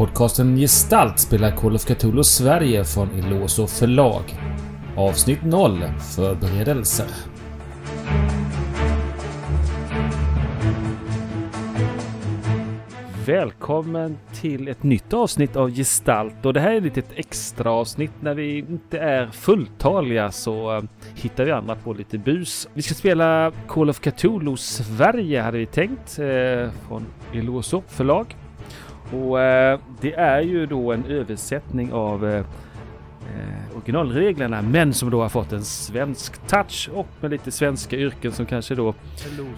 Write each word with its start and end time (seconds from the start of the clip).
Podcasten 0.00 0.56
Gestalt 0.56 1.18
spelar 1.18 1.56
Call 1.56 1.74
of 1.74 1.84
Cthulhu 1.84 2.24
Sverige 2.24 2.84
från 2.84 3.08
Eloso 3.10 3.66
förlag. 3.66 4.22
Avsnitt 4.96 5.44
0 5.44 5.78
Förberedelser. 6.16 7.06
Välkommen 13.26 14.18
till 14.32 14.68
ett 14.68 14.82
nytt 14.82 15.12
avsnitt 15.12 15.56
av 15.56 15.70
Gestalt 15.70 16.46
och 16.46 16.52
det 16.52 16.60
här 16.60 16.70
är 16.70 16.76
ett 16.76 16.82
litet 16.82 17.12
extra 17.14 17.70
avsnitt 17.70 18.12
när 18.20 18.34
vi 18.34 18.58
inte 18.58 18.98
är 18.98 19.26
fulltaliga 19.26 20.30
så 20.30 20.76
eh, 20.76 20.82
hittar 21.14 21.44
vi 21.44 21.50
andra 21.50 21.74
på 21.74 21.92
lite 21.92 22.18
bus. 22.18 22.68
Vi 22.74 22.82
ska 22.82 22.94
spela 22.94 23.52
Call 23.68 23.90
of 23.90 24.00
Cthulhu 24.00 24.56
Sverige 24.56 25.40
hade 25.40 25.58
vi 25.58 25.66
tänkt 25.66 26.18
eh, 26.18 26.70
från 26.88 27.06
Eloso 27.32 27.82
förlag. 27.88 28.36
Och 29.12 29.40
eh, 29.40 29.80
det 30.00 30.14
är 30.14 30.40
ju 30.40 30.66
då 30.66 30.92
en 30.92 31.04
översättning 31.04 31.92
av 31.92 32.26
eh, 32.26 32.38
eh, 32.38 33.76
originalreglerna 33.76 34.62
men 34.62 34.94
som 34.94 35.10
då 35.10 35.22
har 35.22 35.28
fått 35.28 35.52
en 35.52 35.64
svensk 35.64 36.46
touch 36.46 36.90
och 36.94 37.06
med 37.20 37.30
lite 37.30 37.50
svenska 37.50 37.96
yrken 37.96 38.32
som 38.32 38.46
kanske 38.46 38.74
då 38.74 38.94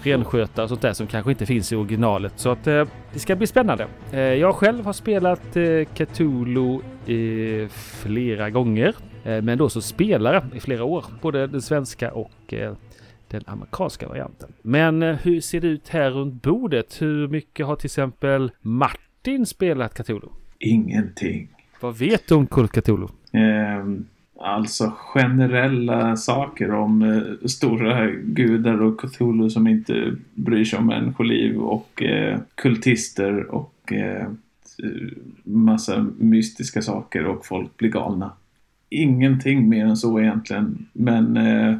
renskötare 0.02 0.62
och 0.62 0.68
sånt 0.68 0.82
där 0.82 0.92
som 0.92 1.06
kanske 1.06 1.30
inte 1.30 1.46
finns 1.46 1.72
i 1.72 1.76
originalet. 1.76 2.32
Så 2.36 2.50
att 2.50 2.66
eh, 2.66 2.84
det 3.12 3.18
ska 3.18 3.36
bli 3.36 3.46
spännande. 3.46 3.86
Eh, 4.12 4.20
jag 4.20 4.54
själv 4.54 4.84
har 4.84 4.92
spelat 4.92 5.56
eh, 5.56 5.84
Cthulhu 5.94 6.78
flera 7.70 8.50
gånger 8.50 8.94
men 9.24 9.58
då 9.58 9.68
som 9.68 9.82
spelare 9.82 10.44
i 10.54 10.60
flera 10.60 10.84
år. 10.84 11.04
Både 11.22 11.46
den 11.46 11.62
svenska 11.62 12.12
och 12.12 12.54
den 13.28 13.44
amerikanska 13.46 14.08
varianten. 14.08 14.52
Men 14.62 15.02
hur 15.02 15.40
ser 15.40 15.60
det 15.60 15.66
ut 15.66 15.88
här 15.88 16.10
runt 16.10 16.42
bordet? 16.42 17.02
Hur 17.02 17.28
mycket 17.28 17.66
har 17.66 17.76
till 17.76 17.86
exempel 17.86 18.50
Martin 18.60 19.11
spelat 19.46 19.94
Cthulhu? 19.94 20.28
Ingenting. 20.58 21.48
Vad 21.80 21.98
vet 21.98 22.28
du 22.28 22.34
om 22.34 22.46
Cthulhu? 22.46 23.06
Eh, 23.32 23.84
alltså 24.40 24.92
generella 24.96 26.16
saker 26.16 26.70
om 26.72 27.02
eh, 27.02 27.48
stora 27.48 28.10
gudar 28.10 28.82
och 28.82 29.00
Cthulhu 29.00 29.50
som 29.50 29.66
inte 29.66 30.16
bryr 30.34 30.64
sig 30.64 30.78
om 30.78 30.86
människoliv 30.86 31.58
och 31.60 32.02
eh, 32.02 32.40
kultister 32.54 33.46
och 33.46 33.92
eh, 33.92 34.28
massa 35.44 36.06
mystiska 36.18 36.82
saker 36.82 37.26
och 37.26 37.46
folk 37.46 37.76
blir 37.76 37.90
galna. 37.90 38.32
Ingenting 38.88 39.68
mer 39.68 39.86
än 39.86 39.96
så 39.96 40.20
egentligen. 40.20 40.86
Men 40.92 41.36
eh, 41.36 41.76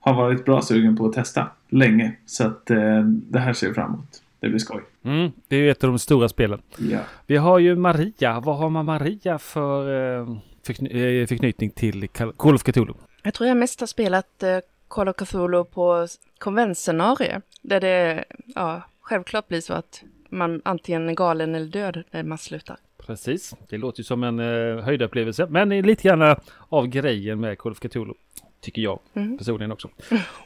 har 0.00 0.14
varit 0.14 0.44
bra 0.44 0.62
sugen 0.62 0.96
på 0.96 1.06
att 1.06 1.12
testa 1.12 1.48
länge. 1.68 2.12
Så 2.26 2.46
att 2.46 2.70
eh, 2.70 3.00
det 3.04 3.38
här 3.38 3.52
ser 3.52 3.66
jag 3.66 3.74
fram 3.74 3.94
emot. 3.94 4.22
Det 4.40 4.48
blir 4.48 4.58
skoj. 4.58 4.82
Mm, 5.04 5.30
det 5.48 5.56
är 5.56 5.60
ju 5.60 5.70
ett 5.70 5.84
av 5.84 5.90
de 5.90 5.98
stora 5.98 6.28
spelen. 6.28 6.62
Ja. 6.78 6.98
Vi 7.26 7.36
har 7.36 7.58
ju 7.58 7.76
Maria. 7.76 8.40
Vad 8.40 8.56
har 8.56 8.70
man 8.70 8.84
Maria 8.84 9.38
för 9.38 9.80
eh, 10.20 10.26
förkny- 10.66 11.20
eh, 11.22 11.26
förknytning 11.26 11.70
till 11.70 12.08
Call 12.08 12.54
of 12.54 12.62
Cthulhu? 12.62 12.92
Jag 13.22 13.34
tror 13.34 13.48
jag 13.48 13.56
mest 13.56 13.80
har 13.80 13.86
spelat 13.86 14.42
eh, 14.42 14.58
Call 14.88 15.08
of 15.08 15.16
Cthulhu 15.16 15.64
på 15.64 16.06
konventscenario. 16.38 17.40
Där 17.62 17.80
det 17.80 18.24
ja, 18.54 18.82
självklart 19.00 19.48
blir 19.48 19.60
så 19.60 19.72
att 19.74 20.02
man 20.30 20.62
antingen 20.64 21.08
är 21.08 21.14
galen 21.14 21.54
eller 21.54 21.66
död 21.66 22.02
när 22.10 22.22
man 22.22 22.38
slutar. 22.38 22.76
Precis, 23.06 23.54
det 23.68 23.78
låter 23.78 24.00
ju 24.00 24.04
som 24.04 24.22
en 24.24 24.38
eh, 24.40 24.84
höjdupplevelse. 24.84 25.46
Men 25.50 25.68
det 25.68 25.76
är 25.76 25.82
lite 25.82 26.02
grann 26.08 26.36
av 26.68 26.86
grejen 26.86 27.40
med 27.40 27.58
Call 27.58 27.72
of 27.72 27.78
Cthulhu. 27.80 28.14
Tycker 28.60 28.82
jag 28.82 28.98
Mm. 29.14 29.38
personligen 29.38 29.72
också. 29.72 29.88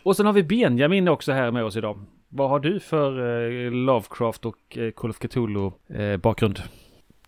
Och 0.02 0.16
sen 0.16 0.26
har 0.26 0.32
vi 0.32 0.42
Benjamin 0.42 1.08
också 1.08 1.32
här 1.32 1.50
med 1.50 1.64
oss 1.64 1.76
idag. 1.76 2.04
Vad 2.32 2.50
har 2.50 2.60
du 2.60 2.80
för 2.80 3.10
eh, 3.18 3.70
Lovecraft 3.70 4.44
och 4.44 4.78
eh, 4.78 4.90
Call 4.90 5.10
of 5.10 5.18
Cthulhu 5.18 5.70
eh, 5.88 6.16
bakgrund? 6.16 6.62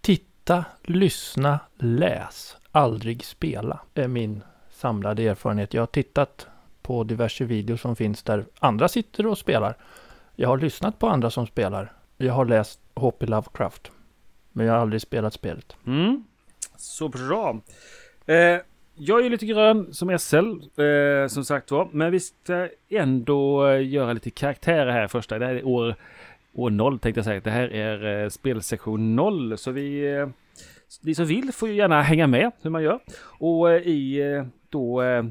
Titta, 0.00 0.64
lyssna, 0.82 1.60
läs. 1.76 2.56
Aldrig 2.72 3.24
spela 3.24 3.80
är 3.94 4.08
min 4.08 4.42
samlade 4.70 5.22
erfarenhet. 5.22 5.74
Jag 5.74 5.82
har 5.82 5.86
tittat 5.86 6.46
på 6.82 7.04
diverse 7.04 7.44
videos 7.44 7.80
som 7.80 7.96
finns 7.96 8.22
där 8.22 8.44
andra 8.58 8.88
sitter 8.88 9.26
och 9.26 9.38
spelar. 9.38 9.76
Jag 10.36 10.48
har 10.48 10.58
lyssnat 10.58 10.98
på 10.98 11.08
andra 11.08 11.30
som 11.30 11.46
spelar. 11.46 11.92
Jag 12.16 12.34
har 12.34 12.44
läst 12.44 12.80
H.P. 12.94 13.26
Lovecraft. 13.26 13.90
Men 14.52 14.66
jag 14.66 14.72
har 14.72 14.80
aldrig 14.80 15.02
spelat 15.02 15.34
spelet. 15.34 15.76
Mm. 15.86 16.24
Så 16.76 17.08
bra. 17.08 17.60
Eh, 18.26 18.58
jag 18.94 19.18
är 19.20 19.24
ju 19.24 19.28
lite 19.28 19.46
grön 19.46 19.94
som 19.94 20.18
SL, 20.18 20.36
eh, 20.82 21.26
som 21.28 21.44
sagt 21.44 21.70
var. 21.70 21.88
Men 21.92 22.10
vi 22.12 22.20
ska 22.20 22.68
ändå 22.88 23.66
eh, 23.66 23.88
göra 23.88 24.12
lite 24.12 24.30
karaktärer 24.30 24.92
här 24.92 25.08
första. 25.08 25.38
Det 25.38 25.46
här 25.46 25.54
är 25.54 25.66
år, 25.66 25.94
år 26.52 26.70
0 26.70 26.98
tänkte 26.98 27.18
jag 27.18 27.24
säga. 27.24 27.40
Det 27.40 27.50
här 27.50 27.72
är 27.72 28.22
eh, 28.22 28.28
spelsektion 28.28 29.16
0. 29.16 29.58
Så 29.58 29.70
vi, 29.70 30.16
eh, 30.16 30.28
ni 31.00 31.14
som 31.14 31.26
vill 31.26 31.52
får 31.52 31.68
ju 31.68 31.74
gärna 31.74 32.02
hänga 32.02 32.26
med 32.26 32.50
hur 32.62 32.70
man 32.70 32.82
gör. 32.82 33.00
Och 33.38 33.70
eh, 33.70 33.82
i 33.82 34.20
eh, 34.20 34.44
då 34.68 35.02
eh, 35.02 35.24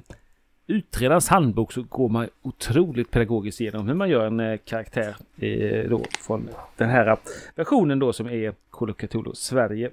utredarens 0.67 1.29
handbok 1.29 1.73
så 1.73 1.83
går 1.83 2.09
man 2.09 2.27
otroligt 2.41 3.11
pedagogiskt 3.11 3.61
igenom 3.61 3.87
hur 3.87 3.95
man 3.95 4.09
gör 4.09 4.27
en 4.27 4.39
eh, 4.39 4.57
karaktär 4.65 5.15
eh, 5.37 5.89
då 5.89 6.05
från 6.19 6.49
den 6.77 6.89
här 6.89 7.17
versionen 7.55 7.99
då 7.99 8.13
som 8.13 8.27
är 8.27 8.53
Kolokatolo 8.69 9.33
Sverige. 9.35 9.91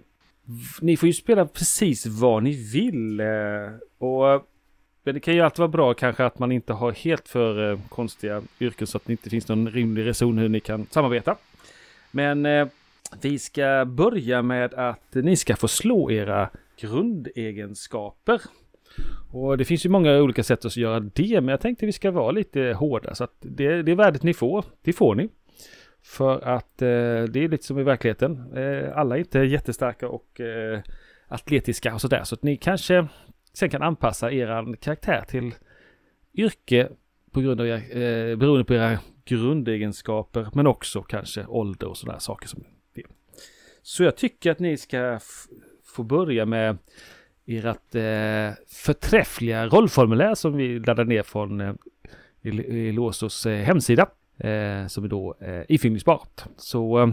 Ni 0.81 0.97
får 0.97 1.07
ju 1.07 1.13
spela 1.13 1.47
precis 1.47 2.07
vad 2.07 2.43
ni 2.43 2.71
vill. 2.73 3.21
Eh, 3.21 3.27
och 3.99 4.31
eh, 4.31 4.43
men 5.03 5.15
det 5.15 5.21
kan 5.21 5.35
ju 5.35 5.41
alltid 5.41 5.59
vara 5.59 5.69
bra 5.69 5.95
kanske 5.95 6.25
att 6.25 6.39
man 6.39 6.53
inte 6.53 6.73
har 6.73 6.93
helt 6.93 7.29
för 7.29 7.71
eh, 7.71 7.79
konstiga 7.89 8.43
yrken 8.61 8.87
så 8.87 8.97
att 8.97 9.05
det 9.05 9.13
inte 9.13 9.31
finns 9.31 9.49
någon 9.49 9.71
rimlig 9.71 10.07
reson 10.07 10.39
hur 10.39 10.49
ni 10.49 10.61
kan 10.61 10.87
samarbeta. 10.91 11.37
Men 12.11 12.47
eh, 12.47 12.69
vi 13.21 13.39
ska 13.39 13.85
börja 13.85 14.43
med 14.43 14.75
att 14.75 15.15
ni 15.15 15.37
ska 15.37 15.57
få 15.57 15.69
slå 15.69 16.11
era 16.11 16.51
grundegenskaper. 16.81 18.41
Och 19.33 19.59
det 19.59 19.65
finns 19.65 19.87
ju 19.87 19.89
många 19.89 20.17
olika 20.17 20.43
sätt 20.43 20.65
att 20.65 20.77
göra 20.77 21.01
det, 21.01 21.41
men 21.41 21.49
jag 21.49 21.61
tänkte 21.61 21.87
vi 21.87 21.93
ska 21.93 22.11
vara 22.11 22.31
lite 22.31 22.61
hårda. 22.61 23.15
Så 23.15 23.25
att 23.25 23.37
det, 23.41 23.83
det 23.83 23.95
värdet 23.95 24.23
ni 24.23 24.35
får, 24.35 24.65
det 24.83 24.93
får 24.93 25.15
ni. 25.15 25.29
För 26.09 26.41
att 26.45 26.83
eh, 26.83 26.89
det 27.23 27.45
är 27.45 27.49
lite 27.49 27.65
som 27.65 27.79
i 27.79 27.83
verkligheten. 27.83 28.53
Eh, 28.57 28.99
alla 28.99 29.17
är 29.17 29.19
inte 29.19 29.39
jättestarka 29.39 30.09
och 30.09 30.41
eh, 30.41 30.81
atletiska 31.29 31.95
och 31.95 32.01
sådär. 32.01 32.25
Så 32.25 32.35
att 32.35 32.43
ni 32.43 32.57
kanske 32.57 33.09
sen 33.53 33.71
kan 33.71 33.83
anpassa 33.83 34.33
er 34.33 34.77
karaktär 34.81 35.25
till 35.29 35.55
yrke 36.35 36.89
på 37.31 37.41
grund 37.41 37.61
av 37.61 37.67
er, 37.67 37.75
eh, 37.75 38.37
beroende 38.37 38.65
på 38.65 38.75
era 38.75 38.99
grundegenskaper. 39.25 40.49
Men 40.55 40.67
också 40.67 41.03
kanske 41.03 41.47
ålder 41.47 41.87
och 41.89 41.97
sådana 41.97 42.21
saker 42.21 42.49
som 42.49 42.65
det. 42.95 43.03
Så 43.83 44.03
jag 44.03 44.17
tycker 44.17 44.51
att 44.51 44.59
ni 44.59 44.77
ska 44.77 45.21
få 45.85 46.03
börja 46.03 46.47
med 46.47 46.79
ert 47.47 47.95
eh, 47.95 48.65
förträffliga 48.69 49.67
rollformulär 49.67 50.35
som 50.35 50.57
vi 50.57 50.79
laddar 50.79 51.05
ner 51.05 51.23
från 51.23 51.61
eh, 51.61 51.75
Elosos 52.43 53.47
eh, 53.47 53.65
hemsida. 53.65 54.09
Eh, 54.39 54.87
som 54.87 55.05
är 55.05 55.09
då 55.09 55.35
eh, 55.41 55.63
ifyllningsbart. 55.69 56.43
Så 56.57 57.03
eh, 57.03 57.09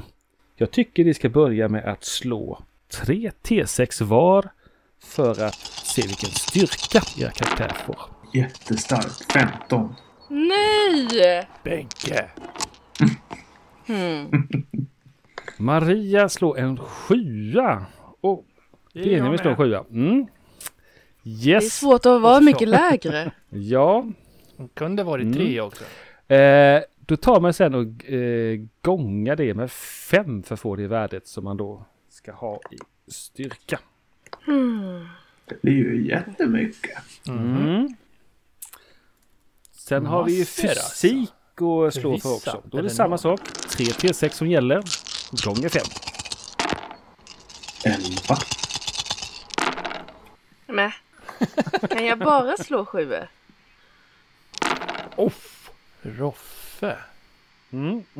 jag 0.56 0.72
tycker 0.72 1.06
ni 1.06 1.14
ska 1.14 1.30
börja 1.30 1.68
med 1.68 1.86
att 1.86 2.04
slå 2.04 2.60
3 2.92 3.32
T6 3.44 4.04
var 4.04 4.50
för 5.04 5.44
att 5.44 5.56
se 5.84 6.02
vilken 6.02 6.30
styrka 6.30 7.02
era 7.24 7.32
karaktär 7.32 7.72
får. 7.86 8.00
Jättestarkt. 8.34 9.32
15. 9.34 9.96
Nej! 10.30 11.48
Benke! 11.64 12.26
Hmm. 13.88 14.28
Maria 15.58 16.30
slår 16.30 16.60
en 16.60 16.78
sjua. 16.78 17.86
Och 18.22 18.46
Benjamin 18.94 19.38
slår 19.38 19.52
en 19.52 19.58
sjua. 19.58 19.86
Mm. 19.92 20.26
Det 21.24 21.30
är 21.30 21.48
Yes. 21.56 21.74
svårt 21.80 22.06
att 22.06 22.22
vara 22.22 22.42
mycket 22.42 22.68
lägre. 22.68 23.32
Ja. 23.50 24.06
Kunde 24.74 25.04
varit 25.04 25.24
Mm. 25.24 25.34
tre 25.38 25.62
också. 25.62 25.84
Eh, 26.34 26.82
då 27.06 27.18
tar 27.18 27.40
man 27.42 27.54
sen 27.54 27.76
och 27.76 28.10
eh, 28.10 28.60
gångar 28.82 29.36
det 29.36 29.54
med 29.54 29.72
fem 29.72 30.44
för 30.44 30.54
att 30.54 30.60
få 30.60 30.76
det 30.76 30.88
värdet 30.88 31.28
som 31.28 31.44
man 31.44 31.58
då 31.58 31.86
ska 32.10 32.32
ha 32.32 32.60
i 32.72 33.12
styrka. 33.12 33.80
Hmm. 34.46 35.08
Det 35.46 35.62
blir 35.62 35.74
ju 35.74 36.08
jättemycket. 36.08 36.98
Mm. 37.28 37.96
Sen 39.72 40.06
har 40.06 40.24
vi 40.24 40.34
ju 40.34 40.40
Massor, 40.40 40.68
fysik 40.68 41.32
att 41.62 41.94
slå 41.94 42.18
för 42.18 42.34
också. 42.34 42.64
Då 42.66 42.78
är 42.78 42.84
det 42.84 42.90
samma 42.90 43.18
sak. 43.18 43.40
3 43.70 43.86
T6 43.86 44.30
som 44.30 44.48
gäller. 44.48 44.84
Gånger 45.46 45.70
5. 45.70 45.82
11. 47.84 48.38
Men, 50.68 50.92
kan 51.90 52.06
jag 52.06 52.20
bara 52.20 52.58
slå 52.58 52.86
sjuor? 52.86 53.28
Off! 55.16 55.72
Roffe! 56.80 56.98
Mm. 57.72 58.04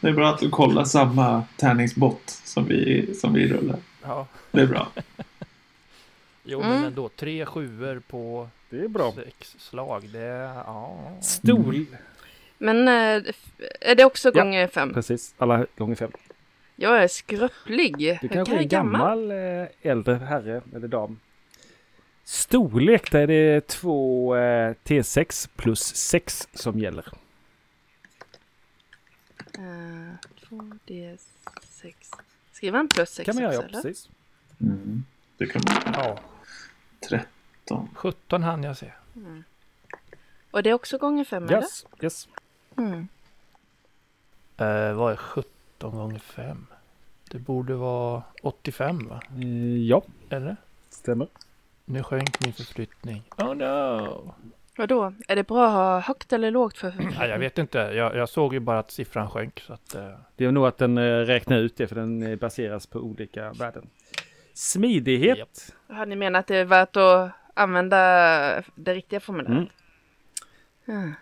Det 0.00 0.08
är 0.08 0.12
bra 0.12 0.28
att 0.34 0.40
du 0.40 0.50
kollar 0.50 0.84
samma 0.84 1.44
tärningsbott 1.56 2.22
som 2.44 2.64
vi, 2.64 3.14
som 3.14 3.32
vi 3.34 3.48
rullar. 3.48 3.76
Ja. 4.02 4.26
Det 4.50 4.60
är 4.60 4.66
bra. 4.66 4.88
Jo 6.44 6.60
Mm. 6.60 6.72
men 6.74 6.84
ändå, 6.84 7.08
tre 7.08 7.46
sjuor 7.46 8.02
på 8.08 8.48
Det 8.70 8.80
är 8.80 8.88
bra. 8.88 9.12
sex 9.12 9.56
slag. 9.58 10.08
Det 10.12 10.18
är... 10.20 10.54
Ja. 10.54 10.98
Stor. 11.22 11.86
Men 12.58 12.88
eh, 12.88 13.22
är 13.80 13.94
det 13.94 14.04
också 14.04 14.30
Ja. 14.34 14.42
gånger 14.42 14.68
fem? 14.68 14.94
Precis. 14.94 15.34
Alla 15.38 15.66
gånger 15.76 15.94
5. 15.94 16.10
Jag 16.76 17.02
är 17.02 17.08
skröplig. 17.08 18.18
Du 18.22 18.28
kanske 18.28 18.54
är 18.54 18.58
en 18.58 18.68
gammal. 18.68 19.18
gammal 19.18 19.30
eh, 19.30 19.66
äldre 19.82 20.14
herre 20.14 20.62
eller 20.76 20.88
dam. 20.88 21.18
Storlek, 22.30 23.10
där 23.10 23.20
är 23.20 23.26
det 23.26 23.66
två 23.66 24.36
eh, 24.36 24.74
T6 24.84 25.48
plus 25.56 25.80
6 25.80 26.48
som 26.54 26.78
gäller. 26.78 27.06
Uh, 29.58 30.14
2D6. 30.50 31.94
Skriver 32.52 32.76
han 32.76 32.88
plus 32.88 33.10
6 33.10 33.26
kan 33.26 33.34
man 33.34 33.44
göra, 33.44 33.54
ja, 33.54 33.62
precis. 33.72 34.08
Mm. 34.60 35.04
Det 35.36 35.46
kan 35.46 35.62
man. 35.66 35.94
Ja, 35.94 36.18
13. 37.08 37.88
17 37.94 38.42
hann 38.42 38.62
jag 38.62 38.76
se. 38.76 38.92
Och 40.50 40.62
det 40.62 40.70
är 40.70 40.74
också 40.74 40.98
gånger 40.98 41.24
5 41.24 41.44
eller? 41.44 41.56
Yes, 41.56 41.86
yes. 42.02 42.28
Mm. 42.76 43.08
Eh, 44.56 44.92
vad 44.92 45.12
är 45.12 45.16
17 45.16 45.96
gånger 45.96 46.18
5? 46.18 46.66
Det 47.30 47.38
borde 47.38 47.74
vara 47.74 48.22
85 48.42 49.08
va? 49.08 49.22
Eh, 49.36 49.86
ja, 49.86 50.02
Eller? 50.28 50.56
stämmer. 50.90 51.26
Nu 51.90 52.02
sjönk 52.02 52.40
min 52.44 52.52
förflyttning. 52.52 53.22
Oh 53.38 53.54
no! 53.54 54.34
Vadå? 54.76 55.12
Är 55.28 55.36
det 55.36 55.46
bra 55.46 55.66
att 55.66 55.72
ha 55.72 56.00
högt 56.00 56.32
eller 56.32 56.50
lågt 56.50 56.78
för 56.78 56.92
Nej, 57.18 57.28
jag 57.28 57.38
vet 57.38 57.58
inte. 57.58 57.78
Jag, 57.78 58.16
jag 58.16 58.28
såg 58.28 58.54
ju 58.54 58.60
bara 58.60 58.78
att 58.78 58.90
siffran 58.90 59.30
sjönk. 59.30 59.60
Så 59.66 59.72
att, 59.72 59.94
eh, 59.94 60.10
Det 60.36 60.44
är 60.44 60.52
nog 60.52 60.66
att 60.66 60.78
den 60.78 60.98
eh, 60.98 61.02
räknar 61.02 61.58
ut 61.58 61.76
det 61.76 61.86
för 61.86 61.96
den 61.96 62.22
eh, 62.22 62.36
baseras 62.36 62.86
på 62.86 62.98
olika 62.98 63.52
värden. 63.52 63.86
Smidighet. 64.54 65.38
Japp. 65.38 65.96
Har 65.96 66.06
ni 66.06 66.16
menat 66.16 66.40
att 66.40 66.46
det 66.46 66.56
är 66.56 66.64
värt 66.64 66.96
att 66.96 67.30
använda 67.54 67.96
det 68.74 68.94
riktiga 68.94 69.20
formuläret? 69.20 69.68
Mm. 70.88 71.14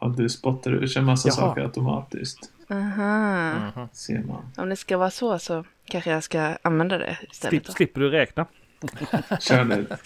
Ja, 0.00 0.14
du 0.16 0.28
spottar 0.28 0.70
ut 0.70 0.96
en 0.96 1.04
massa 1.04 1.28
Jaha. 1.28 1.36
saker 1.36 1.62
automatiskt. 1.62 2.52
Aha. 2.70 3.52
mhm. 3.76 3.88
Ser 3.92 4.22
man. 4.22 4.52
Om 4.56 4.68
det 4.68 4.76
ska 4.76 4.96
vara 4.96 5.10
så 5.10 5.38
så 5.38 5.64
kanske 5.84 6.10
jag 6.10 6.22
ska 6.22 6.56
använda 6.62 6.98
det 6.98 7.18
istället. 7.30 7.64
Slipp, 7.64 7.76
slipper 7.76 8.00
du 8.00 8.10
räkna. 8.10 8.46
Kör 9.40 9.64
det. 9.64 9.98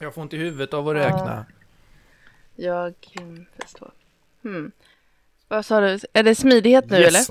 Jag 0.00 0.14
får 0.14 0.22
inte 0.22 0.36
i 0.36 0.38
huvudet 0.38 0.74
av 0.74 0.88
att 0.88 0.96
räkna. 0.96 1.46
Jag 2.56 2.94
mm, 3.20 3.46
förstår. 3.62 3.90
Hmm. 4.42 4.72
Vad 5.48 5.66
sa 5.66 5.80
du? 5.80 5.98
Är 6.12 6.22
det 6.22 6.34
smidighet 6.34 6.90
nu 6.90 6.96
eller? 6.96 7.22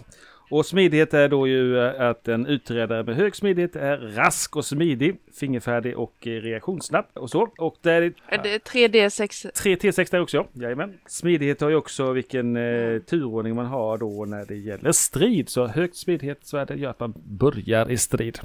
Och 0.50 0.66
smidighet 0.66 1.14
är 1.14 1.30
då 1.30 1.48
ju 1.48 1.80
eh, 1.80 2.10
att 2.10 2.28
en 2.28 2.46
utredare 2.46 3.04
med 3.04 3.16
hög 3.16 3.36
smidighet 3.36 3.76
är 3.76 3.98
rask 3.98 4.56
och 4.56 4.66
smidig, 4.66 5.18
fingerfärdig 5.40 5.98
och 5.98 6.28
eh, 6.28 6.30
reaktionssnabb 6.30 7.06
och 7.14 7.30
så. 7.30 7.50
Och 7.58 7.76
där 7.82 8.02
är 8.02 8.14
Är 8.28 8.44
det 8.44 8.58
3D6? 8.58 9.52
3 9.52 9.76
T6 9.76 10.12
där 10.12 10.22
också, 10.22 10.48
jajamän. 10.54 10.98
Smidighet 11.08 11.62
har 11.62 11.70
ju 11.70 11.76
också 11.76 12.12
vilken 12.12 12.56
eh, 12.56 13.00
turordning 13.00 13.56
man 13.56 13.66
har 13.66 13.98
då 13.98 14.26
när 14.26 14.46
det 14.46 14.56
gäller 14.56 14.92
strid. 14.92 15.50
Så 15.50 15.68
högt 15.68 15.96
smidighet 15.96 16.40
så 16.44 16.58
är 16.58 16.66
det 16.66 16.76
gör 16.76 16.90
att 16.90 17.00
man 17.00 17.14
börjar 17.26 17.92
i 17.92 17.98
strid. 17.98 18.40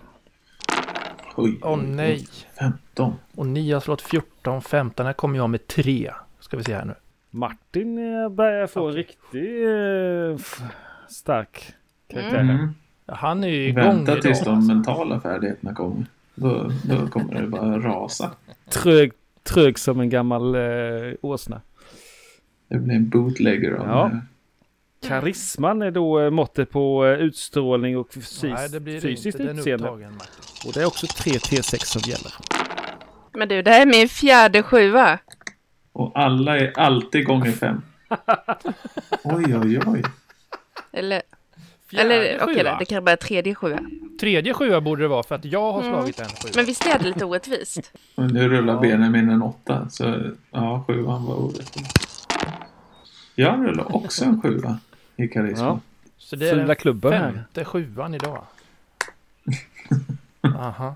Oj, 1.40 1.58
Åh 1.62 1.76
nej! 1.82 2.26
15. 2.58 3.14
Och 3.34 3.46
ni 3.46 3.72
har 3.72 3.80
slått 3.80 4.02
14, 4.02 4.62
15. 4.62 5.06
Här 5.06 5.12
kommer 5.12 5.36
jag 5.36 5.50
med 5.50 5.66
3. 5.66 6.10
Ska 6.40 6.56
vi 6.56 6.64
se 6.64 6.74
här 6.74 6.84
nu. 6.84 6.94
Martin 7.30 7.98
eh, 8.22 8.28
börjar 8.28 8.66
få 8.66 8.88
Okej. 8.90 8.98
riktigt 8.98 10.44
eh, 10.44 10.60
stark 11.08 11.72
karaktär. 12.08 12.38
Mm. 12.40 12.68
Han 13.06 13.44
är 13.44 13.48
ju 13.48 13.68
igång 13.68 13.84
Vänta 13.84 14.12
idag. 14.12 14.22
tills 14.22 14.44
de 14.44 14.54
alltså. 14.54 14.74
mentala 14.74 15.20
färdigheterna 15.20 15.74
kommer. 15.74 16.06
Då, 16.34 16.70
då 16.84 17.06
kommer 17.06 17.40
det 17.40 17.46
bara 17.46 17.78
rasa. 17.78 18.30
Trög, 18.70 19.12
trög 19.42 19.78
som 19.78 20.00
en 20.00 20.08
gammal 20.10 20.54
eh, 20.54 20.60
åsna. 21.20 21.60
Det 22.68 22.78
blir 22.78 22.94
en 22.96 23.08
bootlegger 23.08 23.72
av 23.72 23.86
Ja. 23.86 24.10
Här. 25.02 25.20
Karisman 25.20 25.82
är 25.82 25.90
då 25.90 26.20
eh, 26.20 26.30
måttet 26.30 26.70
på 26.70 27.06
eh, 27.06 27.12
utstrålning 27.12 27.98
och 27.98 28.08
fys- 28.14 28.44
Nej, 28.54 28.68
det 28.68 28.80
blir 28.80 29.00
fysiskt 29.00 29.40
inte. 29.40 29.52
Utseende. 29.52 29.84
upptagen. 29.88 30.12
Och 30.66 30.72
det 30.74 30.80
är 30.80 30.86
också 30.86 31.06
3 31.06 31.32
T6 31.32 31.84
som 31.84 32.00
gäller. 32.10 32.32
Men 33.32 33.48
du, 33.48 33.62
det 33.62 33.70
här 33.70 33.82
är 33.82 33.86
min 33.86 34.08
fjärde 34.08 34.62
sjua. 34.62 35.18
Och 35.92 36.12
alla 36.18 36.58
är 36.58 36.78
alltid 36.78 37.26
gånger 37.26 37.52
fem. 37.52 37.82
Oj, 39.24 39.56
oj, 39.56 39.80
oj. 39.86 40.02
Eller, 40.92 41.22
Fjärde 41.90 42.14
eller 42.14 42.42
okej 42.44 42.64
då, 42.64 42.76
det 42.78 42.84
kan 42.84 43.04
vara 43.04 43.16
tredje 43.16 43.54
sjua. 43.54 43.78
Tredje 44.20 44.54
sjua 44.54 44.80
borde 44.80 45.02
det 45.02 45.08
vara 45.08 45.22
för 45.22 45.34
att 45.34 45.44
jag 45.44 45.72
har 45.72 45.80
Mm. 45.82 45.92
slagit 45.92 46.20
en 46.20 46.26
sjua. 46.28 46.52
Men 46.56 46.64
visst 46.64 46.86
är 46.86 46.98
det 46.98 47.04
lite 47.04 47.24
orättvist? 47.24 47.92
Och 48.14 48.30
nu 48.32 48.48
rullar 48.48 48.74
Ja. 48.74 48.80
Benjamin 48.80 49.30
en 49.30 49.42
åtta. 49.42 49.88
Så 49.90 50.16
ja, 50.50 50.84
sjuan 50.86 51.24
var 51.24 51.34
orättvis. 51.36 52.26
Jag 53.34 53.66
rullar 53.66 53.96
också 53.96 54.24
en 54.24 54.42
sjua 54.42 54.78
i 55.24 55.28
karisma. 55.28 55.64
Ja. 55.64 55.80
Så 56.18 56.36
det 56.36 56.48
är 56.48 56.52
Fula 56.54 56.66
den 56.66 56.76
klubben 56.76 57.12
här. 57.12 57.32
femte 57.32 57.64
sjuan 57.64 58.14
idag. 58.14 58.44
Aha. 60.40 60.94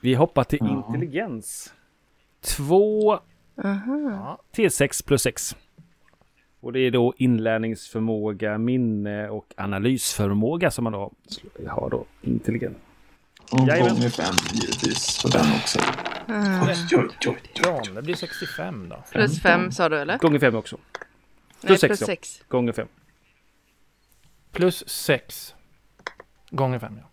Vi 0.00 0.14
hoppar 0.14 0.44
till 0.44 0.58
Ja. 0.62 0.84
intelligens. 0.86 1.72
2 2.40 3.12
Aha. 3.12 3.20
Ja. 4.10 4.38
T6 4.56 5.06
plus 5.06 5.22
6. 5.22 5.56
Och 6.60 6.72
det 6.72 6.80
är 6.80 6.90
då 6.90 7.14
inlärningsförmåga, 7.16 8.58
minne 8.58 9.28
och 9.28 9.46
analysförmåga 9.56 10.70
som 10.70 10.84
man 10.84 10.92
då 10.92 11.12
har 11.68 11.90
då 11.90 12.04
intelligens. 12.22 12.76
Och 13.52 13.58
gånger 13.58 14.08
fem 14.10 14.34
givetvis 14.52 15.22
på 15.22 15.28
den 15.28 15.46
också. 15.62 15.78
Ah. 16.28 16.66
Oj, 16.68 16.74
oj, 16.92 17.08
oj, 17.26 17.28
oj. 17.28 17.36
Ja, 17.64 17.82
det 17.94 18.02
blir 18.02 18.14
65 18.14 18.88
då. 18.88 19.04
Plus 19.12 19.42
fem 19.42 19.72
sa 19.72 19.88
du 19.88 19.98
eller? 19.98 20.18
Gånger 20.18 20.38
5 20.38 20.54
också. 20.54 20.76
Plus 21.66 21.82
ja. 21.82 21.96
sex. 21.96 22.42
Gånger 22.48 22.72
5. 22.72 22.88
Plus 24.56 24.88
6. 24.88 25.54
Gånger 26.50 26.78
5 26.78 26.92
ja. 27.02 27.08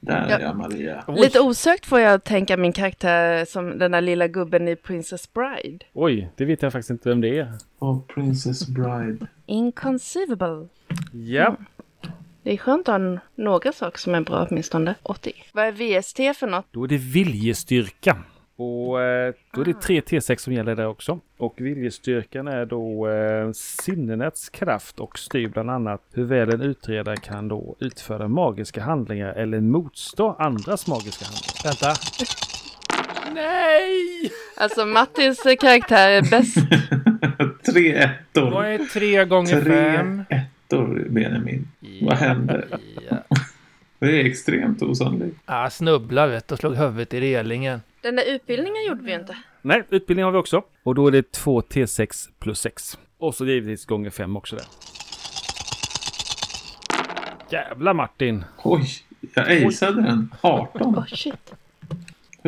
Där 0.00 0.26
Ja. 0.30 0.38
är 0.38 0.54
Maria. 0.54 1.04
Oj. 1.06 1.20
Lite 1.20 1.40
osökt 1.40 1.86
får 1.86 2.00
jag 2.00 2.24
tänka 2.24 2.56
min 2.56 2.72
karaktär 2.72 3.44
som 3.44 3.78
den 3.78 3.90
där 3.90 4.00
lilla 4.00 4.28
gubben 4.28 4.68
i 4.68 4.76
Princess 4.76 5.32
Bride. 5.32 5.84
Oj, 5.92 6.30
det 6.36 6.44
vet 6.44 6.62
jag 6.62 6.72
faktiskt 6.72 6.90
inte 6.90 7.08
vem 7.08 7.20
det 7.20 7.38
är. 7.38 7.52
Och 7.78 8.08
Princess 8.08 8.66
Bride. 8.68 9.26
Inconceivable. 9.46 10.68
Ja, 11.12 11.56
Det 12.42 12.52
är 12.52 12.56
skönt 12.56 12.88
att 12.88 13.00
ha 13.00 13.18
några 13.34 13.72
saker 13.72 13.98
som 13.98 14.14
är 14.14 14.20
bra 14.20 14.46
åtminstone. 14.50 14.94
80. 15.02 15.32
Vad 15.52 15.64
är 15.64 15.72
VST 16.00 16.38
för 16.38 16.46
något? 16.46 16.66
då 16.70 16.84
är 16.84 16.88
det 16.88 16.96
viljestyrka. 16.98 18.16
Och 18.60 19.02
eh, 19.02 19.34
då 19.54 19.60
är 19.60 19.64
det 19.64 19.80
3 19.80 20.00
T6 20.00 20.36
som 20.36 20.52
gäller 20.52 20.74
där 20.74 20.86
också. 20.86 21.20
Och 21.36 21.54
viljestyrkan 21.56 22.48
är 22.48 22.66
då 22.66 23.08
eh, 23.08 23.52
sinnenets 23.52 24.48
kraft 24.48 25.00
och 25.00 25.18
styr 25.18 25.48
bland 25.48 25.70
annat 25.70 26.02
hur 26.12 26.24
väl 26.24 26.54
en 26.54 26.60
utredare 26.62 27.16
kan 27.16 27.48
då 27.48 27.76
utföra 27.80 28.28
magiska 28.28 28.82
handlingar 28.82 29.32
eller 29.32 29.60
motstå 29.60 30.36
andras 30.38 30.86
magiska 30.86 31.24
handlingar. 31.24 31.64
Vänta. 31.64 31.94
Nej! 33.34 34.30
Alltså 34.56 34.86
Martins 34.86 35.42
karaktär 35.60 36.10
är 36.10 36.22
bäst. 36.30 36.56
Tre 37.72 37.94
ettor. 37.94 38.50
Vad 38.50 38.66
är 38.66 38.78
3 38.78 39.24
gånger 39.24 39.60
Tre 39.60 39.96
5? 39.96 40.24
ettor, 40.28 41.06
Benjamin. 41.10 41.68
Vad 42.02 42.16
hände? 42.16 42.64
Ja. 43.10 43.16
Det 44.00 44.20
är 44.20 44.24
extremt 44.24 44.82
osannolikt. 44.82 45.36
Ah, 45.44 45.70
snubblar 45.70 46.28
vet 46.28 46.48
du 46.48 46.52
och 46.52 46.58
slog 46.58 46.76
huvudet 46.76 47.14
i 47.14 47.20
relingen. 47.20 47.80
Den 48.02 48.16
där 48.16 48.24
utbildningen 48.24 48.84
gjorde 48.86 49.02
vi 49.02 49.10
ju 49.10 49.18
inte. 49.20 49.36
Nej, 49.62 49.82
utbildning 49.90 50.24
har 50.24 50.32
vi 50.32 50.38
också. 50.38 50.62
Och 50.82 50.94
då 50.94 51.06
är 51.06 51.10
det 51.10 51.32
2 51.32 51.60
T6 51.60 52.28
plus 52.38 52.60
6. 52.60 52.98
Och 53.18 53.34
så 53.34 53.46
givetvis 53.46 53.86
gånger 53.86 54.10
5 54.10 54.36
också 54.36 54.56
där. 54.56 54.64
Jävla 57.50 57.94
Martin! 57.94 58.44
Oj, 58.64 58.88
jag 59.34 59.66
aceade 59.66 60.02
den. 60.02 60.34
18. 60.40 60.96
Oh 60.96 61.06
shit. 61.06 61.54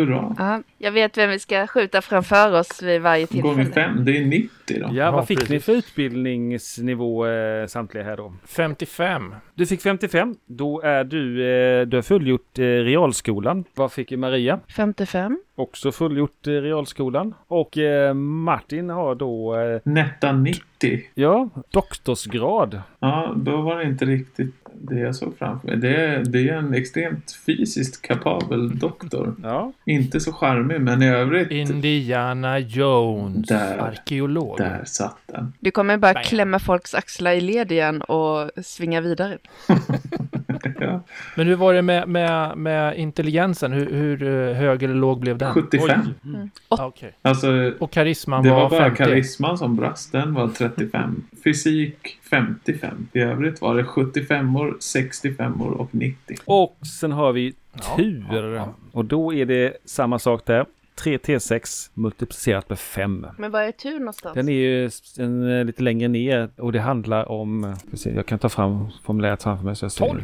Hurra. 0.01 0.35
Ja, 0.39 0.63
jag 0.79 0.93
vet 0.93 1.19
vem 1.19 1.31
vi 1.31 1.39
ska 1.39 1.67
skjuta 1.67 2.03
framför 2.03 2.59
oss 2.59 2.83
vid 2.83 3.03
varje 3.03 3.27
Gånger 3.27 3.65
tillfälle. 3.65 3.87
fem, 3.87 4.05
det 4.05 4.17
är 4.17 4.25
90 4.27 4.49
då. 4.69 4.75
Ja, 4.75 4.89
Ja, 4.93 5.11
vad 5.11 5.27
fick 5.27 5.49
ni 5.49 5.61
för 5.61 5.73
utbildningsnivå 5.73 7.27
eh, 7.27 7.67
samtliga 7.67 8.05
här 8.05 8.17
då? 8.17 8.33
55. 8.47 9.35
Du 9.55 9.67
fick 9.67 9.81
55. 9.83 10.35
Då 10.47 10.81
är 10.81 11.05
du, 11.05 11.45
eh, 11.81 11.87
du 11.87 11.97
har 11.97 12.03
fullgjort 12.03 12.59
eh, 12.59 12.63
realskolan. 12.63 13.65
Vad 13.75 13.93
fick 13.93 14.11
Maria? 14.11 14.61
55. 14.77 15.39
Också 15.55 15.93
fullgjort 15.93 16.47
eh, 16.47 16.51
realskolan. 16.51 17.35
Och 17.49 17.79
Martin 18.15 18.91
har 18.91 19.15
då, 19.15 19.57
eh, 19.61 19.81
Netta 19.85 20.33
90. 20.33 21.01
ja, 21.15 21.49
doktorsgrad. 21.71 22.81
Ja, 22.99 23.33
då 23.37 23.57
var 23.61 23.77
det 23.79 23.85
inte 23.85 24.05
riktigt 24.05 24.60
det 24.75 24.99
jag 24.99 25.17
såg 25.17 25.39
framför 25.39 25.69
mig. 25.69 25.77
Det 25.77 25.97
är, 25.97 26.25
det 26.25 26.49
är 26.49 26.55
en 26.55 26.75
extremt 26.75 27.33
fysiskt 27.47 28.03
kapabel 28.03 28.79
doktor. 28.79 29.35
Ja, 29.43 29.73
Inte 29.85 30.21
så 30.21 30.33
charmig, 30.33 30.81
men 30.81 31.03
i 31.03 31.09
övrigt. 31.09 31.51
Indiana 31.51 32.59
Jones. 32.59 33.47
Där. 33.49 33.79
Arkeolog. 33.79 34.59
Där 34.59 34.83
satt 34.85 35.19
den. 35.27 35.53
Du 35.61 35.71
kommer 35.71 35.97
bara 35.97 36.13
Bam. 36.15 36.23
klämma 36.23 36.59
folks 36.59 36.95
axlar 36.95 37.33
i 37.33 37.41
led 37.41 37.73
igen 37.73 38.03
och 38.03 38.51
svinga 38.65 39.01
vidare. 39.01 39.39
Ja. 40.81 41.01
Men 41.37 41.47
hur 41.47 41.57
var 41.57 41.75
det 41.75 41.83
med, 41.83 42.09
med, 42.09 42.57
med 42.59 42.99
intelligensen? 42.99 43.73
Hur, 43.73 43.91
hur 43.91 44.23
eh, 44.23 44.55
hög 44.55 44.83
eller 44.83 44.95
låg 44.95 45.21
blev 45.21 45.39
den? 45.39 45.55
75. 45.55 46.01
Mm. 46.25 46.51
Ah, 46.69 46.87
okej. 46.87 47.13
Alltså, 47.23 47.73
Och 47.79 47.91
karisman 47.91 48.43
det 48.43 48.51
var, 48.51 48.61
var 48.61 48.71
bara 48.71 48.85
50? 48.85 48.97
karisman 48.97 49.59
som 49.59 49.77
brast. 49.77 50.13
Den 50.13 50.35
var 50.35 50.49
35. 50.49 51.25
Fysik 51.45 52.19
55. 52.31 53.09
I 53.13 53.19
övrigt 53.19 53.61
var 53.61 53.75
det 53.75 53.85
75 53.85 54.57
år, 54.57 54.77
65 54.81 55.63
år 55.63 55.71
och 55.71 55.95
90. 55.95 56.37
Och 56.45 56.77
sen 57.01 57.13
har 57.13 57.33
vi 57.33 57.55
tur. 57.97 58.25
ja, 58.33 58.47
ja. 58.47 58.75
Och 58.93 59.05
då 59.05 59.35
är 59.35 59.47
det 59.47 59.77
samma 59.85 60.19
sak 60.19 60.47
där. 60.47 60.67
3 60.95 61.17
T6 61.17 61.91
multiplicerat 61.95 62.69
med 62.69 62.79
5. 62.79 63.27
Men 63.39 63.51
vad 63.51 63.63
är 63.63 63.73
tur 63.73 63.99
någonstans? 63.99 64.35
Den 64.35 64.49
är 64.49 64.53
ju 64.53 64.91
en, 65.19 65.67
lite 65.67 65.83
längre 65.83 66.09
ner 66.09 66.51
och 66.57 66.73
det 66.73 66.81
handlar 66.81 67.31
om... 67.31 67.77
Jag 68.05 68.27
kan 68.27 68.39
ta 68.39 68.49
fram 68.49 68.89
formuläret 69.05 69.43
framför 69.43 69.65
mig 69.65 69.77
så 69.77 69.85
jag 69.85 69.93
ser. 69.93 70.07
12. 70.07 70.23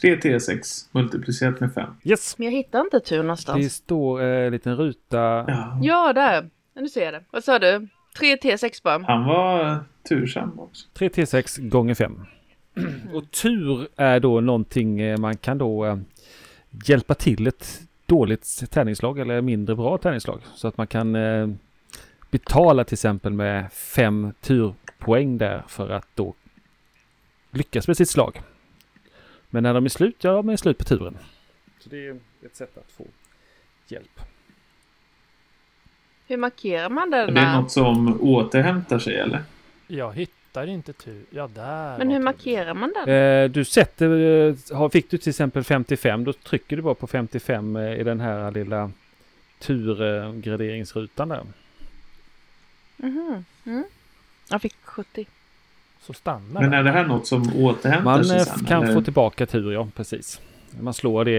3 0.00 0.16
T6 0.16 0.88
multiplicerat 0.92 1.60
med 1.60 1.74
5. 1.74 1.90
Yes! 2.04 2.38
Men 2.38 2.44
jag 2.44 2.52
hittar 2.52 2.80
inte 2.80 3.00
tur 3.00 3.16
Det 3.16 3.22
någonstans. 3.22 3.74
står 3.74 4.22
eh, 4.22 4.46
en 4.46 4.52
liten 4.52 4.76
ruta. 4.76 5.16
Ja. 5.48 5.78
Ja, 5.82 6.12
där. 6.12 6.50
Nu 6.74 6.88
ser 6.88 7.04
jag 7.04 7.14
det. 7.14 7.24
Vad 7.30 7.44
sa 7.44 7.58
du? 7.58 7.88
3 8.18 8.36
T6 8.36 8.82
bara. 8.84 9.04
Han 9.06 9.24
var 9.24 9.84
tursam 10.08 10.60
också. 10.60 10.86
3 10.94 11.08
T6 11.08 11.68
gånger 11.68 11.94
5. 11.94 12.20
Och 13.14 13.30
tur 13.30 13.88
är 13.96 14.20
då 14.20 14.40
någonting 14.40 15.00
eh, 15.00 15.18
man 15.18 15.36
kan 15.36 15.58
då 15.58 15.86
eh, 15.86 15.96
hjälpa 16.86 17.14
till 17.14 17.46
ett 17.46 17.80
dåligt 18.06 18.70
tärningslag 18.70 19.18
eller 19.18 19.40
mindre 19.40 19.76
bra 19.76 19.98
tärningslag. 19.98 20.40
Så 20.54 20.68
att 20.68 20.76
man 20.76 20.86
kan 20.86 21.14
eh, 21.16 21.48
betala 22.30 22.84
till 22.84 22.94
exempel 22.94 23.32
med 23.32 23.72
fem 23.72 24.32
turpoäng 24.40 25.38
där 25.38 25.62
för 25.68 25.88
att 25.90 26.08
då 26.14 26.34
lyckas 27.50 27.88
med 27.88 27.96
sitt 27.96 28.08
slag. 28.10 28.40
Men 29.54 29.62
när 29.62 29.74
de 29.74 29.84
är 29.84 29.88
slut, 29.88 30.16
ja 30.24 30.32
de 30.32 30.48
är 30.48 30.56
slut 30.56 30.78
på 30.78 30.84
turen. 30.84 31.18
Så 31.78 31.88
det 31.88 32.06
är 32.06 32.18
ett 32.46 32.56
sätt 32.56 32.78
att 32.78 32.92
få 32.92 33.06
hjälp. 33.88 34.20
Hur 36.26 36.36
markerar 36.36 36.88
man 36.88 37.12
Är 37.14 37.26
den? 37.26 37.34
det 37.34 37.52
något 37.52 37.70
som 37.70 38.20
återhämtar 38.20 38.98
sig 38.98 39.16
eller? 39.16 39.42
Jag 39.86 40.12
hittar 40.12 40.66
inte 40.66 40.92
tur. 40.92 41.24
Ja, 41.30 41.48
där 41.54 41.98
Men 41.98 42.10
hur 42.10 42.18
markerar 42.20 42.74
man 42.74 42.92
den? 42.92 43.08
Eh, 43.44 43.50
du 43.50 43.64
sätter, 43.64 44.06
eh, 44.48 44.54
har- 44.76 44.88
fick 44.88 45.10
du 45.10 45.18
till 45.18 45.28
exempel 45.30 45.64
55, 45.64 46.24
då 46.24 46.32
trycker 46.32 46.76
du 46.76 46.82
bara 46.82 46.94
på 46.94 47.06
55 47.06 47.76
eh, 47.76 48.00
i 48.00 48.04
den 48.04 48.20
här 48.20 48.50
lilla 48.50 48.90
turgraderingsrutan 49.58 51.28
där. 51.28 51.42
Mhm. 52.96 53.44
Mm. 53.64 53.84
Jag 54.50 54.62
fick 54.62 54.76
70. 54.82 55.26
Så 56.02 56.12
stannar 56.12 56.60
Men 56.60 56.72
är 56.72 56.82
det 56.82 56.90
här 56.90 57.04
något 57.06 57.26
som 57.26 57.56
återhämtar 57.56 58.04
Man 58.04 58.24
sig 58.24 58.36
eh, 58.38 58.42
sen? 58.44 58.64
kan 58.64 58.82
eller? 58.84 58.94
få 58.94 59.02
tillbaka 59.02 59.46
tur, 59.46 59.72
ja 59.72 59.88
precis. 59.96 60.40
Man 60.80 60.94
slår 60.94 61.24
det 61.24 61.38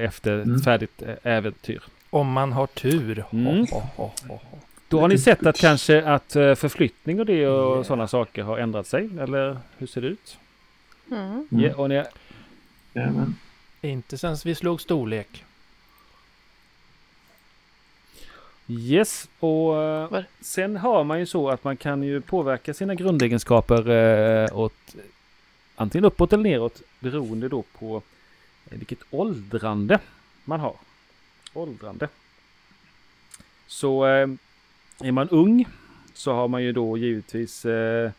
eh, 0.00 0.04
efter 0.08 0.32
Mm. 0.32 0.56
ett 0.56 0.64
färdigt 0.64 1.02
eh, 1.02 1.14
äventyr. 1.22 1.82
Om 2.10 2.32
man 2.32 2.52
har 2.52 2.66
tur. 2.66 3.24
Mm. 3.32 3.66
Ho, 3.70 3.82
ho, 3.96 4.10
ho. 4.28 4.38
Då 4.88 5.00
har 5.00 5.08
ni 5.08 5.18
sett 5.18 5.46
att 5.46 5.58
kanske 5.58 6.04
att 6.04 6.32
förflyttning 6.32 7.20
och 7.20 7.26
det 7.26 7.46
och 7.48 7.72
Yeah. 7.72 7.82
sådana 7.84 8.08
saker 8.08 8.42
har 8.42 8.58
ändrat 8.58 8.86
sig, 8.86 9.08
eller 9.20 9.58
hur 9.78 9.86
ser 9.86 10.00
det 10.00 10.06
ut? 10.06 10.36
Mm. 11.10 11.22
Mm. 11.52 11.64
Ja, 11.64 11.74
och 11.76 11.88
ni, 11.88 12.02
Jajamän. 12.94 13.34
Inte 13.80 14.18
sen 14.18 14.36
vi 14.44 14.54
slog 14.54 14.80
storlek. 14.80 15.44
Yes, 18.68 19.28
och 19.38 19.74
Vad? 20.10 20.24
sen 20.40 20.76
har 20.76 21.04
man 21.04 21.18
ju 21.18 21.26
så 21.26 21.48
att 21.48 21.64
man 21.64 21.76
kan 21.76 22.02
ju 22.02 22.20
påverka 22.20 22.74
sina 22.74 22.94
grundegenskaper 22.94 23.90
eh, 23.90 24.58
åt 24.58 24.96
antingen 25.76 26.04
uppåt 26.04 26.32
eller 26.32 26.42
neråt 26.42 26.82
beroende 27.00 27.48
då 27.48 27.62
på 27.78 28.02
eh, 28.70 28.78
vilket 28.78 28.98
åldrande 29.10 29.98
man 30.44 30.60
har. 30.60 30.74
Åldrande. 31.54 32.08
Så 33.66 34.06
eh, 34.06 34.28
är 35.00 35.12
man 35.12 35.28
ung 35.28 35.66
så 36.14 36.32
har 36.32 36.48
man 36.48 36.62
ju 36.62 36.72
då 36.72 36.96
givetvis 36.96 37.64
eh, 37.64 38.10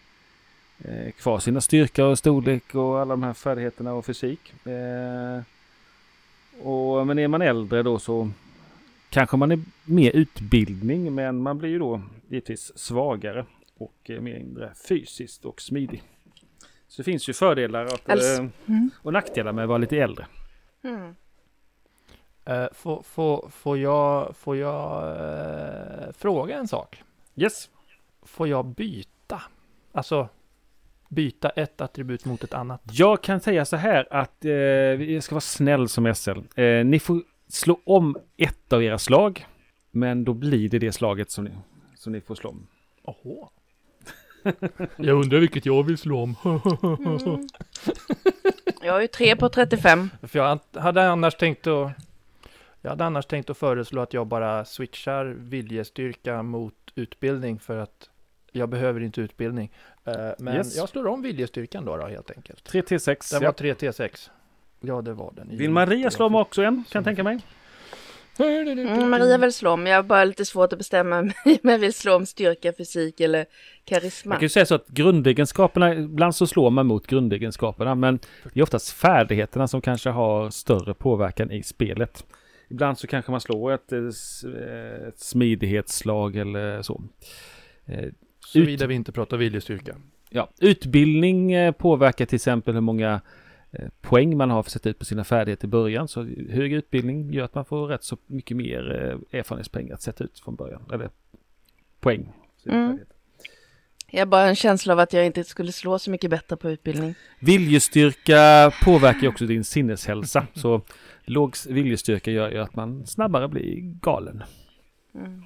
eh, 0.83 1.11
kvar 1.11 1.39
sina 1.39 1.61
styrka 1.61 2.05
och 2.05 2.17
storlek 2.17 2.75
och 2.75 2.99
alla 2.99 3.13
de 3.13 3.23
här 3.23 3.33
färdigheterna 3.33 3.93
och 3.93 4.05
fysik. 4.05 4.67
Eh, 4.67 5.41
och, 6.61 7.07
men 7.07 7.19
är 7.19 7.27
man 7.27 7.41
äldre 7.41 7.83
då 7.83 7.99
så 7.99 8.31
kanske 9.13 9.37
man 9.37 9.51
är 9.51 9.59
mer 9.85 10.11
utbildning 10.15 11.15
men 11.15 11.41
man 11.41 11.57
blir 11.57 11.69
ju 11.69 11.79
då 11.79 12.01
givetvis 12.29 12.77
svagare 12.77 13.45
och 13.77 14.09
eh, 14.09 14.19
mindre 14.21 14.73
fysiskt 14.89 15.45
och 15.45 15.61
smidig. 15.61 16.03
Så 16.87 17.01
det 17.01 17.03
finns 17.03 17.29
ju 17.29 17.33
fördelar 17.33 17.85
att, 17.85 18.09
Alltså- 18.09 18.41
eh, 18.41 18.47
Mm. 18.67 18.89
och 19.01 19.13
nackdelar 19.13 19.51
med 19.51 19.63
att 19.63 19.67
vara 19.69 19.77
lite 19.77 19.97
äldre. 19.97 20.25
Mm. 20.83 21.15
Uh, 22.49 22.67
får, 22.73 23.01
får, 23.03 23.49
får 23.49 23.77
jag, 23.77 24.35
får 24.37 24.57
jag 24.57 25.07
eh, 25.17 26.11
fråga 26.13 26.55
en 26.57 26.67
sak? 26.67 27.03
Yes, 27.35 27.69
Får 28.25 28.47
jag 28.47 28.65
byta? 28.65 29.41
Alltså 29.91 30.29
byta 31.09 31.49
ett 31.49 31.81
attribut 31.81 32.25
mot 32.25 32.43
ett 32.43 32.53
annat? 32.53 32.81
jag 32.91 33.21
kan 33.23 33.39
säga 33.39 33.65
så 33.65 33.75
här 33.75 34.07
att 34.11 34.45
eh, 34.45 34.51
jag 34.51 35.23
ska 35.23 35.35
vara 35.35 35.41
snäll 35.41 35.89
som 35.89 36.15
SL. 36.15 36.39
Eh, 36.55 36.85
ni 36.85 36.99
får 36.99 37.21
slå 37.53 37.81
om 37.83 38.17
ett 38.37 38.73
av 38.73 38.83
era 38.83 38.97
slag 38.99 39.45
men 39.91 40.23
då 40.23 40.33
blir 40.33 40.69
det 40.69 40.79
det 40.79 40.91
slaget 40.91 41.31
som 41.31 41.43
ni, 41.43 41.51
som 41.95 42.11
ni 42.11 42.21
får 42.21 42.35
slå 42.35 42.49
om. 42.49 42.67
Oho. 43.03 43.49
jag 44.97 45.21
undrar 45.21 45.39
vilket 45.39 45.65
jag 45.65 45.83
vill 45.83 45.97
slå 45.97 46.19
om. 46.21 46.35
Mm. 46.43 47.47
Jag 48.81 48.93
har 48.93 49.01
ju 49.01 49.07
3 49.07 49.35
på 49.35 49.49
35. 49.49 50.09
För 50.21 50.39
jag 50.39 50.59
hade 50.73 51.09
annars 51.09 51.35
tänkt 51.35 51.67
att 51.67 51.91
jag 52.81 52.89
hade 52.89 53.05
annars 53.05 53.25
tänkt 53.25 53.49
att 53.49 53.57
föreslå 53.57 54.01
att 54.01 54.13
jag 54.13 54.27
bara 54.27 54.65
switchar 54.65 55.25
viljestyrka 55.25 56.43
mot 56.43 56.73
utbildning 56.95 57.59
för 57.59 57.77
att 57.77 58.09
jag 58.51 58.69
behöver 58.69 59.01
inte 59.01 59.21
utbildning. 59.21 59.71
Eh, 60.05 60.13
Men 60.39 60.55
Yes. 60.55 60.77
jag 60.77 60.89
slår 60.89 61.07
om 61.07 61.21
viljestyrkan 61.21 61.85
då, 61.85 61.97
då 61.97 62.07
helt 62.07 62.31
enkelt. 62.31 62.63
3 62.63 62.81
T6. 62.81 63.31
Den 63.33 63.43
var 63.43 63.51
3 63.51 63.73
T6. 63.73 64.29
Ja, 64.85 65.01
det 65.01 65.13
var 65.13 65.33
den. 65.35 65.57
Vill 65.57 65.71
Maria 65.71 66.11
slå 66.11 66.25
om 66.25 66.35
också 66.35 66.61
en? 66.63 66.75
Kan 66.75 66.99
jag 66.99 67.03
tänka 67.03 67.23
mig. 67.23 67.39
Mm, 68.39 69.09
Maria 69.09 69.37
vill 69.37 69.53
slå 69.53 69.71
om. 69.71 69.87
Jag 69.87 69.95
har 69.95 70.03
bara 70.03 70.23
lite 70.23 70.45
svårt 70.45 70.73
att 70.73 70.77
bestämma 70.77 71.21
mig 71.21 71.33
om 71.63 71.69
jag 71.69 71.79
vill 71.79 71.93
slå 71.93 72.15
om 72.15 72.25
styrka, 72.25 72.73
fysik 72.73 73.19
eller 73.19 73.45
karisma. 73.85 74.29
Man 74.29 74.37
kan 74.37 74.45
ju 74.45 74.49
säga 74.49 74.65
så 74.65 74.75
att 74.75 74.87
grundegenskaperna, 74.87 75.95
ibland 75.95 76.35
så 76.35 76.47
slår 76.47 76.69
man 76.69 76.85
mot 76.85 77.07
grundegenskaperna 77.07 77.95
men 77.95 78.19
det 78.53 78.59
är 78.59 78.63
oftast 78.63 78.89
färdigheterna 78.91 79.67
som 79.67 79.81
kanske 79.81 80.09
har 80.09 80.49
större 80.49 80.93
påverkan 80.93 81.51
i 81.51 81.63
spelet. 81.63 82.25
Ibland 82.69 82.97
så 82.97 83.07
kanske 83.07 83.31
man 83.31 83.41
slår 83.41 83.71
ett, 83.71 83.91
eh, 83.91 83.99
eh, 83.99 85.07
ett 85.07 85.19
smidighetsslag 85.19 86.35
eller 86.35 86.81
så. 86.81 87.03
Eh, 87.85 88.09
Såvida 88.45 88.87
vi 88.87 88.95
inte 88.95 89.11
pratar 89.11 89.37
viljestyrka. 89.37 89.95
Ja, 90.29 90.49
utbildning 90.59 91.73
påverkar 91.73 92.25
till 92.25 92.35
exempel 92.35 92.73
hur 92.73 92.81
många 92.81 93.21
poäng 94.01 94.37
man 94.37 94.49
har 94.49 94.63
för 94.63 94.69
att 94.69 94.73
sätta 94.73 94.89
ut 94.89 94.99
på 94.99 95.05
sina 95.05 95.23
färdigheter 95.23 95.67
i 95.67 95.69
början. 95.69 96.07
Så 96.07 96.23
hög 96.49 96.73
utbildning 96.73 97.33
gör 97.33 97.45
att 97.45 97.55
man 97.55 97.65
får 97.65 97.87
rätt 97.87 98.03
så 98.03 98.17
mycket 98.27 98.57
mer 98.57 98.91
eh, 99.31 99.39
erfarenhetspoäng 99.39 99.91
att 99.91 100.01
sätta 100.01 100.23
ut 100.23 100.39
från 100.39 100.55
början. 100.55 100.83
Eller 100.93 101.09
poäng. 101.99 102.33
Mm. 102.65 102.99
Jag 104.07 104.21
har 104.21 104.25
bara 104.25 104.47
en 104.47 104.55
känsla 104.55 104.93
av 104.93 104.99
att 104.99 105.13
jag 105.13 105.25
inte 105.25 105.43
skulle 105.43 105.71
slå 105.71 105.99
så 105.99 106.11
mycket 106.11 106.29
bättre 106.29 106.57
på 106.57 106.69
utbildning. 106.69 107.15
Viljestyrka 107.39 108.71
påverkar 108.83 109.27
också 109.27 109.45
din 109.45 109.63
sinneshälsa. 109.63 110.47
Så 110.53 110.81
låg 111.25 111.55
viljestyrka 111.67 112.31
gör 112.31 112.51
ju 112.51 112.57
att 112.57 112.75
man 112.75 113.07
snabbare 113.07 113.47
blir 113.47 113.75
galen. 113.81 114.43
Mm. 115.15 115.43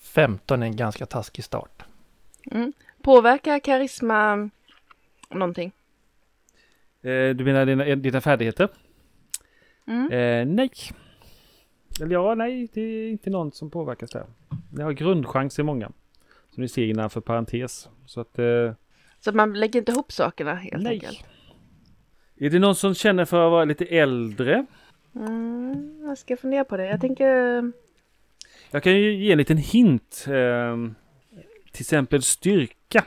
15 0.00 0.62
är 0.62 0.66
en 0.66 0.76
ganska 0.76 1.06
taskig 1.06 1.44
start. 1.44 1.82
Mm. 2.50 2.72
Påverkar 3.02 3.58
karisma 3.58 4.50
någonting? 5.30 5.72
Eh, 7.08 7.34
du 7.34 7.44
menar 7.44 7.66
dina, 7.66 7.96
dina 7.96 8.20
färdigheter? 8.20 8.68
Mm. 9.86 10.12
Eh, 10.12 10.54
nej. 10.54 10.70
Eller 12.00 12.12
ja, 12.12 12.34
nej, 12.34 12.68
det 12.72 12.80
är 12.80 13.10
inte 13.10 13.30
någon 13.30 13.52
som 13.52 13.70
påverkas 13.70 14.10
där. 14.10 14.26
Ni 14.72 14.82
har 14.82 14.92
grundchans 14.92 15.58
i 15.58 15.62
många. 15.62 15.92
Som 16.50 16.62
ni 16.62 16.68
ser 16.68 16.82
innanför 16.82 17.20
parentes. 17.20 17.88
Så 18.06 18.20
att, 18.20 18.38
eh, 18.38 18.72
Så 19.20 19.32
man 19.32 19.54
lägger 19.54 19.78
inte 19.78 19.92
ihop 19.92 20.12
sakerna 20.12 20.54
helt 20.54 20.82
nej. 20.82 20.92
enkelt? 20.92 21.24
Är 22.36 22.50
det 22.50 22.58
någon 22.58 22.74
som 22.74 22.94
känner 22.94 23.24
för 23.24 23.46
att 23.46 23.50
vara 23.50 23.64
lite 23.64 23.84
äldre? 23.84 24.66
Mm, 25.14 26.00
jag 26.04 26.18
ska 26.18 26.36
fundera 26.36 26.64
på 26.64 26.76
det. 26.76 26.86
Jag 26.86 27.00
tänker... 27.00 27.72
Jag 28.70 28.82
kan 28.82 28.92
ju 28.92 29.24
ge 29.24 29.32
en 29.32 29.38
liten 29.38 29.56
hint. 29.56 30.24
Eh, 30.28 30.76
till 31.72 31.82
exempel 31.82 32.22
styrka. 32.22 33.04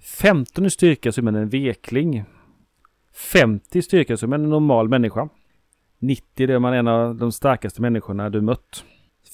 15 0.00 0.66
i 0.66 0.70
styrka 0.70 1.12
så 1.12 1.20
är 1.20 1.22
man 1.22 1.34
en 1.34 1.48
vekling. 1.48 2.24
50 3.14 3.82
styrka 3.82 4.16
som 4.16 4.32
en 4.32 4.50
normal 4.50 4.88
människa. 4.88 5.28
90 5.98 6.46
det 6.46 6.52
är 6.54 6.58
man 6.58 6.74
en 6.74 6.88
av 6.88 7.14
de 7.14 7.32
starkaste 7.32 7.82
människorna 7.82 8.30
du 8.30 8.40
mött. 8.40 8.84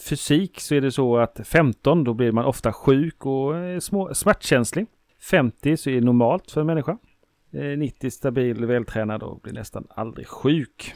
Fysik 0.08 0.60
så 0.60 0.74
är 0.74 0.80
det 0.80 0.92
så 0.92 1.16
att 1.16 1.40
15 1.44 2.04
då 2.04 2.14
blir 2.14 2.32
man 2.32 2.44
ofta 2.44 2.72
sjuk 2.72 3.26
och 3.26 3.56
eh, 3.56 3.78
små, 3.78 4.14
smärtkänslig. 4.14 4.86
50 5.30 5.76
så 5.76 5.90
är 5.90 5.94
det 5.94 6.00
normalt 6.00 6.50
för 6.50 6.60
en 6.60 6.66
människa. 6.66 6.98
Eh, 7.52 7.78
90 7.78 8.10
stabil, 8.10 8.66
vältränad 8.66 9.22
och 9.22 9.40
blir 9.40 9.52
nästan 9.52 9.86
aldrig 9.90 10.26
sjuk. 10.26 10.94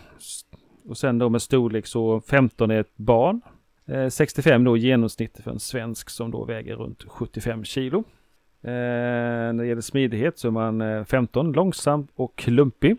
Och 0.88 0.98
sen 0.98 1.18
då 1.18 1.28
med 1.28 1.42
storlek 1.42 1.86
så 1.86 2.20
15 2.20 2.70
är 2.70 2.80
ett 2.80 2.96
barn. 2.96 3.40
Eh, 3.86 4.08
65 4.08 4.64
då 4.64 4.76
genomsnitt 4.76 5.40
för 5.44 5.50
en 5.50 5.60
svensk 5.60 6.10
som 6.10 6.30
då 6.30 6.44
väger 6.44 6.76
runt 6.76 7.04
75 7.08 7.64
kilo. 7.64 8.04
Eh, 8.64 8.70
när 8.70 9.52
det 9.52 9.66
gäller 9.66 9.80
smidighet 9.80 10.38
så 10.38 10.48
är 10.48 10.52
man 10.52 10.80
eh, 10.80 11.04
15 11.04 11.52
långsam 11.52 12.06
och 12.14 12.36
klumpig. 12.36 12.96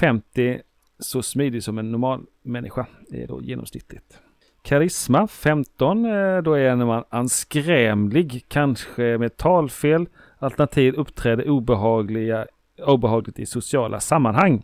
50 0.00 0.60
så 0.98 1.22
smidig 1.22 1.62
som 1.62 1.78
en 1.78 1.92
normal 1.92 2.20
människa 2.42 2.86
är 3.12 3.26
då 3.26 3.42
genomsnittligt. 3.42 4.18
Karisma 4.62 5.26
15, 5.26 6.04
eh, 6.04 6.42
då 6.42 6.54
är 6.54 6.76
man 6.76 7.04
anskrämlig, 7.08 8.44
kanske 8.48 9.18
med 9.18 9.36
talfel, 9.36 10.06
alternativt 10.38 10.94
uppträder 10.94 11.50
obehagliga, 11.50 12.46
obehagligt 12.86 13.38
i 13.38 13.46
sociala 13.46 14.00
sammanhang. 14.00 14.62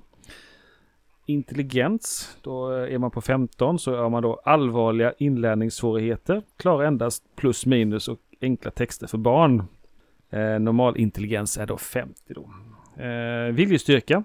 Intelligens, 1.26 2.37
då 2.43 2.73
eh, 2.73 2.95
är 2.95 2.99
man 2.99 3.11
på 3.11 3.21
15 3.21 3.79
så 3.79 3.97
har 3.97 4.11
man 4.11 4.23
då 4.23 4.41
allvarliga 4.45 5.12
inlärningssvårigheter, 5.19 6.43
klarar 6.57 6.85
endast 6.85 7.23
plus 7.37 7.67
minus 7.67 8.09
och 8.09 8.19
enkla 8.41 8.71
texter 8.71 9.07
för 9.07 9.19
barn. 9.19 9.65
Eh, 10.30 10.59
normal 10.59 10.97
intelligens 10.97 11.56
är 11.59 11.66
då 11.66 11.76
50 11.78 12.35
då. 12.35 12.50
Eh, 13.02 13.52
viljestyrka 13.54 14.23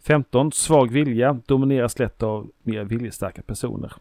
15. 0.00 0.52
Svag 0.52 0.92
vilja 0.92 1.40
domineras 1.46 1.98
lätt 1.98 2.22
av 2.22 2.50
mer 2.62 2.84
viljestarka 2.84 3.42
personer. 3.42 3.92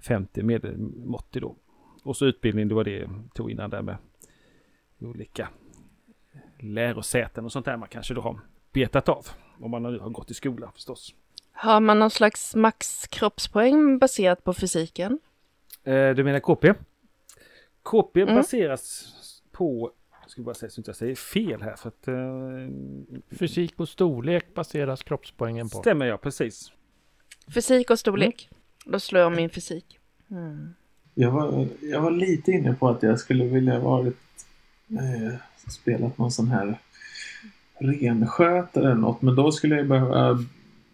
50 0.00 0.42
medelmåttig 0.42 1.42
då. 1.42 1.56
Och 2.02 2.16
så 2.16 2.26
utbildning, 2.26 2.68
det 2.68 2.74
var 2.74 2.84
det 2.84 2.98
jag 2.98 3.10
tog 3.34 3.50
innan 3.50 3.70
där 3.70 3.82
med 3.82 3.96
olika 5.00 5.48
lärosäten 6.58 7.44
och 7.44 7.52
sånt 7.52 7.66
där 7.66 7.76
man 7.76 7.88
kanske 7.88 8.14
då 8.14 8.20
har 8.20 8.40
betat 8.72 9.08
av. 9.08 9.26
Om 9.60 9.70
man 9.70 9.82
nu 9.82 9.98
har 9.98 10.10
gått 10.10 10.30
i 10.30 10.34
skola 10.34 10.72
förstås. 10.74 11.14
Har 11.52 11.80
man 11.80 11.98
någon 11.98 12.10
slags 12.10 12.54
max 12.54 13.06
kroppspoäng 13.06 13.98
baserat 13.98 14.44
på 14.44 14.54
fysiken? 14.54 15.18
Eh, 15.84 16.10
du 16.10 16.24
menar 16.24 16.40
KP? 16.40 16.74
KP 17.82 18.20
Mm. 18.22 18.34
baseras 18.34 19.04
på, 19.52 19.90
jag 20.30 20.32
ska 20.32 20.42
bara 20.42 20.54
säga 20.54 20.70
så 20.70 20.80
att 20.80 20.86
jag 20.86 20.96
säger 20.96 21.14
fel 21.14 21.62
här 21.62 21.76
för 21.76 21.88
att 21.88 22.08
eh, 22.08 23.38
Fysik 23.38 23.80
och 23.80 23.88
storlek 23.88 24.54
baseras 24.54 25.02
kroppspoängen 25.02 25.68
på. 25.68 25.78
stämmer 25.78 26.06
jag 26.06 26.20
precis. 26.20 26.72
Fysik 27.54 27.90
och 27.90 27.98
storlek? 27.98 28.48
Då 28.84 29.00
slår 29.00 29.22
jag 29.22 29.32
min 29.32 29.50
fysik. 29.50 29.98
Mm. 30.30 30.74
Jag 31.14 31.30
var, 31.30 31.68
jag 31.82 32.00
var 32.00 32.10
lite 32.10 32.52
inne 32.52 32.74
på 32.74 32.88
att 32.88 33.02
jag 33.02 33.18
skulle 33.18 33.44
vilja 33.44 33.78
varit 33.78 34.16
eh, 34.90 35.34
spelat 35.70 36.18
någon 36.18 36.32
sån 36.32 36.48
här 36.48 36.78
renskötare 37.78 38.84
eller 38.84 39.00
något. 39.00 39.22
Men 39.22 39.34
då 39.34 39.52
skulle 39.52 39.76
jag 39.76 39.88
behöva 39.88 40.38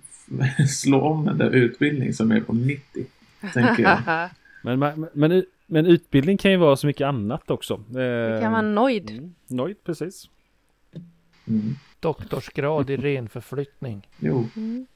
slå 0.69 1.01
om 1.01 1.25
den 1.25 1.39
där 1.39 1.51
utbildning 1.51 2.13
som 2.13 2.31
är 2.33 2.41
på 2.41 2.53
90. 2.53 3.07
Tänker 3.55 3.83
jag. 3.83 4.29
Men, 4.63 4.79
men, 4.79 5.09
men, 5.13 5.45
men 5.67 5.87
utbildning 5.87 6.37
kan 6.37 6.51
ju 6.51 6.57
vara 6.57 6.77
så 6.77 6.87
mycket 6.87 7.07
annat 7.07 7.51
också. 7.51 7.77
Det 7.77 8.39
kan 8.43 8.53
vara 8.53 8.63
nöjd. 8.63 9.11
Mm, 9.11 9.35
nöjd, 9.47 9.85
precis. 9.85 10.31
Mm. 11.49 11.75
Doktorsgrad 12.01 12.91
i 12.91 12.97
renförflyttning. 12.97 14.09
Jo, 14.19 14.45
Mm. 14.57 14.87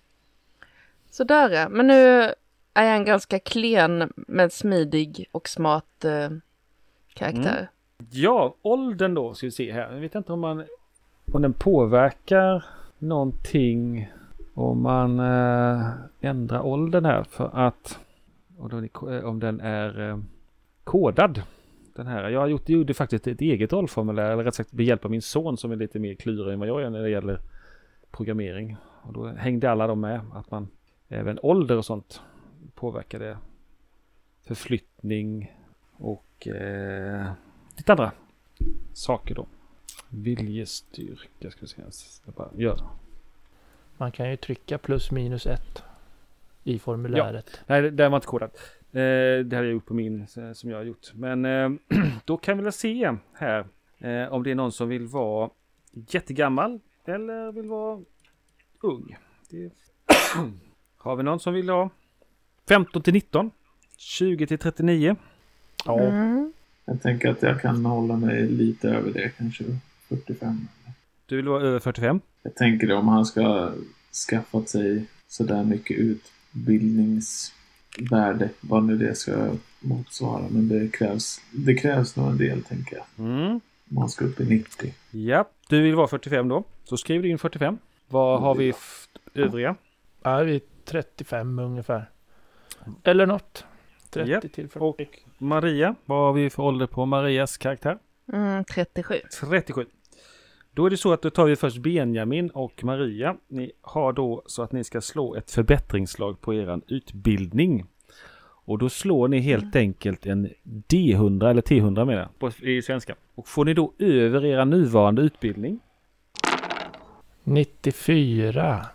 Sådär 1.11 1.51
ja. 1.51 1.69
Men 1.69 1.87
nu 1.87 2.23
är 2.75 2.85
jag 2.85 2.97
en 2.97 3.05
ganska 3.05 3.39
klen 3.39 4.13
men 4.17 4.51
smidig 4.51 5.27
och 5.33 5.49
smart 5.49 6.05
eh, 6.05 6.31
karaktär. 7.15 7.71
Ja, 8.11 8.55
åldern 8.63 9.15
då 9.15 9.35
ska 9.35 9.47
vi 9.47 9.51
se 9.51 9.73
här. 9.73 9.93
Jag 9.93 10.01
vet 10.01 10.15
inte 10.15 10.33
om 10.33 10.41
man 10.41 10.65
om 11.33 11.43
den 11.43 11.53
påverkar 11.53 12.65
någonting 12.99 14.13
om 14.55 14.83
man 14.83 15.21
eh, 15.21 15.87
ändrar 16.21 16.61
åldern 16.61 17.05
här 17.05 17.25
för 17.25 17.51
att 17.53 17.99
eh, 18.73 19.25
om 19.25 19.41
den 19.41 19.61
är 19.61 20.09
eh, 20.09 20.19
kodad. 20.91 21.43
Den 21.95 22.07
här. 22.07 22.29
Jag 22.31 22.41
har 22.41 22.47
gjort, 22.49 22.69
gjorde 22.69 22.95
faktiskt 22.95 23.27
ett 23.27 23.41
eget 23.41 23.73
rollformulär, 23.73 24.31
eller 24.31 24.45
rätt 24.45 24.55
sagt 24.55 24.73
med 24.73 24.87
hjälp 24.87 25.05
av 25.05 25.11
min 25.11 25.23
son 25.23 25.57
som 25.57 25.71
är 25.73 25.77
lite 25.77 25.99
mer 25.99 26.15
klurig 26.15 26.53
än 26.53 26.59
vad 26.61 26.69
jag 26.69 26.83
är 26.83 26.91
när 26.91 27.03
det 27.03 27.11
gäller 27.11 27.41
programmering. 28.11 28.77
Och 29.03 29.13
då 29.13 29.27
hängde 29.27 29.71
alla 29.71 29.87
de 29.87 30.01
med 30.01 30.21
att 30.35 30.51
man 30.51 30.69
även 31.09 31.39
ålder 31.43 31.77
och 31.77 31.85
sånt 31.85 32.21
påverkade 32.75 33.39
förflyttning 34.47 35.57
och 35.93 36.47
eh, 36.49 37.33
lite 37.77 37.93
andra 37.93 38.13
saker 38.93 39.35
då. 39.35 39.47
Viljestyrka 40.09 41.51
ska 41.51 41.61
vi 41.61 41.67
se. 41.67 41.83
Jag 42.25 42.35
bara 42.35 42.49
gör. 42.57 42.81
Man 43.97 44.13
kan 44.13 44.31
ju 44.31 44.37
trycka 44.37 44.79
plus 44.79 45.11
minus 45.11 45.47
ett 45.47 45.83
i 46.65 46.79
formuläret. 46.79 47.61
Nej, 47.67 47.83
det- 47.83 47.91
det 47.91 48.09
var 48.09 48.17
inte 48.17 48.27
kodat. 48.27 48.57
Eh, 48.93 49.45
det 49.45 49.57
hade 49.57 49.67
jag 49.67 49.73
gjort 49.73 49.87
på 49.87 49.95
min 49.95 50.21
eh, 50.37 50.53
som 50.53 50.71
jag 50.71 50.77
har 50.77 50.85
gjort. 50.85 51.11
Men 51.15 51.45
eh, 51.45 51.71
då 52.25 52.37
kan 52.37 52.57
vi 52.59 52.63
väl 52.65 52.73
se 52.73 53.17
här 53.35 53.67
eh, 53.99 54.33
om 54.33 54.43
det 54.43 54.51
är 54.51 54.55
någon 54.55 54.73
som 54.73 54.89
vill 54.89 55.07
vara 55.07 55.51
jättegammal 55.93 56.81
eller 57.05 57.53
vill 57.53 57.67
vara 57.69 58.01
ung. 58.81 59.17
Det... 59.51 59.71
har 60.97 61.17
vi 61.17 61.23
någon 61.23 61.41
som 61.41 61.55
vill 61.55 61.69
ha 61.69 61.91
15 62.69 63.03
till 63.03 63.13
19? 63.15 63.51
20 63.97 64.47
till 64.47 64.59
39? 64.59 65.17
Ja, 65.85 66.01
Mm. 66.01 66.53
jag 66.85 67.03
tänker 67.03 67.31
att 67.31 67.43
jag 67.43 67.61
kan 67.61 67.85
hålla 67.85 68.17
mig 68.17 68.47
lite 68.49 68.89
över 68.89 69.13
det 69.13 69.31
kanske. 69.39 69.65
45. 70.09 70.69
Du 71.27 71.37
vill 71.37 71.49
vara 71.49 71.63
över 71.63 71.79
45? 71.79 72.21
Jag 72.43 72.55
tänker 72.55 72.93
om 72.93 73.09
han 73.09 73.25
ska 73.27 73.73
skaffat 74.31 74.69
sig 74.69 75.05
sådär 75.29 75.65
mycket 75.65 75.97
utbildningsvärde. 77.99 78.49
Vad 78.61 78.85
nu 78.85 78.97
det 78.97 79.15
ska 79.15 79.55
motsvara. 79.81 80.43
Men 80.51 80.69
det 80.69 80.89
krävs, 80.89 81.41
det 81.51 81.75
krävs 81.75 82.17
nog 82.17 82.31
en 82.31 82.39
del 82.39 82.63
tänker 82.63 82.97
jag. 82.97 83.27
Mm. 83.27 83.51
Om 83.51 83.61
man 83.89 84.09
ska 84.09 84.25
upp 84.25 84.41
i 84.41 84.45
90. 84.45 84.95
Ja, 85.11 85.49
du 85.69 85.83
vill 85.83 85.95
vara 85.95 86.09
45 86.09 86.49
då. 86.49 86.65
Så 86.85 86.97
skriver 86.97 87.23
du 87.23 87.29
in 87.29 87.39
45. 87.39 87.79
Vad 88.09 88.41
har 88.41 88.55
vi 88.55 88.73
övriga? 89.35 89.77
är 90.23 90.45
vi 90.45 90.61
35 90.85 91.59
ungefär. 91.59 92.11
Eller 93.05 93.27
något. 93.27 93.65
30 94.11 94.31
Japp, 94.31 94.53
till 94.53 94.69
40. 94.69 94.79
Och 94.79 95.01
Maria, 95.39 95.95
vad 96.05 96.19
har 96.19 96.33
vi 96.33 96.51
för 96.51 96.63
ålder 96.63 96.87
på 96.87 97.07
Marias 97.07 97.57
karaktär? 97.57 97.99
Mm, 98.33 98.65
37. 98.65 99.21
37. 99.41 99.87
Då 100.75 100.87
är 100.87 100.91
det 100.91 100.97
så 100.97 101.13
att 101.13 101.23
då 101.23 101.31
tar 101.31 101.45
vi 101.45 101.57
först 101.57 101.79
Benjamin 101.79 102.51
och 102.51 102.85
Maria. 102.85 103.37
Ni 103.49 103.73
har 103.81 104.13
då 104.13 104.43
så 104.47 104.63
att 104.63 104.73
ni 104.73 104.85
ska 104.85 105.01
slå 105.01 105.35
ett 105.35 105.51
förbättringslag 105.51 106.41
på 106.41 106.55
eran 106.55 106.83
utbildning. 106.87 107.85
Och 108.65 108.79
då 108.79 108.89
slår 108.89 109.29
ni 109.29 109.41
helt 109.41 109.77
enkelt 109.77 110.27
en 110.27 110.49
D100 110.65 111.51
eller 111.51 111.63
T100 111.63 112.05
med 112.05 112.29
på 112.39 112.51
i 112.61 112.83
svenska. 112.83 113.15
Och 113.35 113.49
får 113.49 113.65
ni 113.65 113.75
då 113.75 113.93
över 113.99 114.45
era 114.45 114.65
nuvarande 114.65 115.23
utbildning 115.23 115.81
94. 117.45 118.87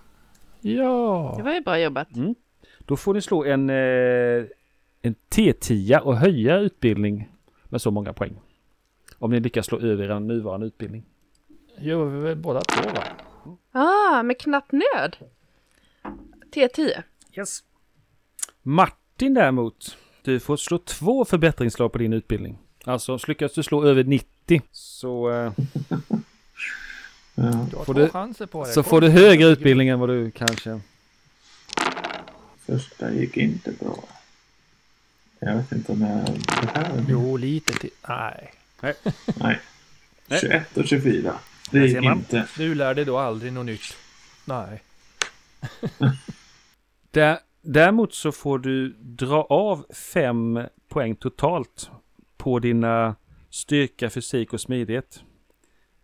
Ja. 0.62 1.34
Det 1.38 1.44
var 1.44 1.54
ju 1.54 1.62
bra 1.62 1.80
jobbat. 1.80 2.08
Då 2.80 2.98
får 2.98 3.14
ni 3.14 3.22
slå 3.22 3.44
en, 3.44 3.70
eh, 3.70 4.46
en 5.02 5.16
T10 5.30 6.00
och 6.00 6.18
höja 6.18 6.58
utbildning 6.58 7.30
med 7.64 7.82
så 7.82 7.92
många 7.92 8.14
poäng. 8.14 8.40
Om 9.20 9.32
ni 9.32 9.40
lyckas 9.40 9.66
slå 9.66 9.80
över 9.80 10.12
er 10.12 10.20
nuvarande 10.20 10.66
utbildning. 10.66 11.04
Gör 11.80 12.06
vi 12.06 12.20
väl 12.20 12.36
båda 12.36 12.62
två 12.62 12.90
va? 12.90 13.04
Ah, 13.72 14.24
med 14.24 14.40
knapp 14.40 14.72
nöd. 14.72 15.18
T10. 16.56 17.04
Yes. 17.38 17.60
Martin 18.62 19.34
däremot, 19.34 19.98
du 20.22 20.40
får 20.40 20.58
slå 20.58 20.78
två 20.78 21.26
förbättringslag 21.26 21.92
på 21.92 21.98
din 21.98 22.14
utbildning. 22.14 22.58
Alltså 22.86 23.20
lyckas 23.28 23.54
du 23.54 23.64
slå 23.64 23.86
över 23.86 24.04
90 24.04 24.62
så, 24.72 25.30
eh, 25.32 25.52
Ja, 27.38 27.84
Får 27.86 27.94
du- 27.94 28.02
det. 28.66 28.74
så 28.74 28.84
får 28.84 29.02
du 29.02 29.10
högre 29.10 29.48
utbildning 29.48 29.88
än 29.90 30.00
vad 30.00 30.10
du 30.10 30.32
kanske... 30.32 30.80
första 32.66 33.12
gick 33.12 33.38
inte 33.38 33.72
bra. 33.72 34.04
Jag 35.40 35.56
vet 35.56 35.72
inte 35.72 35.92
om 35.92 36.02
jag 36.02 36.26
behöver. 36.74 37.06
Jo, 37.10 37.38
lite 37.38 37.74
till. 37.74 37.90
Nej. 38.10 38.54
Nej. 38.82 38.94
Nej. 39.36 39.60
21 40.42 40.78
och 40.78 40.86
24. 40.88 41.34
Det 41.72 41.88
gick 41.88 42.04
inte. 42.04 42.48
Du 42.58 42.76
lär 42.76 42.94
dig 42.94 43.06
då 43.06 43.18
aldrig 43.18 43.54
något 43.54 43.66
nytt. 43.66 43.98
Nej. 44.46 44.84
Där, 47.12 47.40
däremot 47.62 48.14
så 48.14 48.32
får 48.32 48.60
du 48.60 48.90
dra 49.00 49.44
av 49.44 49.86
fem 50.14 50.60
poäng 50.90 51.16
totalt 51.16 51.90
på 52.38 52.60
dina 52.60 53.16
styrka, 53.50 54.10
fysik 54.10 54.54
och 54.54 54.62
smidighet. 54.62 55.24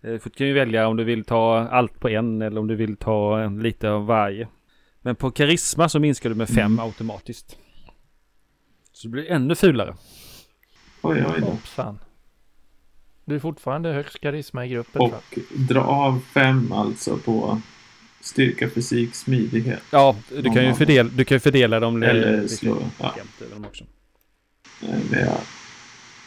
Eh, 0.03 0.11
Du 0.23 0.29
kan 0.29 0.47
ju 0.47 0.53
välja 0.53 0.87
om 0.87 0.97
du 0.97 1.03
vill 1.03 1.23
ta 1.23 1.67
allt 1.71 1.99
på 1.99 2.09
en 2.09 2.41
eller 2.41 2.61
om 2.61 2.67
du 2.67 2.75
vill 2.75 2.97
ta 2.97 3.39
en 3.41 3.59
lite 3.59 3.89
av 3.89 4.05
varje. 4.05 4.47
Men 5.01 5.15
på 5.15 5.31
karisma 5.31 5.89
så 5.89 5.99
minskar 5.99 6.29
du 6.29 6.35
med 6.35 6.49
fem 6.49 6.79
automatiskt. 6.79 7.57
Så 8.91 9.07
det 9.07 9.11
blir 9.11 9.31
ännu 9.31 9.55
fulare. 9.55 9.95
Oj, 11.01 11.25
oj 11.35 11.41
då. 11.41 11.57
Du 13.25 13.35
är 13.35 13.39
fortfarande 13.39 13.89
högst 13.93 14.19
karisma 14.21 14.65
i 14.65 14.69
gruppen. 14.69 15.01
Och 15.01 15.37
dra 15.69 15.81
av 15.81 16.19
fem 16.33 16.71
alltså 16.71 17.17
på 17.17 17.61
styrka, 18.21 18.69
fysik, 18.69 19.15
smidighet. 19.15 19.83
Ja, 19.91 20.15
du 20.29 20.43
kan 20.43 20.65
ju 20.65 20.73
fördela, 20.73 21.09
du 21.13 21.25
kan 21.25 21.35
ju 21.35 21.39
fördela 21.39 21.79
dem 21.79 22.03
Eller 22.03 22.47
slå, 22.47 22.77
ja. 22.99 23.15
dem 23.53 23.65
också. 23.65 23.83
Eh, 24.83 24.99
Det 25.11 25.19
jag 25.21 25.37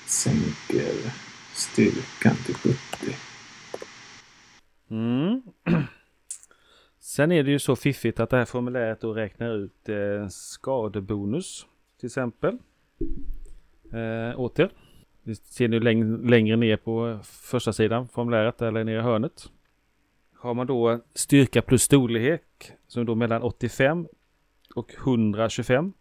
sänker 0.07 1.13
styrkan 1.55 2.37
till 2.47 2.55
70. 2.55 2.77
Mm. 4.91 5.43
Sen 7.01 7.33
är 7.33 7.43
det 7.43 7.51
ju 7.51 7.59
så 7.59 7.77
fiffigt 7.77 8.21
att 8.21 8.31
det 8.31 8.37
här 8.37 8.45
formuläret 8.45 9.01
då 9.01 9.15
räknar 9.15 9.57
ut 9.57 9.89
eh, 9.89 10.29
skadebonus 10.29 11.67
till 12.01 12.07
exempel. 12.07 12.59
Eh, 13.93 14.41
åter. 14.41 14.71
Det 15.25 15.35
ser 15.35 15.69
ni 15.69 15.79
läng- 15.81 16.29
längre 16.31 16.57
ner 16.57 16.77
på 16.77 17.19
första 17.25 17.73
sidan 17.73 18.09
formuläret 18.09 18.63
eller 18.63 18.85
nere 18.85 18.99
i 18.99 19.03
hörnet. 19.03 19.51
Har 20.37 20.55
man 20.55 20.67
då 20.67 21.01
styrka 21.15 21.63
plus 21.63 21.83
storlek 21.83 22.43
som 22.87 23.03
är 23.03 23.07
då 23.07 23.15
mellan 23.15 23.43
85 23.43 24.07
och 24.75 24.95
125. 24.95 25.93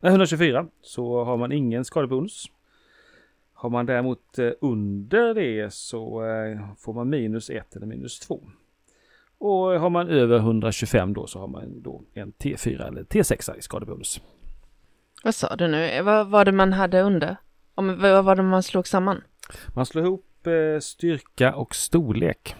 Nej, 0.00 0.10
124 0.10 0.66
så 0.82 1.24
har 1.24 1.36
man 1.36 1.52
ingen 1.52 1.84
skadebonus. 1.84 2.46
Har 3.52 3.70
man 3.70 3.86
däremot 3.86 4.38
eh, 4.38 4.50
under 4.60 5.34
det 5.34 5.74
så 5.74 6.24
eh, 6.24 6.60
får 6.78 6.92
man 6.92 7.08
minus 7.10 7.50
1 7.50 7.76
eller 7.76 7.86
minus 7.86 8.20
2. 8.20 8.42
Och 9.38 9.56
har 9.56 9.90
man 9.90 10.08
över 10.08 10.36
125 10.38 11.14
då 11.14 11.26
så 11.26 11.38
har 11.38 11.48
man 11.48 11.82
då 11.82 12.02
en 12.14 12.32
T4 12.32 12.88
eller 12.88 13.02
T6 13.02 13.58
i 13.58 13.62
skadebonus. 13.62 14.20
Vad 15.24 15.34
sa 15.34 15.56
du 15.56 15.68
nu? 15.68 16.02
Vad 16.02 16.28
var 16.30 16.44
det 16.44 16.52
man 16.52 16.72
hade 16.72 17.00
under? 17.02 17.36
Om, 17.78 17.98
vad 18.00 18.24
var 18.24 18.36
det 18.36 18.42
man 18.42 18.62
slog 18.62 18.86
samman? 18.88 19.20
Man 19.74 19.86
slår 19.86 20.04
ihop 20.04 20.46
eh, 20.46 20.80
styrka 20.80 21.54
och 21.54 21.74
storlek. 21.74 22.54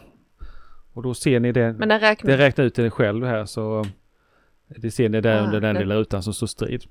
Och 0.92 1.02
då 1.02 1.14
ser 1.14 1.40
ni 1.40 1.52
det. 1.52 1.72
Men 1.72 1.88
den 1.88 2.00
räknar... 2.00 2.30
Det 2.30 2.38
räknar 2.38 2.64
ut 2.64 2.74
det 2.74 2.90
själv 2.90 3.26
här 3.26 3.44
så 3.44 3.84
det 4.66 4.90
ser 4.90 5.08
ni 5.08 5.20
där 5.20 5.40
Ah, 5.42 5.44
under 5.44 5.60
den 5.60 5.74
det- 5.74 5.80
lilla 5.80 5.94
rutan 5.94 6.22
som 6.22 6.34
står 6.34 6.46
strid. 6.46 6.84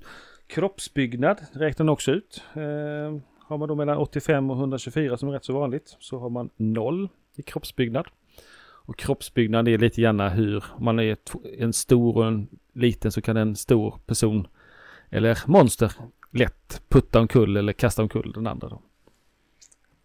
Kroppsbyggnad 0.46 1.38
räknar 1.52 1.84
den 1.84 1.88
också 1.88 2.12
ut. 2.12 2.42
Eh, 2.54 3.18
har 3.46 3.58
man 3.58 3.68
då 3.68 3.74
mellan 3.74 3.98
85 3.98 4.50
och 4.50 4.56
124 4.56 5.16
som 5.16 5.28
är 5.28 5.32
rätt 5.32 5.44
så 5.44 5.52
vanligt 5.52 5.96
så 6.00 6.18
har 6.18 6.30
man 6.30 6.50
noll 6.56 7.08
i 7.36 7.42
kroppsbyggnad. 7.42 8.06
Och 8.60 8.98
kroppsbyggnad 8.98 9.68
är 9.68 9.78
lite 9.78 10.00
grann 10.00 10.20
hur 10.20 10.64
om 10.70 10.84
man 10.84 10.98
är 10.98 11.16
en 11.58 11.72
stor 11.72 12.16
och 12.16 12.26
en 12.26 12.48
liten 12.72 13.12
så 13.12 13.20
kan 13.22 13.36
en 13.36 13.56
stor 13.56 13.94
person 14.06 14.46
eller 15.10 15.38
monster 15.46 15.92
lätt 16.30 16.82
putta 16.88 17.20
omkull 17.20 17.56
eller 17.56 17.72
kasta 17.72 18.02
omkull 18.02 18.32
den 18.32 18.46
andra. 18.46 18.68
Då. 18.68 18.82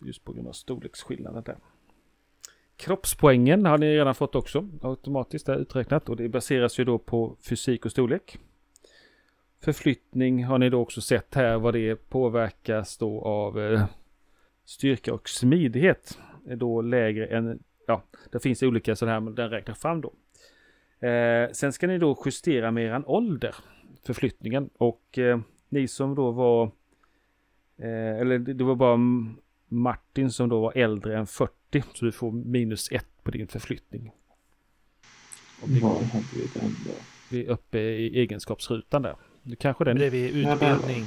Just 0.05 0.23
på 0.23 0.33
grund 0.33 0.47
av 0.47 0.53
storleksskillnaden 0.53 1.43
där. 1.43 1.57
Kroppspoängen 2.75 3.65
har 3.65 3.77
ni 3.77 3.95
redan 3.97 4.15
fått 4.15 4.35
också 4.35 4.69
automatiskt 4.81 5.45
där 5.45 5.57
uträknat 5.57 6.09
och 6.09 6.15
det 6.15 6.29
baseras 6.29 6.79
ju 6.79 6.83
då 6.83 6.97
på 6.97 7.37
fysik 7.49 7.85
och 7.85 7.91
storlek. 7.91 8.37
Förflyttning 9.61 10.45
har 10.45 10.57
ni 10.57 10.69
då 10.69 10.79
också 10.79 11.01
sett 11.01 11.35
här 11.35 11.57
vad 11.57 11.73
det 11.73 11.95
påverkas 11.95 12.97
då 12.97 13.21
av 13.21 13.59
eh, 13.59 13.85
styrka 14.65 15.13
och 15.13 15.29
smidighet. 15.29 16.19
Är 16.47 16.55
då 16.55 16.81
lägre 16.81 17.25
än, 17.25 17.63
ja, 17.87 18.03
det 18.31 18.39
finns 18.39 18.63
olika 18.63 18.95
sådana 18.95 19.13
här 19.13 19.19
men 19.19 19.35
den 19.35 19.49
räknar 19.49 19.73
fram 19.73 20.01
då. 20.01 20.13
Eh, 21.07 21.49
sen 21.51 21.73
ska 21.73 21.87
ni 21.87 21.97
då 21.97 22.21
justera 22.25 22.71
med 22.71 22.85
eran 22.85 23.05
ålder, 23.05 23.55
förflyttningen 24.05 24.69
och 24.77 25.17
eh, 25.17 25.39
ni 25.73 25.87
som 25.87 26.15
då 26.15 26.31
var, 26.31 26.63
eh, 27.77 28.19
eller 28.21 28.39
det 28.39 28.53
det 28.53 28.63
var 28.63 28.75
bara 28.75 28.99
Martin 29.67 30.31
som 30.31 30.49
då 30.49 30.61
var 30.61 30.71
äldre 30.77 31.17
än 31.17 31.27
40 31.27 31.83
så 31.93 32.05
du 32.05 32.11
får 32.11 32.31
minus 32.31 32.91
1 32.91 33.05
på 33.23 33.31
din 33.31 33.47
förflyttning. 33.47 34.11
Om 35.63 35.73
det 35.73 35.79
Var 35.79 35.89
går. 35.89 35.95
hade 36.03 36.25
vi 36.35 36.59
den 36.59 36.69
då? 36.85 36.91
Vi 37.31 37.45
är 37.45 37.49
uppe 37.49 37.79
i 37.79 38.19
egenskapsrutan 38.19 39.01
där. 39.01 39.15
Nu 39.43 39.55
kanske 39.55 39.83
den, 39.83 39.97
Bredvid 39.97 40.35
Ja, 40.43 40.55
där. 40.55 40.75
utbildning. 40.75 41.05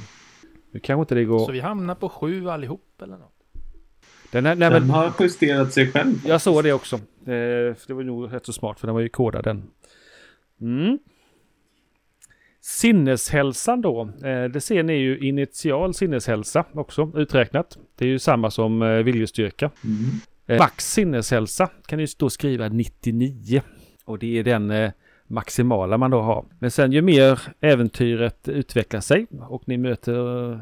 nu 0.71 0.79
kanske 0.79 1.01
inte 1.01 1.15
det 1.15 1.23
går. 1.23 1.45
Så 1.45 1.51
vi 1.51 1.59
hamnar 1.59 1.95
på 1.95 2.09
sju 2.09 2.49
allihop 2.49 3.01
eller 3.01 3.17
något. 3.17 3.33
Den, 4.31 4.45
här, 4.45 4.55
nej, 4.55 4.69
Den 4.69 4.81
men, 4.81 4.89
har 4.89 5.13
justerat 5.19 5.73
sig 5.73 5.91
själv. 5.91 6.13
jag 6.25 6.41
såg 6.41 6.63
det 6.63 6.73
också. 6.73 6.95
Eh, 6.95 7.01
för 7.75 7.87
det 7.87 7.93
var 7.93 8.03
nog 8.03 8.33
rätt 8.33 8.45
så 8.45 8.53
smart 8.53 8.79
för 8.79 8.87
den 8.87 8.93
var 8.93 9.01
ju 9.01 9.09
kodad 9.09 9.43
den. 9.43 9.63
Mm. 10.61 10.99
Sinneshälsan 12.67 13.81
då. 13.81 14.09
Eh, 14.23 14.43
det 14.43 14.61
ser 14.61 14.83
ni 14.83 14.93
ju 14.93 15.19
initial 15.19 15.93
sinneshälsa 15.93 16.65
också 16.73 17.11
uträknat. 17.15 17.77
Det 17.95 18.05
är 18.05 18.09
ju 18.09 18.19
samma 18.19 18.51
som 18.51 18.81
eh, 18.81 18.89
viljestyrka. 18.89 19.71
Mm. 19.83 19.97
Eh, 20.47 20.57
max 20.57 20.93
sinneshälsa 20.93 21.69
kan 21.85 21.99
ni 21.99 22.05
då 22.17 22.29
skriva 22.29 22.69
99. 22.69 23.61
Och 24.05 24.19
det 24.19 24.39
är 24.39 24.43
den 24.43 24.91
maximala 25.27 25.97
man 25.97 26.11
då 26.11 26.21
har. 26.21 26.45
Men 26.59 26.71
sen 26.71 26.91
ju 26.91 27.01
mer 27.01 27.41
äventyret 27.59 28.47
utvecklar 28.47 29.01
sig 29.01 29.27
och 29.49 29.63
ni 29.67 29.77
möter 29.77 30.59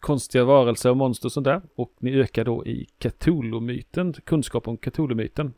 konstiga 0.00 0.44
varelser 0.44 0.90
och 0.90 0.96
monster 0.96 1.28
och 1.28 1.32
sånt 1.32 1.44
där. 1.44 1.62
Och 1.76 1.92
ni 2.00 2.20
ökar 2.20 2.44
då 2.44 2.66
i 2.66 2.86
Cthulhu-myten, 2.98 4.12
kunskap 4.12 4.68
om 4.68 4.76
Cthulhu-myten. 4.76 5.52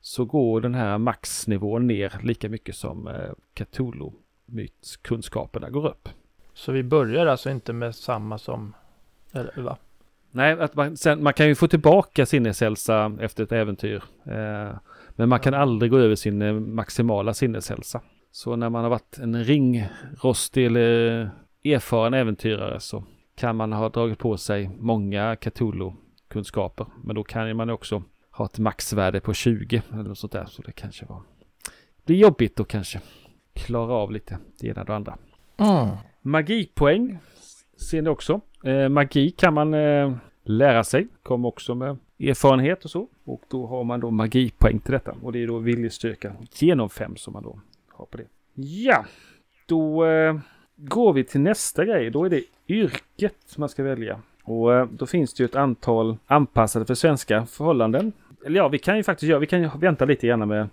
Så 0.00 0.24
går 0.24 0.60
den 0.60 0.74
här 0.74 0.98
maxnivån 0.98 1.86
ner 1.86 2.20
lika 2.22 2.48
mycket 2.48 2.76
som 2.76 3.08
eh, 3.08 3.30
Cthulhu-mytskunskaperna 4.52 5.70
går 5.70 5.86
upp. 5.86 6.08
Så 6.54 6.72
vi 6.72 6.82
börjar 6.82 7.26
alltså 7.26 7.50
inte 7.50 7.72
med 7.72 7.94
samma 7.94 8.38
som... 8.38 8.74
Eller 9.32 9.62
va? 9.62 9.76
Nej, 10.30 10.60
att 10.60 10.74
man, 10.74 10.96
sen, 10.96 11.22
man 11.22 11.32
kan 11.32 11.48
ju 11.48 11.54
få 11.54 11.68
tillbaka 11.68 12.26
sinneshälsa 12.26 13.16
efter 13.20 13.44
ett 13.44 13.52
äventyr. 13.52 14.02
Eh, 14.24 14.76
men 15.10 15.28
man 15.28 15.40
kan 15.40 15.54
aldrig 15.54 15.90
gå 15.90 15.98
över 15.98 16.14
sin 16.14 16.42
eh, 16.42 16.52
maximala 16.52 17.34
sinneshälsa. 17.34 18.00
Så 18.30 18.56
när 18.56 18.70
man 18.70 18.82
har 18.82 18.90
varit 18.90 19.18
en 19.18 19.44
ringrostig 19.44 20.66
eller 20.66 21.30
erfaren 21.64 22.14
äventyrare 22.14 22.80
så 22.80 23.04
kan 23.36 23.56
man 23.56 23.72
ha 23.72 23.88
dragit 23.88 24.18
på 24.18 24.36
sig 24.36 24.70
många 24.78 25.34
Cthulhu-kunskaper. 25.36 26.86
Men 27.04 27.16
då 27.16 27.24
kan 27.24 27.56
man 27.56 27.70
också 27.70 28.02
ha 28.30 28.44
ett 28.44 28.58
maxvärde 28.58 29.20
på 29.20 29.34
20 29.34 29.82
eller 29.92 30.02
något 30.02 30.18
sånt 30.18 30.32
där. 30.32 30.44
Så 30.44 30.62
det 30.62 30.72
kanske 30.72 31.06
var... 31.06 31.22
Det 31.96 32.06
blir 32.06 32.16
jobbigt 32.16 32.60
att 32.60 32.68
kanske 32.68 33.00
klara 33.54 33.92
av 33.92 34.12
lite 34.12 34.38
det 34.60 34.68
ena 34.68 34.80
och 34.80 34.86
det 34.86 34.94
andra. 34.94 35.18
Mm. 35.56 35.96
Magipoäng 36.22 37.18
ser 37.90 38.02
ni 38.02 38.08
också. 38.08 38.40
Eh, 38.64 38.88
magi 38.88 39.30
kan 39.30 39.54
man 39.54 39.74
eh, 39.74 40.12
lära 40.44 40.84
sig. 40.84 41.08
Kommer 41.22 41.48
också 41.48 41.74
med 41.74 41.96
erfarenhet 42.20 42.84
och 42.84 42.90
så. 42.90 43.08
Och 43.24 43.42
då 43.48 43.66
har 43.66 43.84
man 43.84 44.00
då 44.00 44.10
magipoäng 44.10 44.78
till 44.78 44.92
detta. 44.92 45.14
Och 45.22 45.32
det 45.32 45.42
är 45.42 45.46
då 45.46 45.58
viljestyrka 45.58 46.32
genom 46.52 46.90
fem 46.90 47.16
som 47.16 47.32
man 47.32 47.42
då 47.42 47.60
har 47.88 48.06
på 48.06 48.16
det. 48.16 48.26
Ja, 48.54 49.04
då 49.66 50.04
eh, 50.06 50.38
går 50.76 51.12
vi 51.12 51.24
till 51.24 51.40
nästa 51.40 51.84
grej. 51.84 52.10
Då 52.10 52.24
är 52.24 52.30
det 52.30 52.42
yrket 52.68 53.56
man 53.56 53.68
ska 53.68 53.82
välja. 53.82 54.20
Och 54.44 54.74
eh, 54.74 54.86
då 54.86 55.06
finns 55.06 55.34
det 55.34 55.42
ju 55.42 55.44
ett 55.44 55.56
antal 55.56 56.16
anpassade 56.26 56.84
för 56.84 56.94
svenska 56.94 57.46
förhållanden. 57.46 58.12
Eller 58.46 58.56
ja, 58.56 58.68
vi 58.68 58.78
kan 58.78 58.96
ju 58.96 59.02
faktiskt 59.02 59.30
göra, 59.30 59.38
vi 59.38 59.46
kan 59.46 59.62
ju 59.62 59.70
vänta 59.80 60.04
lite 60.04 60.26
grann 60.26 60.48
med 60.48 60.68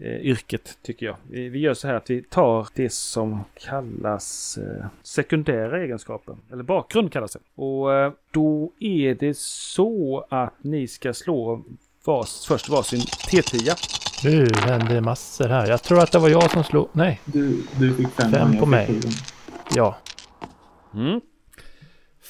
yrket 0.00 0.78
tycker 0.82 1.06
jag. 1.06 1.16
Vi, 1.30 1.48
vi 1.48 1.58
gör 1.58 1.74
så 1.74 1.88
här 1.88 1.94
att 1.94 2.10
vi 2.10 2.22
tar 2.22 2.68
det 2.74 2.92
som 2.92 3.44
kallas 3.54 4.58
eh, 4.58 4.86
sekundära 5.02 5.82
egenskaper. 5.82 6.36
Eller 6.52 6.62
bakgrund 6.62 7.12
kallas 7.12 7.32
det. 7.32 7.62
Och 7.62 7.94
eh, 7.94 8.12
då 8.30 8.72
är 8.80 9.14
det 9.14 9.36
så 9.38 10.26
att 10.30 10.54
ni 10.60 10.88
ska 10.88 11.14
slå 11.14 11.62
vars, 12.04 12.46
först 12.46 12.68
varsin 12.68 13.00
T10. 13.00 13.76
Nu 14.24 14.46
händer 14.70 14.94
det 14.94 15.00
massor 15.00 15.48
här. 15.48 15.66
Jag 15.68 15.82
tror 15.82 15.98
att 16.02 16.12
det 16.12 16.18
var 16.18 16.28
jag 16.28 16.50
som 16.50 16.64
slog... 16.64 16.88
Nej, 16.92 17.20
Du, 17.24 17.62
du 17.80 17.94
fick 17.94 18.08
Fem 18.08 18.32
jag 18.32 18.58
på 18.60 18.66
mig. 18.66 19.00
ja. 19.74 19.96
Mm. 20.94 21.20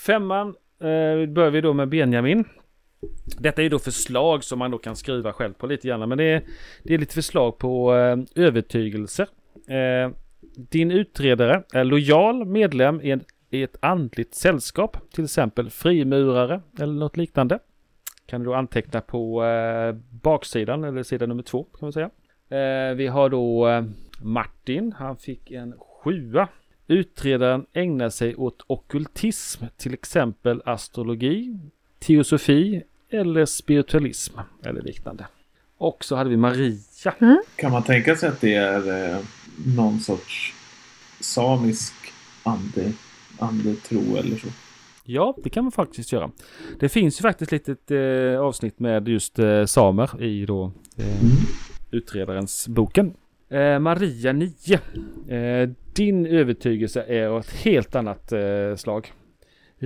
Femman 0.07 0.48
eh, 0.81 1.29
börjar 1.33 1.50
vi 1.50 1.61
då 1.61 1.72
med 1.72 1.88
Benjamin. 1.88 2.44
Detta 3.38 3.62
är 3.62 3.71
då 3.71 3.79
förslag 3.79 4.45
som 4.45 4.59
man 4.59 4.71
då 4.71 4.79
kan 4.79 4.97
skriva 4.97 5.33
själv 5.33 5.53
på 5.53 5.66
lite 5.66 5.88
grann. 5.88 6.09
Men 6.09 6.19
det 6.19 6.25
är, 6.25 6.42
det 6.83 6.95
är 6.95 6.99
lite 6.99 7.14
förslag 7.14 7.59
på 7.59 7.95
eh, 7.95 8.45
övertygelser. 8.45 9.29
Eh, 9.66 10.11
din 10.57 10.90
utredare 10.90 11.62
är 11.73 11.85
lojal 11.85 12.45
medlem 12.45 13.01
i, 13.01 13.11
en, 13.11 13.25
i 13.51 13.62
ett 13.62 13.77
andligt 13.81 14.35
sällskap. 14.35 14.97
Till 15.12 15.25
exempel 15.25 15.71
frimurare 15.71 16.62
eller 16.79 16.95
något 16.95 17.16
liknande. 17.16 17.59
Kan 18.27 18.40
du 18.40 18.47
då 18.47 18.55
anteckna 18.55 19.01
på 19.01 19.45
eh, 19.45 19.92
baksidan 20.11 20.85
eller 20.85 21.03
sida 21.03 21.27
nummer 21.27 21.42
två 21.42 21.62
kan 21.62 21.79
man 21.81 21.92
säga. 21.92 22.11
Eh, 22.49 22.95
vi 22.95 23.07
har 23.07 23.29
då 23.29 23.69
eh, 23.69 23.85
Martin. 24.21 24.92
Han 24.99 25.16
fick 25.16 25.51
en 25.51 25.75
sjua. 25.79 26.49
Utredaren 26.87 27.66
ägnar 27.73 28.09
sig 28.09 28.37
åt 28.37 28.64
okultism, 28.66 29.64
till 29.77 29.95
exempel 29.95 30.62
astrologi, 30.64 31.59
teosofi 31.99 32.83
eller 33.11 33.45
spiritualism 33.45 34.38
eller 34.62 34.83
liknande. 34.83 35.27
Och 35.79 36.05
så 36.05 36.16
hade 36.16 36.31
vi 36.31 36.37
Maria. 36.37 36.79
Kan 37.57 37.73
man 37.73 37.83
tänka 37.83 38.16
sig 38.16 38.29
att 38.29 38.40
det 38.40 38.55
är 38.55 39.12
eh, 39.14 39.19
någon 39.77 40.01
sorts 40.01 40.55
samisk 41.21 41.92
ande, 42.42 42.92
andetro 43.38 44.16
eller 44.16 44.37
så? 44.37 44.47
Ja, 45.05 45.35
det 45.45 45.51
kan 45.51 45.64
man 45.64 45.73
faktiskt 45.73 46.12
göra. 46.12 46.31
Det 46.81 46.88
finns 46.88 47.21
ju 47.21 47.23
faktiskt 47.23 47.53
ett 47.53 47.69
litet 47.69 47.90
eh, 47.90 48.40
avsnitt 48.40 48.79
med 48.81 49.09
just 49.09 49.38
eh, 49.38 49.64
samer 49.64 50.23
i 50.23 50.47
då 50.47 50.73
eh, 50.97 51.07
Mm. 51.07 51.37
utredarens 51.90 52.69
boken. 52.69 53.14
Eh, 53.49 53.79
Maria 53.79 54.33
9. 54.33 54.81
Eh, 55.29 55.69
din 55.95 56.27
övertygelse 56.27 57.03
är 57.03 57.27
av 57.27 57.40
ett 57.40 57.51
helt 57.53 57.95
annat 57.95 58.33
eh, 58.33 58.77
slag. 58.77 59.12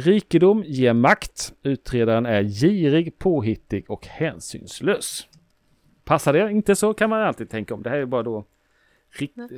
Rikedom 0.00 0.64
ger 0.66 0.92
makt. 0.92 1.52
Utredaren 1.62 2.26
är 2.26 2.42
girig, 2.42 3.18
påhittig 3.18 3.90
och 3.90 4.06
hänsynslös. 4.06 5.26
Passar 6.04 6.32
det 6.32 6.50
inte 6.50 6.76
så 6.76 6.94
kan 6.94 7.10
man 7.10 7.22
alltid 7.22 7.50
tänka 7.50 7.74
om. 7.74 7.82
Det 7.82 7.90
här 7.90 7.98
är 7.98 8.06
bara 8.06 8.22
då 8.22 8.44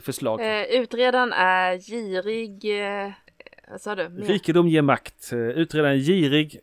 förslag. 0.00 0.40
Eh, 0.40 0.62
utredaren 0.62 1.32
är 1.32 1.78
girig. 1.78 2.80
Eh, 2.84 3.12
vad 3.70 3.80
sa 3.80 3.94
du? 3.94 4.08
Mer? 4.08 4.26
Rikedom 4.26 4.68
ger 4.68 4.82
makt. 4.82 5.32
Eh, 5.32 5.38
Utredaren 5.38 5.94
är 5.94 6.00
girig, 6.00 6.58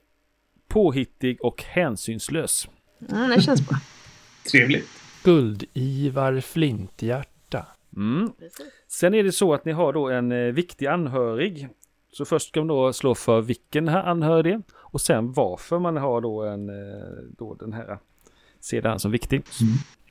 påhittig 0.67 1.41
och 1.41 1.63
hänsynslös. 1.63 2.69
Mm, 3.11 3.29
det 3.29 3.41
känns 3.41 3.67
bra. 3.69 3.77
Trevligt. 4.51 4.87
Guld-Ivar 5.23 6.39
Flinthjärta. 6.41 7.65
Mm. 7.95 8.31
Sen 8.87 9.13
är 9.13 9.23
det 9.23 9.31
så 9.31 9.53
att 9.53 9.65
ni 9.65 9.71
har 9.71 9.93
då 9.93 10.09
en 10.09 10.31
eh, 10.31 10.51
viktig 10.53 10.85
anhörig. 10.85 11.67
Så 12.11 12.25
först 12.25 12.47
ska 12.47 12.59
man 12.59 12.67
då 12.67 12.93
slå 12.93 13.15
för 13.15 13.41
vilken 13.41 13.87
här 13.87 14.03
anhörig. 14.03 14.59
Och 14.73 15.01
sen 15.01 15.33
varför 15.33 15.79
man 15.79 15.97
har 15.97 16.21
då, 16.21 16.43
en, 16.43 16.69
eh, 16.69 17.07
då 17.37 17.53
den 17.53 17.73
här 17.73 17.97
ser 18.59 18.81
den 18.81 18.99
som 18.99 19.11
viktig. 19.11 19.43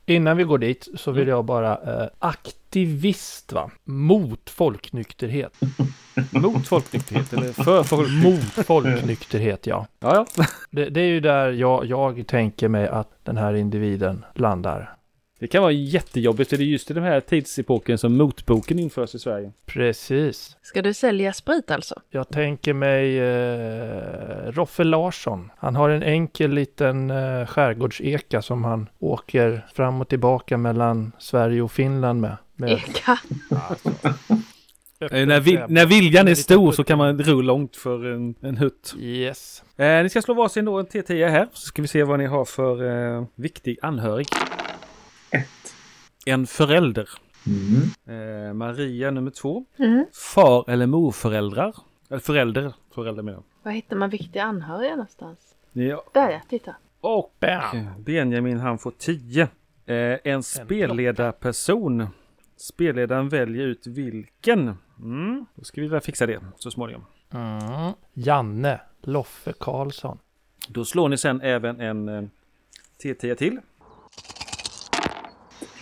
Innan 0.05 0.37
vi 0.37 0.43
går 0.43 0.57
dit 0.57 0.87
så 0.95 1.11
vill 1.11 1.27
jag 1.27 1.45
bara 1.45 1.77
eh, 1.77 2.09
aktivist 2.19 3.53
va? 3.53 3.71
Mot 3.83 4.49
folknykterhet. 4.49 5.61
Mot 6.31 6.67
folknykterhet 6.67 7.33
eller 7.33 7.53
för 7.53 7.83
folknykterhet. 7.83 8.57
Mot 8.57 8.65
folknykterhet 8.65 9.67
ja. 9.67 9.87
Ja, 9.99 10.25
ja. 10.37 10.45
Det, 10.71 10.89
det 10.89 11.01
är 11.01 11.07
ju 11.07 11.19
där 11.19 11.51
jag, 11.51 11.85
jag 11.85 12.27
tänker 12.27 12.67
mig 12.67 12.87
att 12.87 13.09
den 13.23 13.37
här 13.37 13.53
individen 13.53 14.25
landar. 14.35 14.98
Det 15.39 15.47
kan 15.47 15.61
vara 15.61 15.71
jättejobbigt 15.71 16.49
för 16.49 16.57
det 16.57 16.63
är 16.63 16.65
just 16.65 16.91
i 16.91 16.93
den 16.93 17.03
här 17.03 17.19
tidsepoken 17.19 17.97
som 17.97 18.17
motboken 18.17 18.79
införs 18.79 19.15
i 19.15 19.19
Sverige. 19.19 19.51
Precis. 19.65 20.57
Ska 20.61 20.81
du 20.81 20.93
sälja 20.93 21.33
sprit 21.33 21.71
alltså? 21.71 21.95
Jag 22.09 22.29
tänker 22.29 22.73
mig 22.73 23.17
eh, 23.19 24.51
Roffe 24.51 24.83
Larsson. 24.83 25.51
Han 25.57 25.75
har 25.75 25.89
en 25.89 26.03
enkel 26.03 26.51
liten 26.51 27.09
eh, 27.09 27.45
skärgårdseka 27.45 28.41
som 28.41 28.63
han 28.63 28.89
åker 28.99 29.65
fram 29.73 30.01
och 30.01 30.07
tillbaka 30.07 30.57
mellan 30.57 31.11
Sverige 31.19 31.61
och 31.61 31.71
Finland 31.71 32.21
med. 32.21 32.37
med 32.55 32.71
Eka. 32.71 33.19
Eh, 35.11 35.25
när, 35.27 35.39
vil- 35.41 35.65
när 35.69 35.85
viljan 35.85 36.27
är 36.27 36.35
stor 36.35 36.71
så 36.71 36.83
kan 36.83 36.97
man 36.97 37.19
ro 37.23 37.41
långt 37.41 37.75
för 37.75 38.05
en, 38.05 38.35
en 38.41 38.57
hutt. 38.57 38.95
Yes. 38.99 39.63
Eh, 39.77 40.03
ni 40.03 40.09
ska 40.09 40.21
slå 40.21 40.33
varsin 40.33 40.65
då 40.65 40.79
en 40.79 40.85
T10 40.87 41.29
här. 41.29 41.47
Så 41.53 41.65
ska 41.67 41.81
vi 41.81 41.87
se 41.87 42.03
vad 42.03 42.19
ni 42.19 42.25
har 42.25 42.45
för 42.45 42.83
eh, 43.17 43.23
viktig 43.35 43.77
anhörig. 43.81 44.27
En 46.25 46.47
förälder. 46.47 47.09
Mm. 47.47 48.47
Eh, 48.47 48.53
Maria 48.53 49.11
nummer 49.11 49.31
två. 49.31 49.65
Mm. 49.77 50.05
Far 50.13 50.69
eller 50.69 50.85
morföräldrar. 50.87 51.75
Eller 52.09 52.19
förälder. 52.19 52.73
Förälder 52.95 53.23
menar 53.23 53.43
Var 53.63 53.71
hittar 53.71 53.95
man 53.95 54.09
viktiga 54.09 54.43
anhöriga 54.43 54.91
någonstans? 54.91 55.39
jag. 55.73 55.85
Ja. 55.87 56.03
Där 56.13 56.29
ja, 56.29 56.41
titta. 56.49 56.75
Och 57.01 57.33
Bam. 57.39 57.87
Benjamin 58.03 58.59
han 58.59 58.77
får 58.77 58.91
10. 58.97 59.41
Eh, 59.85 60.17
en 60.23 60.43
spelledarperson. 60.43 62.07
Spelledaren 62.57 63.29
väljer 63.29 63.65
ut 63.65 63.87
vilken. 63.87 64.77
Mm. 64.99 65.45
Då 65.55 65.63
ska 65.63 65.81
vi 65.81 65.87
väl 65.87 66.01
fixa 66.01 66.25
det 66.25 66.39
så 66.55 66.71
småningom. 66.71 67.05
Mm. 67.33 67.93
Janne 68.13 68.81
Loffe 69.01 69.53
Karlsson. 69.59 70.17
Då 70.67 70.85
slår 70.85 71.09
ni 71.09 71.17
sen 71.17 71.41
även 71.41 71.81
en 71.81 72.09
eh, 72.09 72.23
T10 73.03 73.35
till. 73.35 73.59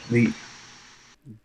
Tre. 0.09 0.27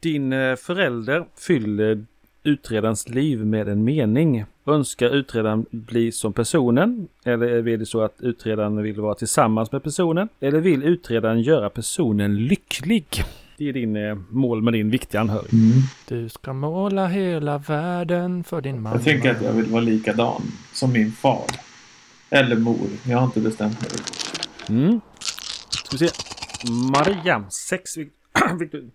Din 0.01 0.33
eh, 0.33 0.57
förälder 0.57 1.25
fyller 1.39 2.05
utredarens 2.45 3.09
liv 3.09 3.47
med 3.47 3.69
en 3.69 3.85
mening. 3.85 4.45
Önskar 4.67 5.11
utredaren 5.11 5.67
bli 5.71 6.13
som 6.13 6.33
personen? 6.33 7.09
Eller 7.25 7.69
är 7.69 7.77
det 7.77 7.87
så 7.87 8.01
att 8.01 8.15
utredaren 8.19 8.83
vill 8.83 9.01
vara 9.01 9.15
tillsammans 9.15 9.73
med 9.73 9.83
personen? 9.83 10.29
Eller 10.41 10.61
vill 10.61 10.83
utredaren 10.83 11.43
göra 11.43 11.71
personen 11.71 12.47
lycklig? 12.47 13.07
Det 13.57 13.69
är 13.69 13.73
din 13.73 13.97
eh, 13.97 14.19
mål 14.29 14.63
med 14.63 14.73
din 14.73 14.91
viktiga 14.91 15.21
anhörig. 15.21 15.53
Mm. 15.53 15.73
Du 16.09 16.29
ska 16.29 16.53
måla 16.53 17.07
hela 17.07 17.59
världen 17.59 18.45
för 18.45 18.61
din 18.61 18.83
mamma. 18.83 18.97
Jag 18.97 19.05
tänker 19.05 19.31
att 19.31 19.43
jag 19.43 19.53
vill 19.53 19.67
vara 19.67 19.83
likadan 19.83 20.43
som 20.73 20.93
min 20.93 21.13
far. 21.13 21.47
Eller 22.31 22.57
mor. 22.57 22.89
Jag 23.05 23.19
har 23.19 23.25
inte 23.27 23.41
bestämt 23.41 23.81
mig. 23.81 23.91
Mm. 24.69 25.01
Ska 25.71 25.97
vi 25.97 26.09
se. 26.09 26.15
Maria, 26.93 27.45
sex. 27.69 27.91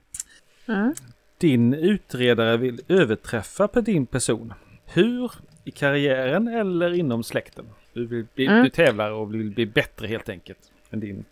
Mm. 0.70 0.94
Din 1.38 1.74
utredare 1.74 2.58
vill 2.58 2.82
överträffa 2.88 3.68
på 3.68 3.82
din 3.82 4.06
person. 4.06 4.54
Hur? 4.86 5.32
I 5.64 5.72
karriären 5.72 6.48
eller 6.48 6.94
inom 6.94 7.24
släkten? 7.24 7.66
Du, 7.94 8.06
vill 8.06 8.26
bli, 8.36 8.46
Mm. 8.48 8.64
du 8.64 8.70
tävlar 8.70 9.12
och 9.12 9.34
vill 9.34 9.52
bli 9.52 9.66
bättre 9.66 10.08
helt 10.08 10.30
enkelt. 10.30 10.60
Än 10.92 11.00
din 11.00 11.26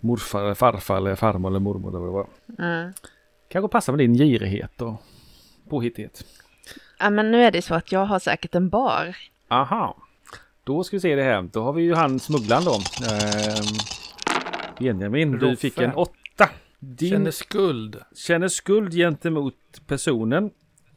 morfar, 0.00 0.42
eller 0.44 0.54
farfar, 0.54 0.96
eller 0.96 1.14
farmor 1.14 1.50
eller 1.50 1.58
mormor. 1.60 1.88
Eller 1.90 1.98
vad 1.98 2.08
det 2.08 2.12
var. 2.12 2.26
Mm. 2.68 2.92
Kanske 3.48 3.68
passar 3.68 3.92
med 3.92 3.98
din 3.98 4.14
girighet 4.14 4.80
och 4.82 5.02
påhittighet. 5.68 6.24
Ja, 6.98 7.10
men 7.10 7.30
nu 7.30 7.42
är 7.44 7.50
det 7.50 7.62
så 7.62 7.74
att 7.74 7.92
jag 7.92 8.04
har 8.06 8.18
säkert 8.18 8.54
en 8.54 8.68
bar. 8.68 9.16
Aha. 9.48 9.96
Då 10.64 10.84
ska 10.84 10.96
vi 10.96 11.00
se 11.00 11.14
det 11.14 11.22
här. 11.22 11.48
Då 11.52 11.62
har 11.62 11.72
vi 11.72 11.82
ju 11.82 11.94
han 11.94 12.18
smugglaren 12.18 12.64
då. 12.64 12.74
Ehm, 12.74 13.64
Benjamin, 14.78 15.32
du 15.32 15.38
Roffe. 15.46 15.56
fick 15.56 15.78
en 15.78 15.92
åtta. 15.94 16.12
Din 16.78 17.10
Känner 17.10 17.30
skuld. 17.30 18.02
känner 18.14 18.48
skuld 18.48 18.92
gentemot 18.92 19.54
personen. 19.86 20.50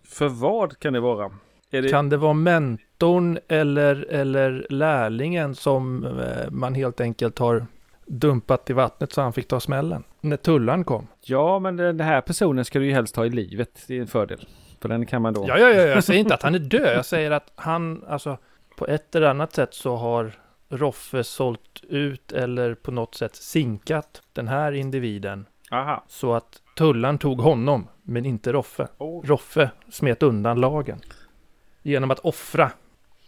För 0.04 0.28
vad 0.28 0.80
kan 0.80 0.94
det 0.94 1.00
vara? 1.00 1.32
Det... 1.70 1.90
Kan 1.90 2.10
det 2.10 2.18
vara 2.18 2.34
mentorn 2.34 3.40
eller, 3.48 4.06
eller 4.10 4.68
lärlingen 4.70 5.56
som 5.56 6.06
eh, 6.06 6.52
man 6.52 6.76
helt 6.76 7.02
enkelt 7.02 7.40
har 7.40 7.66
dumpat 8.06 8.70
i 8.70 8.74
vattnet 8.74 9.14
så 9.14 9.22
han 9.22 9.34
fick 9.34 9.48
ta 9.48 9.60
smällen? 9.60 10.04
När 10.22 10.38
tullan 10.38 10.84
kom. 10.84 11.08
Ja, 11.22 11.60
men 11.60 11.78
den 11.78 12.00
här 12.00 12.22
personen 12.22 12.66
ska 12.66 12.80
du 12.80 12.86
ju 12.86 12.94
helst 12.94 13.16
ha 13.16 13.26
i 13.26 13.30
livet. 13.30 13.84
Det 13.88 13.98
är 13.98 14.02
en 14.02 14.08
fördel. 14.08 14.48
För 14.82 14.90
den 14.90 15.06
kan 15.06 15.22
man 15.22 15.34
då... 15.34 15.46
Ja, 15.48 15.58
ja, 15.58 15.70
ja, 15.70 15.82
jag 15.82 16.04
säger 16.04 16.20
inte 16.20 16.34
att 16.34 16.44
han 16.44 16.56
är 16.56 16.60
död. 16.60 16.98
Jag 16.98 17.06
säger 17.06 17.32
att 17.32 17.52
han, 17.56 18.04
alltså 18.08 18.38
på 18.78 18.88
ett 18.88 19.16
eller 19.16 19.28
annat 19.28 19.54
sätt 19.54 19.74
så 19.74 19.96
har 19.96 20.32
Roffe 20.70 21.24
sålt 21.24 21.84
ut 21.90 22.32
eller 22.32 22.74
på 22.74 22.92
något 22.92 23.16
sätt 23.16 23.36
sinkat 23.36 24.22
den 24.34 24.48
här 24.48 24.72
individen 24.72 25.46
Aha. 25.72 26.04
så 26.08 26.34
att 26.34 26.62
tullan 26.78 27.18
tog 27.18 27.42
honom, 27.42 27.88
men 28.04 28.26
inte 28.26 28.54
Roffe. 28.54 28.88
Oh. 28.98 29.26
Roffe 29.26 29.72
smet 29.90 30.24
undan 30.24 30.62
lagen 30.62 31.02
genom 31.82 32.12
att 32.12 32.20
offra 32.20 32.72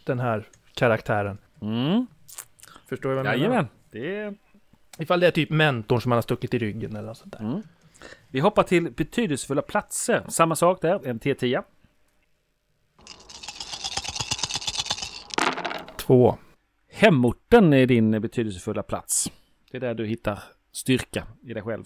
den 0.06 0.20
här 0.20 0.48
karaktären. 0.76 1.38
Mm. 1.62 2.08
Förstår 2.90 3.10
du 3.10 3.16
vad 3.16 3.26
jag 3.26 3.32
menar? 3.32 3.38
Jajamän. 3.38 3.68
Det. 3.92 4.34
Ifall 4.98 5.20
det 5.20 5.28
är 5.28 5.32
typ 5.32 5.50
mentorn 5.50 6.02
som 6.02 6.12
han 6.12 6.18
har 6.18 6.22
stuckit 6.22 6.54
i 6.54 6.58
ryggen 6.58 6.96
eller 6.96 7.08
något 7.08 7.18
sånt 7.18 7.34
där. 7.34 7.40
Mm. 7.40 7.62
Vi 8.28 8.40
hoppar 8.40 8.64
till 8.64 8.92
betydelsefulla 8.92 9.62
platser. 9.62 10.24
Samma 10.28 10.56
sak 10.56 10.82
där, 10.82 11.08
en 11.08 11.20
T10. 11.20 11.64
Två. 15.98 16.38
Hemorten 16.92 17.74
är 17.74 17.86
din 17.86 18.22
betydelsefulla 18.22 18.84
plats. 18.84 19.32
Det 19.72 19.78
är 19.78 19.82
där 19.82 19.94
du 19.94 20.06
hittar 20.06 20.40
styrka 20.72 21.28
i 21.44 21.54
dig 21.54 21.64
själv. 21.64 21.86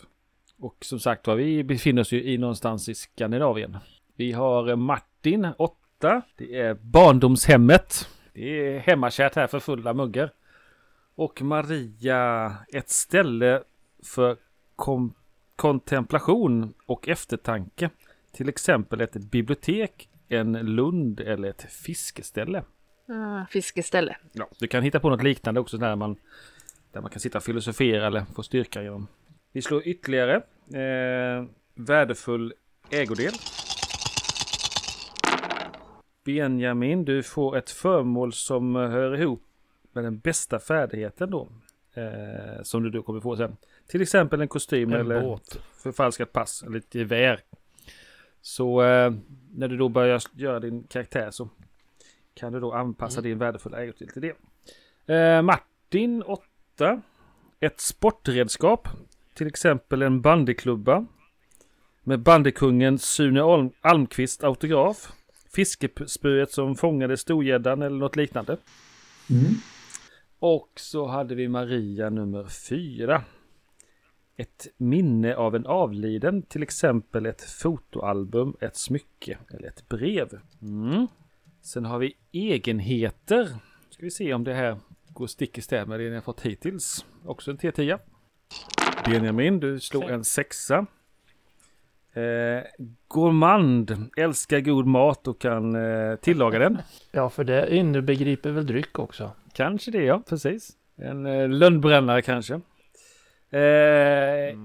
Och 0.60 0.76
som 0.82 1.00
sagt 1.00 1.28
var, 1.28 1.36
vi 1.36 1.64
befinner 1.64 2.02
oss 2.02 2.12
ju 2.12 2.24
i 2.24 2.38
någonstans 2.38 2.90
i 2.90 2.96
Skandinavien. 2.96 3.78
Vi 4.16 4.32
har 4.32 4.76
Martin, 4.76 5.48
8. 5.58 6.22
Det 6.38 6.60
är 6.60 6.74
barndomshemmet. 6.74 8.10
Det 8.34 8.76
är 8.76 8.80
hemmakärt 8.80 9.36
här 9.36 9.48
för 9.48 9.60
fulla 9.60 9.94
muggar. 9.94 10.32
Och 11.16 11.42
Maria, 11.42 12.54
ett 12.74 12.90
ställe 12.90 13.64
för 14.04 14.38
kom- 14.76 15.14
kontemplation 15.56 16.74
och 16.86 17.08
eftertanke. 17.10 17.90
Till 18.32 18.50
exempel 18.50 19.02
ett 19.02 19.14
bibliotek, 19.16 20.10
en 20.30 20.52
lund 20.54 21.20
eller 21.20 21.50
ett 21.50 21.62
fiskeställe. 21.72 22.64
Mm, 23.10 23.46
fiskeställe. 23.50 24.18
Ja, 24.34 24.50
du 24.60 24.68
kan 24.68 24.84
hitta 24.84 25.00
på 25.00 25.10
något 25.10 25.24
liknande 25.24 25.60
också 25.60 25.78
där 25.78 25.96
man, 25.96 26.16
där 26.92 27.02
man 27.02 27.12
kan 27.12 27.20
sitta 27.20 27.38
och 27.38 27.44
filosofera 27.44 28.08
eller 28.08 28.26
få 28.36 28.44
styrka 28.44 28.84
genom. 28.84 29.08
Vi 29.56 29.62
slår 29.62 29.88
ytterligare. 29.88 30.36
Eh, 30.74 31.46
värdefull 31.76 32.54
ägodel. 32.90 33.34
Benjamin, 36.26 37.06
du 37.06 37.24
får 37.24 37.58
ett 37.58 37.70
föremål 37.70 38.34
som 38.34 38.76
hör 38.76 39.22
ihop 39.22 39.44
med 39.94 40.04
den 40.04 40.20
bästa 40.20 40.60
färdigheten 40.60 41.32
då. 41.32 41.50
Eh, 41.94 42.64
som 42.64 42.84
du 42.84 42.90
då 42.90 43.04
kommer 43.04 43.20
få 43.20 43.38
sen. 43.38 43.58
Till 43.88 44.02
exempel 44.02 44.42
en 44.42 44.48
kostym 44.48 44.94
En 44.94 45.00
eller 45.00 45.22
båt. 45.22 45.60
förfalskat 45.84 46.32
pass 46.32 46.64
eller 46.64 46.78
ett 46.78 46.96
gevär. 46.96 47.40
Så 48.42 48.84
eh, 48.84 49.14
när 49.56 49.68
du 49.68 49.78
då 49.78 49.90
börjar 49.90 50.22
göra 50.34 50.60
din 50.60 50.84
karaktär 50.84 51.32
så 51.32 51.50
kan 52.34 52.54
du 52.54 52.60
då 52.60 52.74
anpassa 52.74 53.22
din 53.22 53.38
värdefulla 53.38 53.84
ägodel 53.84 54.10
till 54.10 54.22
det. 55.06 55.16
Eh, 55.16 55.42
Martin 55.42 56.24
8. 56.24 57.02
Ett 57.60 57.80
sportredskap. 57.80 58.88
Till 59.36 59.48
exempel 59.48 60.02
en 60.02 60.22
bandyklubba. 60.22 61.06
Med 62.04 62.20
bandekungen 62.20 63.00
Sune 63.00 63.44
Alm 63.44 63.72
Almqvist 63.82 64.44
autograf. 64.44 65.12
Fiskespöet 65.56 66.52
som 66.52 66.76
fångade 66.76 67.18
storgäddan 67.18 67.82
eller 67.82 67.98
något 67.98 68.16
liknande. 68.16 68.58
Mm. 69.30 69.54
Och 70.40 70.72
så 70.76 71.08
hade 71.08 71.36
vi 71.36 71.48
Maria 71.48 72.10
nummer 72.10 72.46
fyra. 72.70 73.24
Ett 74.38 74.68
minne 74.78 75.36
av 75.36 75.56
en 75.56 75.66
avliden, 75.66 76.42
till 76.42 76.64
exempel 76.64 77.26
ett 77.26 77.42
fotoalbum, 77.42 78.56
ett 78.62 78.78
smycke 78.78 79.38
eller 79.54 79.68
ett 79.68 79.90
brev. 79.90 80.40
Mm. 80.62 81.08
Sen 81.62 81.86
har 81.86 82.00
vi 82.00 82.18
egenheter. 82.32 83.50
Ska 83.90 84.04
vi 84.04 84.12
se 84.12 84.34
om 84.34 84.44
det 84.44 84.54
här 84.54 84.78
går 85.08 85.28
stick 85.28 85.58
i 85.58 85.62
stäv 85.62 85.88
med 85.88 86.00
det 86.00 86.10
ni 86.10 86.16
har 86.16 86.22
fått 86.22 86.42
hittills. 86.42 87.06
Också 87.26 87.52
en 87.52 87.58
T10. 87.58 88.00
Benjamin, 89.06 89.60
du 89.60 89.80
slog 89.80 90.04
en 90.04 90.24
sexa. 90.24 90.86
Eh, 92.14 92.64
gourmand, 93.08 94.10
älskar 94.18 94.60
god 94.60 94.86
mat 94.88 95.28
och 95.28 95.42
kan 95.42 95.76
eh, 95.76 96.16
tillaga 96.16 96.60
den. 96.60 96.78
Ja, 97.12 97.30
för 97.30 97.44
det 97.44 97.76
inbegriper 97.76 98.52
väl 98.52 98.66
dryck 98.66 99.00
också. 99.00 99.32
Kanske 99.54 99.92
det 99.92 100.04
ja, 100.04 100.22
precis. 100.30 100.72
En 100.96 101.26
eh, 101.26 101.50
lönnbrännare 101.50 102.22
kanske. 102.22 102.54
Eh, 103.50 104.56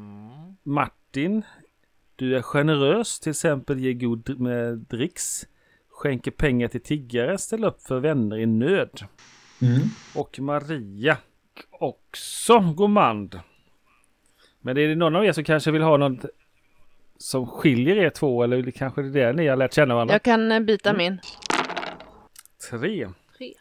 Martin, 0.62 1.42
du 2.16 2.36
är 2.36 2.42
generös, 2.42 3.20
till 3.20 3.30
exempel 3.30 3.78
ger 3.78 3.92
god 3.92 4.40
med 4.40 4.78
dricks. 4.78 5.46
Skänker 5.88 6.30
pengar 6.30 6.68
till 6.68 6.82
tiggare, 6.82 7.38
ställer 7.38 7.68
upp 7.68 7.82
för 7.82 8.00
vänner 8.00 8.36
i 8.36 8.46
nöd. 8.46 9.00
Mm. 9.62 9.80
Och 10.14 10.40
Maria, 10.40 11.16
också 11.70 12.60
gourmand. 12.60 13.40
Men 14.60 14.76
är 14.78 14.88
det 14.88 14.94
någon 14.94 15.16
av 15.16 15.24
er 15.24 15.32
som 15.32 15.44
kanske 15.44 15.70
vill 15.70 15.82
ha 15.82 15.96
något 15.96 16.24
som 17.18 17.46
skiljer 17.46 17.96
er 17.96 18.10
två 18.10 18.42
eller 18.42 18.70
kanske 18.70 19.02
det 19.02 19.20
är 19.22 19.26
det 19.26 19.32
ni 19.32 19.46
har 19.48 19.56
lärt 19.56 19.74
känna 19.74 19.94
varandra? 19.94 20.14
Jag 20.14 20.22
kan 20.22 20.52
eh, 20.52 20.60
byta 20.60 20.92
min. 20.92 21.20
Tre. 22.70 23.08
Tre. 23.38 23.54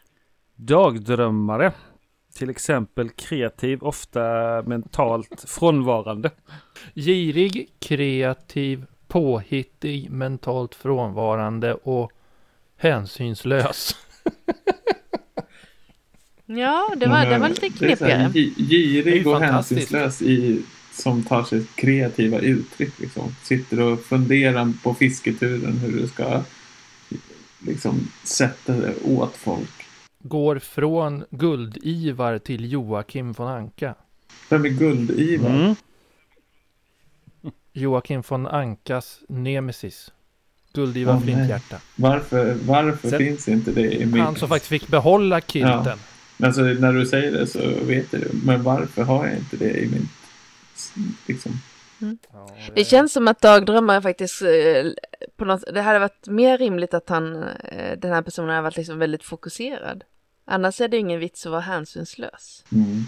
Dagdrömmare. 0.56 1.72
Till 2.34 2.50
exempel 2.50 3.10
kreativ, 3.10 3.82
ofta 3.82 4.20
mentalt 4.66 5.44
frånvarande. 5.48 6.30
Girig, 6.94 7.68
kreativ, 7.78 8.84
påhittig, 9.08 10.10
mentalt 10.10 10.74
frånvarande 10.74 11.74
och 11.74 12.12
hänsynslös. 12.76 13.96
Ja, 16.46 16.94
det 16.96 17.06
var, 17.06 17.26
det 17.26 17.38
var 17.38 17.48
lite 17.48 17.68
knepigare. 17.68 18.28
gi- 18.34 18.54
Girig 18.68 19.26
och 19.26 19.40
hänsynslös 19.40 20.22
i, 20.22 20.62
som 20.92 21.22
tar 21.22 21.44
sig 21.44 21.64
kreativa 21.74 22.38
uttryck. 22.38 22.98
Liksom. 22.98 23.34
Sitter 23.42 23.80
och 23.80 24.00
funderar 24.00 24.72
på 24.82 24.94
fisketuren 24.94 25.78
hur 25.78 26.00
du 26.00 26.08
ska 26.08 26.42
liksom, 27.66 28.08
sätta 28.24 28.72
det 28.72 28.94
åt 29.04 29.36
folk. 29.36 29.86
Går 30.22 30.58
från 30.58 31.24
Guld-Ivar 31.30 32.38
till 32.38 32.72
Joakim 32.72 33.32
von 33.32 33.48
Anka. 33.48 33.94
Vem 34.48 34.64
är 34.64 34.68
Guld-Ivar? 34.68 35.50
Mm. 35.50 35.74
Joakim 37.72 38.22
von 38.28 38.46
Ankas 38.46 39.20
nemesis. 39.28 40.12
Guld-Ivar 40.72 41.14
nej. 41.14 41.22
Flinthjärta. 41.22 41.76
Varför, 41.96 42.56
varför 42.66 43.10
Sen- 43.10 43.18
finns 43.18 43.48
inte 43.48 43.72
det 43.72 43.92
i 43.92 44.06
min... 44.06 44.20
Han 44.20 44.36
som 44.36 44.48
faktiskt 44.48 44.68
fick 44.68 44.88
behålla 44.88 45.40
kilten. 45.40 45.98
Alltså 46.42 46.62
när 46.62 46.92
du 46.92 47.06
säger 47.06 47.32
det 47.32 47.46
så 47.46 47.58
vet 47.84 48.12
jag 48.12 48.22
det. 48.22 48.28
Men 48.44 48.62
varför 48.62 49.02
har 49.02 49.26
jag 49.26 49.36
inte 49.36 49.56
det 49.56 49.70
i 49.70 49.88
min... 49.88 50.08
Liksom. 51.26 51.52
Ja, 52.32 52.48
Det 52.74 52.84
känns 52.84 53.12
som 53.12 53.28
att 53.28 53.40
dagdrömmare 53.40 54.02
faktiskt 54.02 54.42
eh, 54.42 54.48
på 55.36 55.44
något, 55.44 55.64
det 55.74 55.80
hade 55.80 55.98
varit 55.98 56.26
mer 56.28 56.58
rimligt 56.58 56.94
att 56.94 57.08
han, 57.08 57.42
eh, 57.42 57.98
den 57.98 58.12
här 58.12 58.22
personen 58.22 58.48
hade 58.50 58.62
varit 58.62 58.76
liksom 58.76 58.98
väldigt 58.98 59.24
fokuserad. 59.24 60.04
Annars 60.44 60.80
är 60.80 60.88
det 60.88 60.96
ingen 60.96 61.20
vits 61.20 61.46
att 61.46 61.52
vara 61.52 61.60
hänsynslös. 61.60 62.64
Mm. 62.72 63.04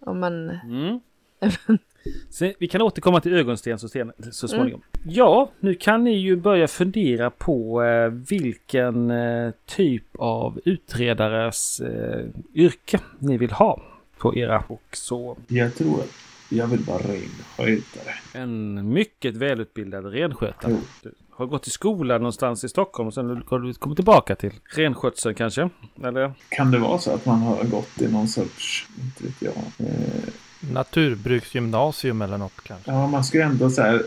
Om 0.00 0.20
man, 0.20 0.48
Mm. 0.64 1.00
Vi 2.58 2.68
kan 2.68 2.82
återkomma 2.82 3.20
till 3.20 3.34
ögonsten 3.34 3.78
så, 3.78 3.88
sen, 3.88 4.12
så 4.32 4.48
småningom. 4.48 4.82
Ja, 5.06 5.50
nu 5.60 5.74
kan 5.74 6.04
ni 6.04 6.12
ju 6.18 6.36
börja 6.36 6.68
fundera 6.68 7.30
på 7.30 7.82
eh, 7.82 8.08
vilken 8.08 9.10
eh, 9.10 9.50
typ 9.66 10.04
av 10.18 10.60
utredares 10.64 11.80
eh, 11.80 12.26
yrke 12.54 13.00
ni 13.18 13.36
vill 13.36 13.50
ha 13.50 13.82
på 14.18 14.36
era. 14.36 14.64
Och 14.68 14.82
så 14.92 15.36
Jag 15.46 15.74
tror 15.74 16.00
att 16.00 16.27
jag 16.48 16.66
vill 16.66 16.80
vara 16.80 16.98
renskötare. 16.98 18.14
en 18.32 18.92
mycket 18.92 19.36
välutbildad 19.36 20.12
renskötare. 20.12 20.72
Jo. 20.72 20.78
Du 21.02 21.12
har 21.30 21.46
gått 21.46 21.66
i 21.66 21.70
skolan 21.70 22.20
någonstans 22.20 22.64
i 22.64 22.68
Stockholm 22.68 23.06
och 23.06 23.14
sen 23.14 23.42
har 23.46 23.58
du 23.58 23.74
kommit 23.74 23.96
tillbaka 23.98 24.36
till 24.36 24.52
renskötseln 24.74 25.34
kanske? 25.34 25.70
Eller? 26.04 26.32
Kan 26.48 26.70
det 26.70 26.78
vara 26.78 26.98
så 26.98 27.14
att 27.14 27.26
man 27.26 27.38
har 27.38 27.64
gått 27.64 28.00
i 28.02 28.08
någon 28.12 28.28
sorts, 28.28 28.86
inte 29.00 29.24
vet 29.24 29.42
jag. 29.42 29.86
Eh, 29.88 29.94
Naturbruksgymnasium 30.72 32.22
eller 32.22 32.38
något 32.38 32.60
kanske. 32.62 32.90
ja, 32.90 33.06
man 33.06 33.24
ska 33.24 33.38
ju 33.38 33.44
ändå 33.44 33.70
så 33.70 33.82
här, 33.82 34.02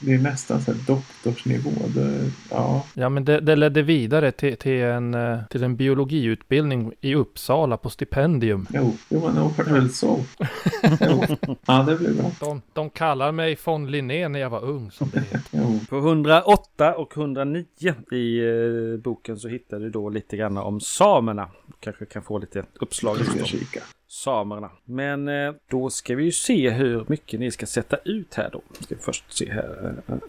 det 0.00 0.14
är 0.14 0.18
nästan 0.18 0.62
så 0.62 0.72
här 0.72 0.80
doktorsnivå. 0.86 1.70
Det, 1.94 2.30
ja, 2.50 2.86
Ja, 2.94 3.08
men 3.08 3.24
det, 3.24 3.40
det 3.40 3.56
ledde 3.56 3.82
vidare 3.82 4.32
till, 4.32 4.56
till, 4.56 4.82
en, 4.82 5.14
eh, 5.14 5.38
till 5.50 5.62
en 5.62 5.76
biologiutbildning 5.76 6.92
i 7.00 7.14
Uppsala 7.14 7.76
på 7.76 7.90
stipendium. 7.90 8.66
jo, 8.74 8.96
jo 9.08 9.26
men 9.26 9.34
nog 9.34 9.56
var 9.56 9.64
det 9.64 9.72
väl 9.72 9.90
så. 9.90 10.20
Ja, 11.66 11.82
det 11.82 11.96
blir 11.96 12.14
bra. 12.14 12.30
De, 12.40 12.62
de 12.72 12.90
kallar 12.90 13.32
mig 13.32 13.58
von 13.64 13.90
Linné 13.90 14.28
när 14.28 14.40
jag 14.40 14.50
var 14.50 14.64
ung, 14.64 14.90
som 14.90 15.10
det 15.12 15.20
heter. 15.20 15.86
På 15.88 15.96
108 15.96 16.94
och 16.94 17.16
109 17.16 17.64
i 18.12 18.38
eh, 18.38 19.00
boken 19.02 19.38
så 19.38 19.48
hittar 19.48 19.78
du 19.78 19.90
då 19.90 20.08
lite 20.08 20.36
grann 20.36 20.56
om 20.58 20.80
samerna. 20.80 21.48
Kanske 21.80 22.04
kan 22.04 22.22
få 22.22 22.38
lite 22.38 22.64
uppslag 22.80 23.16
Jag 23.18 23.26
ska 23.26 23.44
kika. 23.44 23.80
Samerna. 24.08 24.70
Men 24.84 25.28
eh, 25.28 25.54
då 25.70 25.90
ska 25.90 26.16
vi 26.16 26.24
ju 26.24 26.32
se 26.32 26.70
hur 26.70 27.04
mycket 27.08 27.40
ni 27.40 27.50
ska 27.50 27.66
sätta 27.66 27.96
ut 28.04 28.34
här 28.34 28.50
då. 28.52 28.60
Ska 28.80 28.94
vi 28.94 29.00
först 29.00 29.32
se 29.32 29.52
här. 29.52 29.94
Eh, 30.08 30.14
eh. 30.14 30.20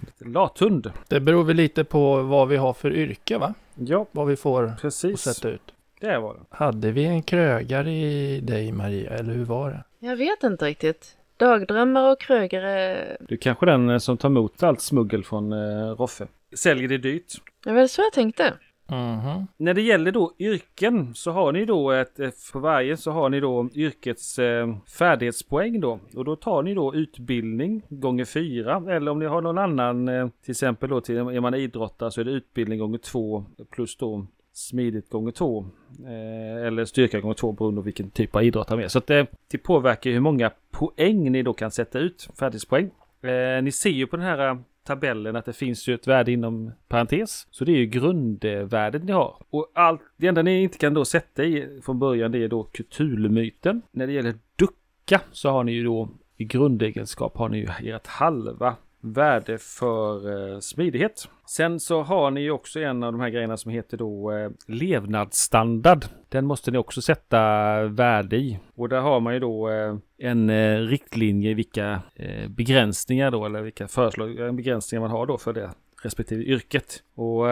Lite 0.00 0.24
lathund. 0.32 0.92
Det 1.08 1.20
beror 1.20 1.44
väl 1.44 1.56
lite 1.56 1.84
på 1.84 2.22
vad 2.22 2.48
vi 2.48 2.56
har 2.56 2.72
för 2.72 2.92
yrke, 2.92 3.38
va? 3.38 3.54
Ja, 3.74 4.06
Vad 4.12 4.26
vi 4.26 4.36
får 4.36 4.64
att 4.64 4.80
precis. 4.80 5.20
sätta 5.20 5.48
ut. 5.48 5.74
Där 6.00 6.20
var 6.20 6.34
den. 6.34 6.44
Hade 6.50 6.90
vi 6.92 7.04
en 7.04 7.22
krögare 7.22 7.90
i 7.92 8.40
dig, 8.40 8.72
Maria, 8.72 9.10
eller 9.10 9.34
hur 9.34 9.44
var 9.44 9.70
det? 9.70 9.84
jag 10.06 10.16
vet 10.16 10.42
inte 10.42 10.64
riktigt. 10.64 11.16
Dagdrömmare 11.36 12.12
och 12.12 12.20
krögare, 12.20 12.96
Du 13.20 13.34
är 13.34 13.38
kanske 13.38 13.66
den 13.66 14.00
som 14.00 14.16
tar 14.16 14.28
emot 14.28 14.62
allt 14.62 14.80
smuggel 14.80 15.24
från 15.24 15.52
eh, 15.52 15.90
Roffe. 15.96 16.26
Säljer 16.56 16.88
det 16.88 16.98
dyrt. 16.98 17.32
det 17.64 17.72
var 17.72 17.86
så 17.86 18.02
jag 18.02 18.12
tänkte. 18.12 18.54
Mhm. 18.92 19.46
När 19.56 19.74
det 19.74 19.82
gäller 19.82 20.12
då 20.12 20.32
yrken 20.38 21.14
så 21.14 21.30
har 21.30 21.52
ni 21.52 21.64
då 21.64 21.90
ett, 21.90 22.20
eh, 22.20 22.30
för 22.30 22.58
varje 22.58 22.96
så 22.96 23.10
har 23.10 23.28
ni 23.28 23.40
då 23.40 23.68
yrkets 23.74 24.38
eh, 24.38 24.76
färdighetspoäng 24.98 25.80
då. 25.80 26.00
Och 26.16 26.24
då 26.24 26.36
tar 26.36 26.62
ni 26.62 26.74
då 26.74 26.94
utbildning 26.94 27.82
gånger 27.88 28.24
fyra. 28.24 28.82
Eller 28.88 29.10
om 29.10 29.18
ni 29.18 29.26
har 29.26 29.40
någon 29.40 29.58
annan, 29.58 30.08
eh, 30.08 30.28
till 30.42 30.50
exempel 30.50 30.90
då 30.90 31.00
till, 31.00 31.16
är 31.16 31.40
man 31.40 31.54
idrottare 31.54 32.10
så 32.10 32.20
är 32.20 32.24
det 32.24 32.30
utbildning 32.30 32.78
gånger 32.78 32.98
två 32.98 33.44
plus 33.70 33.96
då 33.96 34.26
smidigt 34.52 35.10
gånger 35.10 35.32
två. 35.32 35.66
Eh, 36.04 36.66
eller 36.66 36.84
styrka 36.84 37.20
gånger 37.20 37.34
två 37.34 37.52
beroende 37.52 37.80
på 37.80 37.84
vilken 37.84 38.10
typ 38.10 38.36
av 38.36 38.42
idrottare 38.44 38.76
man 38.76 38.84
är. 38.84 38.88
Så 38.88 38.98
att 38.98 39.06
det, 39.06 39.26
det 39.50 39.58
påverkar 39.58 40.10
hur 40.10 40.20
många 40.20 40.50
poäng 40.70 41.32
ni 41.32 41.42
då 41.42 41.52
kan 41.52 41.70
sätta 41.70 41.98
ut, 41.98 42.28
färdighetspoäng. 42.38 42.90
Eh, 43.22 43.62
ni 43.62 43.72
ser 43.72 43.90
ju 43.90 44.06
på 44.06 44.16
den 44.16 44.26
här 44.26 44.58
tabellen 44.84 45.36
att 45.36 45.44
det 45.44 45.52
finns 45.52 45.88
ju 45.88 45.94
ett 45.94 46.06
värde 46.06 46.32
inom 46.32 46.72
parentes. 46.88 47.46
Så 47.50 47.64
det 47.64 47.72
är 47.72 47.76
ju 47.76 47.86
grundvärdet 47.86 49.04
ni 49.04 49.12
har. 49.12 49.36
Och 49.50 49.70
allt, 49.74 50.00
det 50.16 50.26
enda 50.26 50.42
ni 50.42 50.62
inte 50.62 50.78
kan 50.78 50.94
då 50.94 51.04
sätta 51.04 51.44
i 51.44 51.80
från 51.84 51.98
början 51.98 52.32
det 52.32 52.38
är 52.38 52.48
då 52.48 52.62
Cthulhu-myten. 52.62 53.82
När 53.90 54.06
det 54.06 54.12
gäller 54.12 54.34
ducka 54.56 55.20
så 55.32 55.50
har 55.50 55.64
ni 55.64 55.72
ju 55.72 55.84
då 55.84 56.08
i 56.36 56.44
grundegenskap 56.44 57.36
har 57.36 57.48
ni 57.48 57.58
ju 57.58 57.92
ert 57.92 58.06
halva 58.06 58.76
värde 59.02 59.58
för 59.58 60.30
eh, 60.54 60.58
smidighet. 60.60 61.28
Sen 61.46 61.80
så 61.80 62.02
har 62.02 62.30
ni 62.30 62.40
ju 62.40 62.50
också 62.50 62.80
en 62.80 63.02
av 63.02 63.12
de 63.12 63.20
här 63.20 63.28
grejerna 63.28 63.56
som 63.56 63.70
heter 63.70 63.96
då 63.96 64.32
eh, 64.32 64.50
levnadsstandard. 64.66 66.04
Den 66.28 66.46
måste 66.46 66.70
ni 66.70 66.78
också 66.78 67.02
sätta 67.02 67.38
värde 67.82 68.36
i. 68.36 68.58
Och 68.74 68.88
där 68.88 69.00
har 69.00 69.20
man 69.20 69.34
ju 69.34 69.40
då 69.40 69.70
eh, 69.70 69.96
en 70.18 70.50
eh, 70.50 70.78
riktlinje 70.78 71.50
i 71.50 71.54
vilka 71.54 72.02
eh, 72.14 72.48
begränsningar 72.48 73.30
då 73.30 73.46
eller 73.46 73.62
vilka 73.62 73.88
föreslagna 73.88 74.46
eh, 74.46 74.52
begränsningar 74.52 75.00
man 75.00 75.10
har 75.10 75.26
då 75.26 75.38
för 75.38 75.52
det 75.52 75.70
respektive 76.02 76.42
yrket. 76.42 77.02
Och 77.14 77.44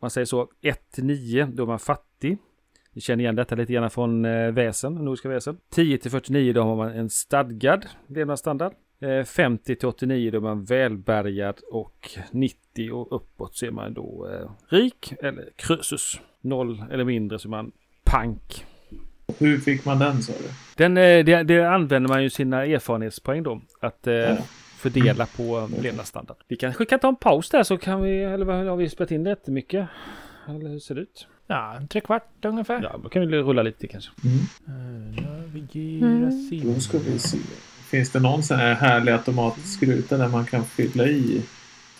man 0.00 0.10
säger 0.10 0.24
så 0.24 0.48
1 0.62 0.90
till 0.90 1.04
9 1.04 1.48
då 1.52 1.62
är 1.62 1.66
man 1.66 1.78
fattig. 1.78 2.38
Ni 2.92 3.00
känner 3.00 3.24
igen 3.24 3.36
detta 3.36 3.54
lite 3.54 3.72
grann 3.72 3.90
från 3.90 4.22
väsen, 4.54 4.94
nordiska 4.94 5.28
väsen. 5.28 5.58
10 5.70 5.98
till 5.98 6.10
49 6.10 6.52
då 6.52 6.62
har 6.62 6.76
man 6.76 6.92
en 6.92 7.10
stadgad 7.10 7.86
levnadsstandard. 8.06 8.72
Eh, 9.00 9.24
50 9.24 9.76
till 9.76 9.88
89 9.88 10.30
då 10.30 10.36
är 10.36 10.42
man 10.42 10.64
välbärgad 10.64 11.60
och 11.72 12.10
90 12.30 12.90
och 12.92 13.16
uppåt 13.16 13.56
så 13.56 13.66
är 13.66 13.70
man 13.70 13.94
då 13.94 14.28
eh, 14.32 14.50
rik 14.76 15.12
eller 15.22 15.48
krösus. 15.56 16.20
Noll 16.40 16.84
eller 16.90 17.04
mindre 17.04 17.38
så 17.38 17.48
är 17.48 17.50
man 17.50 17.72
pank. 18.04 18.64
Hur 19.38 19.58
fick 19.58 19.84
man 19.84 19.98
den 19.98 20.22
sa 20.22 20.32
du? 20.32 20.48
Den, 20.76 20.96
eh, 20.96 21.24
det, 21.24 21.42
det 21.42 21.64
använder 21.64 22.08
man 22.08 22.22
ju 22.22 22.30
sina 22.30 22.64
erfarenhetspoäng 22.66 23.42
då. 23.42 23.60
Att 23.80 24.06
eh, 24.06 24.14
Ja. 24.14 24.36
fördela 24.76 25.26
på 25.26 25.68
levnadsstandard. 25.82 26.36
Vi 26.48 26.56
kanske 26.56 26.84
kan 26.84 26.98
ta 26.98 27.08
en 27.08 27.16
paus 27.16 27.50
där 27.50 27.62
så 27.62 27.78
kan 27.78 28.02
vi, 28.02 28.22
eller 28.22 28.46
har 28.68 28.76
vi 28.76 28.88
spelat 28.88 29.10
in 29.10 29.26
jättemycket? 29.26 29.88
Eller 30.48 30.70
hur 30.70 30.78
ser 30.78 30.94
det 30.94 31.00
ut? 31.00 31.26
Ja, 31.46 31.74
en 31.76 31.88
trekvart 31.88 32.44
ungefär. 32.44 32.82
Ja, 32.82 33.00
då 33.02 33.08
kan 33.08 33.22
vi 33.22 33.36
rulla 33.36 33.62
lite 33.62 33.86
kanske. 33.86 34.10
Mm. 34.24 34.38
Eh, 35.16 35.24
Navigera 35.30 36.06
Mm. 36.06 36.74
Då 36.74 36.80
ska 36.80 36.98
vi 36.98 37.18
se. 37.18 37.38
Finns 37.86 38.10
det 38.10 38.20
någon 38.20 38.42
sån 38.42 38.56
här 38.56 38.74
härlig 38.74 39.12
automatisk 39.12 39.82
ruta 39.82 40.16
där 40.16 40.28
man 40.28 40.46
kan 40.46 40.64
fylla 40.64 41.06
i 41.06 41.42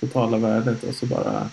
totala 0.00 0.38
värdet 0.38 0.84
och 0.84 0.94
så 0.94 1.06
bara 1.06 1.48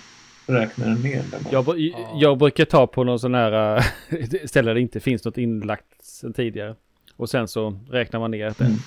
räknar 0.48 0.88
den 0.88 1.02
ner? 1.02 1.24
Man... 1.32 1.42
Jag, 1.52 1.94
jag 2.16 2.38
brukar 2.38 2.66
ta 2.66 2.88
på 2.88 3.04
någon 3.04 3.20
sån 3.20 3.34
här 3.34 3.78
äh, 3.78 3.84
ställe 4.46 4.70
där 4.70 4.76
det 4.76 4.82
inte 4.82 5.00
finns 5.00 5.26
något 5.26 5.38
inlagt 5.38 6.06
sedan 6.06 6.34
tidigare. 6.34 6.76
Och 7.16 7.30
sen 7.30 7.48
så 7.48 7.80
räknar 7.90 8.20
man 8.20 8.32
ner 8.32 8.54
det. 8.58 8.66
Mm. 8.66 8.78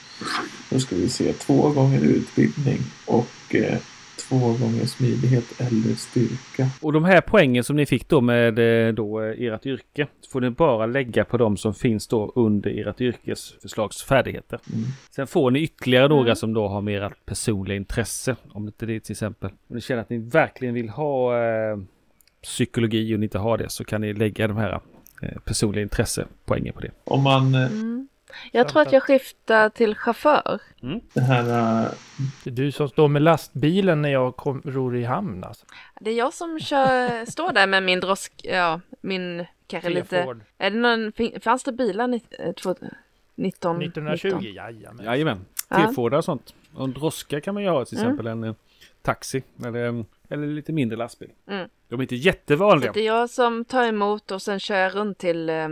Då 0.70 0.78
ska 0.78 0.96
vi 0.96 1.08
se. 1.08 1.32
Två 1.32 1.70
gånger 1.70 2.00
utbildning 2.00 2.78
och 3.06 3.54
eh, 3.54 3.78
två 4.28 4.36
gånger 4.38 4.84
smidighet 4.86 5.60
eller 5.60 5.94
styrka. 5.94 6.66
Och 6.82 6.92
de 6.92 7.04
här 7.04 7.20
poängen 7.20 7.64
som 7.64 7.76
ni 7.76 7.86
fick 7.86 8.08
då 8.08 8.20
med 8.20 8.58
eh, 8.88 8.94
då 8.94 9.22
eh, 9.22 9.52
ert 9.54 9.66
yrke 9.66 10.06
får 10.32 10.40
ni 10.40 10.50
bara 10.50 10.86
lägga 10.86 11.24
på 11.24 11.36
de 11.36 11.56
som 11.56 11.74
finns 11.74 12.06
då 12.06 12.32
under 12.34 12.88
ert 12.88 13.00
yrkesförslagsfärdigheter. 13.00 14.60
Mm. 14.72 14.84
Sen 15.10 15.26
får 15.26 15.50
ni 15.50 15.60
ytterligare 15.62 16.08
några 16.08 16.22
Mm. 16.26 16.36
som 16.36 16.54
då 16.54 16.68
har 16.68 16.80
mer 16.82 17.02
ert 17.02 17.26
personliga 17.26 17.76
intresse. 17.76 18.36
Om 18.52 18.66
inte 18.66 18.86
det 18.86 19.00
till 19.00 19.12
exempel. 19.12 19.50
Om 19.68 19.74
ni 19.76 19.80
känner 19.80 20.00
att 20.02 20.10
ni 20.10 20.18
verkligen 20.18 20.74
vill 20.74 20.88
ha 20.88 21.36
eh, 21.44 21.76
psykologi 22.42 23.14
och 23.14 23.20
ni 23.20 23.26
inte 23.26 23.38
har 23.38 23.58
det 23.58 23.68
så 23.70 23.84
kan 23.84 24.00
ni 24.00 24.12
lägga 24.12 24.48
de 24.48 24.56
här 24.56 24.80
eh, 25.22 25.38
personliga 25.44 25.82
intressepoängen 25.82 26.72
på 26.74 26.80
det. 26.80 26.90
Om 27.04 27.22
man 27.22 27.54
eh, 27.54 27.66
Mm. 27.72 28.08
Jag 28.52 28.68
tror 28.68 28.82
att 28.82 28.92
jag 28.92 29.02
skiftar 29.02 29.68
till 29.68 29.94
chaufför. 29.94 30.60
det 31.14 31.20
här 31.20 31.82
eh, 31.84 31.90
Det 32.44 32.50
är 32.50 32.54
du 32.54 32.72
som 32.72 32.88
står 32.88 33.08
med 33.08 33.22
lastbilen 33.22 34.02
när 34.02 34.08
jag 34.12 34.36
kom, 34.36 34.62
ror 34.64 34.96
i 34.96 35.04
hamn 35.04 35.44
alltså. 35.44 35.66
Det 36.00 36.10
är 36.10 36.14
jag 36.14 36.34
som 36.34 36.60
kör, 36.60 37.24
står 37.30 37.52
där 37.52 37.66
med 37.66 37.82
min 37.82 38.00
drosk, 38.00 38.32
ja, 38.44 38.80
min 39.00 39.46
kanske 39.66 39.90
lite... 39.90 40.36
Är 40.58 40.70
det 40.70 40.76
någon, 40.78 41.12
fanns 41.40 41.64
det 41.64 41.72
bilar 41.72 42.06
ni- 42.08 42.22
eh, 42.38 42.52
två- 42.52 42.74
19? 43.34 43.82
1920, 43.82 44.26
19? 44.34 44.42
jajamän. 44.54 45.04
Jajamän. 45.04 45.44
Ja. 45.68 45.76
T-Fordar 45.76 46.18
och 46.18 46.24
sånt. 46.24 46.54
Och 46.74 46.84
en 46.84 46.92
droska 46.92 47.40
kan 47.40 47.54
man 47.54 47.62
ju 47.62 47.68
ha 47.68 47.84
till 47.84 47.98
Mm. 47.98 48.08
exempel. 48.10 48.26
En 48.26 48.44
eh, 48.44 48.54
taxi. 49.02 49.42
Eller, 49.64 50.04
eller 50.28 50.46
lite 50.46 50.72
mindre 50.72 50.96
lastbil. 50.98 51.30
Mm. 51.50 51.68
De 51.88 51.94
är 52.00 52.02
inte 52.02 52.14
Så 52.16 52.22
jättevanliga. 52.22 52.92
det 52.92 53.00
är 53.00 53.06
jag 53.06 53.30
som 53.30 53.64
tar 53.64 53.84
emot 53.84 54.30
och 54.30 54.42
sen 54.42 54.60
kör 54.60 54.76
jag 54.76 54.94
runt 54.94 55.18
till 55.18 55.48
eh, 55.48 55.64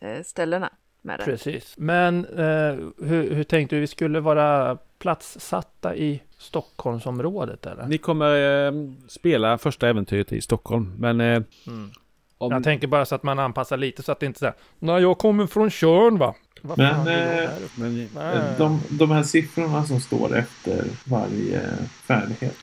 eh, 0.00 0.22
ställena 0.24 0.70
med 1.02 1.18
det. 1.18 1.24
Precis. 1.24 1.74
Men 1.78 2.24
eh, 2.24 2.74
hur, 3.06 3.34
hur 3.34 3.44
tänkte 3.44 3.76
du? 3.76 3.80
Vi 3.80 3.86
skulle 3.86 4.20
vara 4.20 4.78
platssatta 4.98 5.96
i 5.96 6.22
Stockholmsområdet 6.38 7.66
eller? 7.66 7.86
Ni 7.86 7.98
kommer 7.98 8.66
eh, 8.66 8.72
spela 9.08 9.58
första 9.58 9.88
äventyret 9.88 10.32
i 10.32 10.40
Stockholm. 10.40 10.94
Men 10.98 11.20
eh, 11.20 11.42
Mm. 11.66 11.90
om... 12.38 12.52
Jag 12.52 12.64
tänker 12.64 12.86
bara 12.86 13.04
så 13.06 13.14
att 13.14 13.22
man 13.22 13.38
anpassar 13.38 13.76
lite 13.76 14.02
så 14.02 14.12
att 14.12 14.20
det 14.20 14.26
inte 14.26 14.36
är 14.36 14.40
så 14.40 14.44
här. 14.46 14.54
Nej, 14.78 15.02
jag 15.02 15.18
kommer 15.18 15.46
från 15.46 15.70
Tjörn 15.70 16.18
va? 16.18 16.34
Men, 16.62 16.80
eh, 16.80 17.50
men, 17.74 18.00
eh, 18.16 18.58
de, 18.58 18.80
de 18.90 19.10
här 19.10 19.22
siffrorna 19.22 19.84
som 19.84 20.00
står 20.00 20.36
efter 20.36 20.84
varje 21.06 21.60
färdighet. 22.06 22.56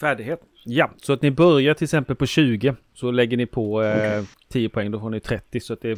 färdighet. 0.00 0.40
Ja, 0.64 0.90
så 1.02 1.12
att 1.12 1.22
ni 1.22 1.30
börjar 1.30 1.74
till 1.74 1.84
exempel 1.84 2.16
på 2.16 2.26
20. 2.26 2.74
Så 2.94 3.10
lägger 3.10 3.36
ni 3.36 3.46
på 3.46 3.82
eh, 3.82 3.96
Okej. 3.96 4.24
10 4.48 4.68
poäng. 4.68 4.90
Då 4.90 5.00
får 5.00 5.10
ni 5.10 5.20
30. 5.20 5.60
Så 5.60 5.72
att 5.72 5.80
det, 5.80 5.88
det 5.88 5.94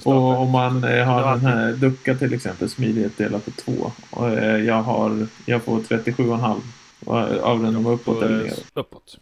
startar. 0.00 0.10
Och 0.10 0.40
om 0.40 0.50
man 0.50 0.84
eh, 0.84 1.04
har 1.04 1.30
den 1.32 1.40
här 1.40 1.72
ducka 1.72 2.14
till 2.14 2.34
exempel, 2.34 2.68
smidighet 2.68 3.18
delat 3.18 3.44
på 3.44 3.50
två. 3.50 3.90
Och, 4.10 4.30
eh, 4.30 4.64
jag, 4.64 4.82
har, 4.82 5.26
jag 5.46 5.62
får 5.62 5.78
37,5 5.78 6.60
och 7.06 7.16
avrundar 7.48 7.92
uppåt 7.92 8.16
Och, 8.16 8.22
eller 8.22 8.38
eh, 8.38 8.44
ner. 8.44 8.52
uppåt. 8.74 9.18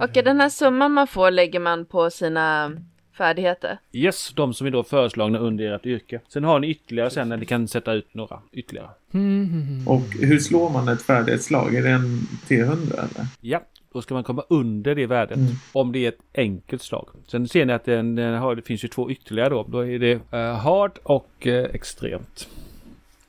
Okej, 0.00 0.22
den 0.22 0.40
här 0.40 0.48
summan 0.48 0.92
man 0.92 1.06
får 1.06 1.30
lägger 1.30 1.60
man 1.60 1.84
på 1.84 2.10
sina 2.10 2.72
färdigheter. 3.20 3.78
Yes, 3.92 4.32
de 4.34 4.54
som 4.54 4.66
är 4.66 4.70
då 4.70 4.82
föreslagna 4.82 5.38
under 5.38 5.72
ert 5.72 5.86
yrke. 5.86 6.20
Sen 6.28 6.44
har 6.44 6.60
ni 6.60 6.70
ytterligare 6.70 7.10
sen 7.10 7.28
när 7.28 7.36
ni 7.36 7.46
kan 7.46 7.68
sätta 7.68 7.92
ut 7.92 8.14
några 8.14 8.40
ytterligare. 8.52 8.88
Mm. 9.12 9.88
Och 9.88 10.02
hur 10.20 10.38
slår 10.38 10.70
man 10.70 10.88
ett 10.88 11.02
färdighetsslag? 11.02 11.74
Är 11.74 11.82
det 11.82 11.90
en 11.90 12.18
T100 12.48 12.92
eller? 12.92 13.26
Ja, 13.40 13.60
då 13.92 14.02
ska 14.02 14.14
man 14.14 14.24
komma 14.24 14.44
under 14.48 14.94
det 14.94 15.06
värdet. 15.06 15.36
Mm. 15.36 15.52
Om 15.72 15.92
det 15.92 16.04
är 16.04 16.08
ett 16.08 16.20
enkelt 16.34 16.82
slag. 16.82 17.08
Sen 17.26 17.48
ser 17.48 17.66
ni 17.66 17.72
att 17.72 17.84
den, 17.84 18.14
den 18.14 18.34
har, 18.34 18.54
det 18.54 18.62
finns 18.62 18.84
ju 18.84 18.88
två 18.88 19.10
ytterligare 19.10 19.48
då. 19.48 19.62
Då 19.62 19.86
är 19.86 19.98
det 19.98 20.20
eh, 20.30 20.56
hard 20.56 20.98
och 21.02 21.46
eh, 21.46 21.64
extremt. 21.64 22.48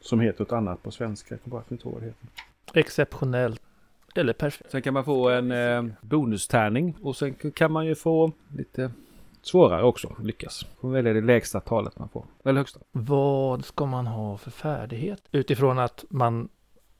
Som 0.02 0.20
heter 0.20 0.40
något 0.40 0.52
annat 0.52 0.84
på 0.84 0.92
svenska. 0.92 1.34
Jag 1.34 1.44
kommer 1.44 1.52
bara 1.52 1.64
inte 1.70 1.88
ihåg 1.88 1.94
vad 1.94 2.04
det 2.04 2.08
heter. 2.08 2.80
Exceptionellt. 2.80 3.62
Eller 4.16 4.34
perfekt. 4.34 4.72
Sen 4.72 4.82
kan 4.82 4.94
man 4.94 5.06
få 5.06 5.30
en 5.30 5.52
eh, 5.52 5.86
bonustärning. 6.02 6.96
Och 7.02 7.16
sen 7.16 7.34
kan 7.34 7.72
man 7.72 7.86
ju 7.86 7.96
få 7.96 8.32
lite 8.58 8.92
svårare 9.42 9.84
också. 9.84 10.16
Lyckas. 10.24 10.66
Får 10.80 10.88
man 10.88 10.94
välja 10.94 11.14
det 11.14 11.22
lägsta 11.22 11.60
talet 11.60 12.00
man 12.00 12.10
får. 12.10 12.26
Eller 12.46 12.58
högsta. 12.60 12.80
Vad 12.92 13.66
ska 13.66 13.86
man 13.86 14.08
ha 14.08 14.38
för 14.38 14.52
färdighet? 14.52 15.24
Utifrån 15.32 15.80
att 15.80 16.06
man 16.10 16.50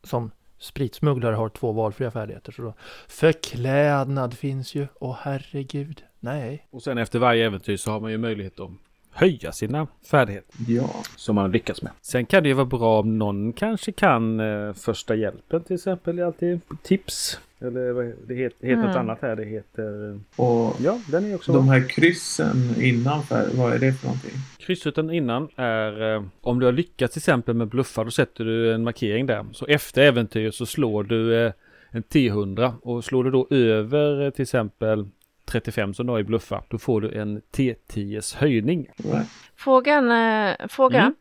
som 0.04 0.32
spritsmugglare 0.58 1.36
har 1.36 1.50
två 1.50 1.72
valfria 1.72 2.12
färdigheter. 2.12 2.52
Så 2.52 2.62
då, 2.62 2.74
förklädnad 3.08 4.34
finns 4.34 4.76
ju. 4.76 4.88
Åh 5.00 5.18
herregud. 5.22 6.04
Nej. 6.20 6.68
Och 6.70 6.84
sen 6.84 6.98
efter 6.98 7.20
varje 7.20 7.46
äventyr 7.46 7.78
så 7.78 7.92
har 7.92 8.00
man 8.00 8.12
ju 8.12 8.18
möjlighet 8.18 8.60
att 8.60 8.72
höja 9.12 9.52
sina 9.52 9.88
färdigheter. 10.12 10.56
Ja. 10.68 10.90
Som 11.16 11.36
man 11.36 11.52
lyckas 11.52 11.82
med. 11.82 11.92
Sen 12.02 12.26
kan 12.26 12.44
det 12.44 12.50
ju 12.50 12.56
vara 12.56 12.66
bra 12.66 13.00
om 13.00 13.18
någon 13.18 13.54
kanske 13.54 13.92
kan 13.92 14.40
eh, 14.40 14.74
första 14.74 15.16
hjälpen 15.16 15.64
till 15.64 15.76
exempel. 15.76 16.16
Det 16.16 16.22
är 16.22 16.26
alltid 16.26 16.60
tips. 16.84 17.40
Eller 17.60 17.92
vad 17.92 18.06
det 18.28 18.36
heter, 18.36 18.68
heter 18.68 18.82
något 18.82 18.86
Mm. 18.96 18.98
annat 18.98 19.22
här. 19.22 19.36
Det 19.36 19.46
heter... 19.46 20.20
Och 20.36 20.76
Ja, 20.80 21.00
den 21.12 21.26
är 21.26 21.36
också 21.36 21.54
de 21.54 21.68
här 21.70 21.90
kryssen 21.90 22.58
innanför, 22.82 23.48
vad 23.54 23.74
är 23.74 23.80
det 23.80 23.94
för 23.94 24.06
någonting? 24.08 24.32
Kryssrutan 24.58 25.10
innan 25.12 25.48
är 25.56 26.16
eh, 26.16 26.24
om 26.42 26.60
du 26.60 26.66
har 26.66 26.74
lyckats 26.74 27.14
till 27.14 27.20
exempel 27.20 27.56
med 27.56 27.68
bluffar 27.68 28.06
då 28.06 28.12
sätter 28.12 28.46
du 28.46 28.74
en 28.74 28.84
markering 28.84 29.26
där. 29.26 29.46
Så 29.54 29.66
efter 29.66 30.02
äventyr 30.02 30.52
så 30.52 30.66
slår 30.66 31.04
du 31.04 31.46
eh, 31.46 31.52
en 31.92 32.04
T100 32.04 32.74
och 32.82 33.04
slår 33.04 33.24
du 33.24 33.32
då 33.32 33.48
över 33.50 34.26
eh, 34.26 34.30
till 34.30 34.44
exempel 34.44 35.08
35 35.52 35.94
som 35.94 36.06
du 36.06 36.12
har 36.12 36.20
i 36.20 36.24
bluffar 36.24 36.64
då 36.70 36.78
får 36.78 37.02
du 37.02 37.12
en 37.20 37.42
T10s 37.42 38.36
höjning. 38.38 38.88
Right. 38.98 39.28
Frågan, 39.56 40.12
eh, 40.12 40.68
fråga. 40.68 41.00
Mm. 41.00 41.16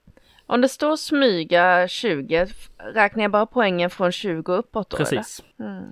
Om 0.46 0.60
det 0.60 0.68
står 0.68 0.96
smyga 0.96 1.88
20, 1.88 2.36
f- 2.36 2.68
räknar 2.94 3.22
jag 3.22 3.30
bara 3.30 3.46
poängen 3.46 3.90
från 3.90 4.12
20 4.12 4.52
uppåt 4.52 4.90
då? 4.90 4.96
Precis. 4.96 5.42
Eller? 5.58 5.70
Mm. 5.78 5.84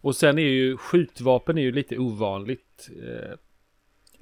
Och 0.00 0.16
sen 0.16 0.38
är 0.38 0.42
ju 0.42 0.76
skjutvapen 0.76 1.58
är 1.58 1.62
ju 1.62 1.72
lite 1.72 1.98
ovanligt 1.98 2.88
eh, 2.90 3.36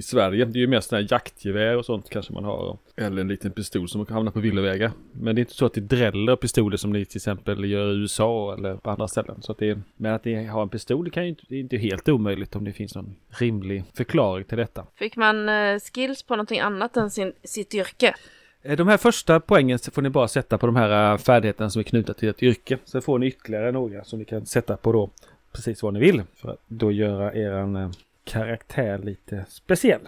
i 0.01 0.03
Sverige. 0.03 0.45
Det 0.45 0.59
är 0.59 0.61
ju 0.61 0.67
mest 0.67 0.89
sådana 0.89 1.03
här 1.03 1.09
jaktgevär 1.13 1.77
och 1.77 1.85
sånt 1.85 2.11
kanske 2.11 2.33
man 2.33 2.45
har. 2.45 2.79
Eller 2.97 3.21
en 3.21 3.29
liten 3.29 3.53
pistol 3.53 3.89
som 3.89 4.07
hamnar 4.07 4.33
på 4.33 4.41
villovägar. 4.41 4.93
Men 5.13 5.35
det 5.35 5.39
är 5.39 5.43
inte 5.43 5.55
så 5.55 5.67
att 5.67 5.75
det 5.75 5.81
dräller 5.81 6.37
pistoler 6.37 6.77
som 6.77 6.93
ni 6.93 7.05
till 7.05 7.17
exempel 7.17 7.65
gör 7.65 7.93
i 7.93 7.97
USA 7.97 8.55
eller 8.59 8.75
på 8.75 8.91
andra 8.91 9.09
ställen. 9.09 9.43
Så 9.43 9.53
att 9.53 9.59
det 9.59 9.71
är, 9.71 9.83
men 9.97 10.15
att 10.15 10.25
ni 10.25 10.45
har 10.45 10.63
en 10.63 10.69
pistol 10.69 11.05
det 11.05 11.11
kan 11.11 11.23
ju 11.23 11.29
inte, 11.29 11.43
det 11.49 11.57
är 11.57 11.61
inte 11.61 11.77
helt 11.77 12.09
omöjligt 12.09 12.57
om 12.57 12.65
det 12.65 12.73
finns 12.73 12.95
någon 12.95 13.17
rimlig 13.29 13.85
förklaring 13.95 14.45
till 14.45 14.59
detta. 14.59 14.87
Fick 14.95 15.17
man 15.17 15.49
eh, 15.49 15.79
skills 15.79 16.23
på 16.23 16.37
någonting 16.37 16.61
annat 16.61 16.97
än 16.97 17.11
sin, 17.11 17.33
sitt 17.45 17.75
yrke? 17.75 18.15
Eh, 18.63 18.77
De 18.77 18.89
här 18.89 18.97
första 18.97 19.41
poängen 19.41 19.79
får 19.79 20.03
ni 20.03 20.11
bara 20.11 20.29
sätta 20.29 20.59
på 20.59 20.67
de 20.67 20.77
här 20.77 21.13
eh, 21.13 21.19
färdigheterna 21.19 21.71
som 21.71 21.81
är 21.81 21.85
knutna 21.85 22.15
till 22.15 22.29
ett 22.29 22.43
yrke. 22.43 22.79
Sen 22.85 23.03
får 23.03 23.19
ni 23.19 23.27
ytterligare 23.27 23.73
några 23.73 24.05
som 24.05 24.19
ni 24.19 24.25
kan 24.25 24.47
sätta 24.47 24.77
på 24.77 24.93
då 24.93 25.11
precis 25.53 25.83
vad 25.83 25.95
ni 25.95 26.01
vill. 26.01 26.23
För 26.35 26.49
att 26.49 26.61
då 26.69 26.93
göra 26.93 27.35
eran 27.35 27.93
karaktär 28.31 28.99
lite 28.99 29.45
speciell. 29.49 30.01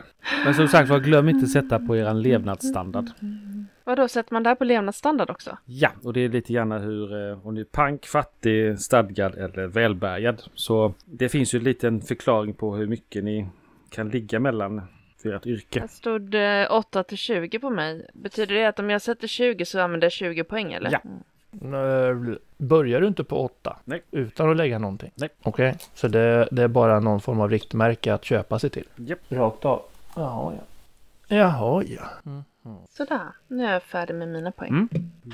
Men 0.45 0.55
som 0.55 0.69
sagt 0.69 0.91
var, 0.91 1.01
glöm 1.01 1.29
inte 1.29 1.47
sätta 1.47 1.79
på 1.79 1.97
eran 1.97 2.23
levnadsstandard. 2.23 3.11
Vad 3.85 3.97
då 3.97 4.09
sätter 4.09 4.33
man 4.33 4.43
där 4.43 4.55
på 4.55 4.65
levnadsstandard 4.65 5.31
också? 5.31 5.59
Ja, 5.65 5.91
och 6.05 6.13
det 6.13 6.21
är 6.21 6.29
lite 6.29 6.53
grann 6.53 6.73
hur 6.73 7.31
eh, 7.31 7.47
om 7.47 7.55
ni 7.55 7.61
är 7.61 7.65
pank, 7.65 8.07
fattig, 8.07 8.79
stadgad 8.79 9.35
eller 9.35 9.67
välbärgad. 9.67 10.43
Så 10.55 10.95
det 11.05 11.29
finns 11.29 11.55
ju 11.55 11.57
en 11.59 11.65
liten 11.65 12.01
förklaring 12.01 12.55
på 12.55 12.77
hur 12.77 12.87
mycket 12.87 13.25
ni 13.25 13.49
kan 13.91 14.09
ligga 14.09 14.41
mellan 14.41 14.83
för 15.23 15.33
ert 15.33 15.47
yrke. 15.47 15.81
Det 15.81 15.89
stod 15.89 16.35
eh, 16.35 16.73
8 16.73 17.05
till 17.05 17.19
20 17.19 17.59
på 17.59 17.71
mig. 17.71 18.11
Betyder 18.15 18.55
det 18.55 18.65
att 18.65 18.79
om 18.79 18.91
jag 18.91 19.03
sätter 19.03 19.27
20 19.27 19.65
så 19.65 19.81
använder 19.81 20.05
jag 20.05 20.13
20 20.13 20.45
poäng 20.45 20.73
eller? 20.73 20.91
Ja. 20.93 21.01
Mm. 21.61 22.31
Eh, 22.33 22.37
Börjar 22.57 23.01
du 23.01 23.07
inte 23.07 23.25
på 23.25 23.45
åtta? 23.45 23.77
Nej. 23.85 24.03
Utan 24.11 24.51
att 24.51 24.57
lägga 24.57 24.79
någonting? 24.79 25.11
Nej. 25.15 25.29
Okej, 25.43 25.77
så 25.95 26.09
det, 26.09 26.49
det 26.53 26.63
är 26.63 26.69
bara 26.69 27.01
någon 27.01 27.21
form 27.21 27.41
av 27.41 27.51
riktmärke 27.51 28.15
att 28.15 28.25
köpa 28.25 28.59
sig 28.59 28.71
till? 28.71 28.85
Japp. 28.97 29.19
Rakt 29.29 29.65
av? 29.65 29.83
Jaha, 30.17 30.53
ja. 30.55 30.63
Jaha, 31.37 31.85
ja. 31.85 32.03
Sådär, 32.91 33.21
nu 33.49 33.65
är 33.65 33.73
jag 33.73 33.83
färdig 33.83 34.15
med 34.15 34.29
mina 34.29 34.53
poäng. 34.53 34.71
Mm. 34.71 34.89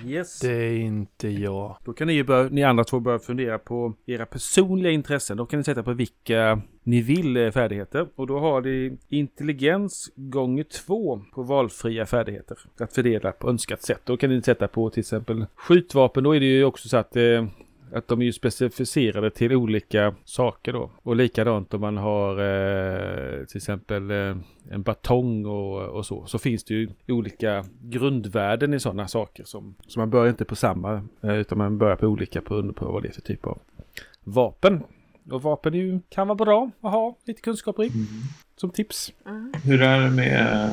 Yes. 0.07 0.41
Det 0.41 0.53
är 0.53 0.79
inte 0.79 1.29
jag. 1.29 1.77
Då 1.85 1.93
kan 1.93 2.07
ni 2.07 2.13
ju 2.13 2.25
börja, 2.25 2.49
ni 2.49 2.65
andra 2.65 2.85
två 2.85 3.01
börja 3.01 3.19
fundera 3.19 3.59
på 3.59 3.95
era 4.07 4.27
personliga 4.27 4.93
intressen. 4.93 5.37
Då 5.37 5.47
kan 5.47 5.59
ni 5.59 5.65
sätta 5.65 5.83
på 5.83 5.93
vilka 5.93 6.61
ni 6.89 7.01
vill 7.01 7.37
eh, 7.37 7.51
färdigheter. 7.51 8.07
Och 8.15 8.27
då 8.27 8.39
har 8.39 8.61
ni 8.61 8.97
intelligens 9.09 10.13
gånger 10.17 10.63
två 10.63 11.21
på 11.35 11.43
valfria 11.43 12.07
färdigheter. 12.07 12.59
Att 12.79 12.93
fördela 12.93 13.33
på 13.33 13.49
önskat 13.49 13.83
sätt. 13.83 14.01
Då 14.05 14.17
kan 14.17 14.31
ni 14.31 14.43
sätta 14.43 14.69
på 14.69 14.91
till 14.91 15.01
exempel 15.01 15.47
skjutvapen. 15.55 16.25
Då 16.25 16.37
är 16.37 16.41
det 16.41 16.47
ju 16.47 16.65
också 16.65 16.89
så 16.89 16.97
att 16.97 17.17
eh, 17.17 17.47
Att 17.93 18.09
de 18.09 18.21
är 18.21 18.25
ju 18.25 18.33
specificerade 18.33 19.31
till 19.31 19.53
olika 19.53 20.15
saker 20.25 20.73
då. 20.73 20.91
Och 21.03 21.17
likadant 21.17 21.75
om 21.75 21.81
man 21.81 21.97
har 21.97 22.33
eh, 22.33 23.45
till 23.45 23.57
exempel 23.57 24.11
eh, 24.11 24.37
en 24.71 24.83
batong 24.83 25.47
och, 25.47 25.89
och 25.89 26.07
så. 26.07 26.27
Så 26.27 26.39
finns 26.39 26.65
det 26.65 26.75
ju 26.75 26.89
olika 27.09 27.65
grundvärden 27.83 28.75
i 28.75 28.81
sådana 28.81 29.09
saker. 29.09 29.45
Som, 29.45 29.75
så 29.87 30.01
man 30.01 30.11
börjar 30.11 30.29
inte 30.29 30.45
på 30.45 30.57
samma 30.57 31.03
eh, 31.23 31.35
utan 31.35 31.59
man 31.59 31.79
börjar 31.79 31.97
på 31.97 32.07
olika 32.07 32.41
beroende 32.41 32.73
på 32.73 32.93
vad 32.93 33.03
det 33.03 33.09
är 33.09 33.13
för 33.13 33.23
typ 33.23 33.47
av 33.47 33.59
vapen. 34.25 34.83
Och 35.31 35.43
vapen 35.43 35.75
ju, 35.75 36.01
kan 36.09 36.27
vara 36.29 36.37
bra 36.37 36.71
att 36.81 36.93
ha 36.93 37.17
lite 37.27 37.41
kunskaper 37.41 37.85
i. 37.85 37.93
Som 38.57 38.71
tips. 38.71 39.13
Mm. 39.27 39.53
Hur 39.65 39.83
är 39.83 40.01
det 40.01 40.11
med 40.11 40.71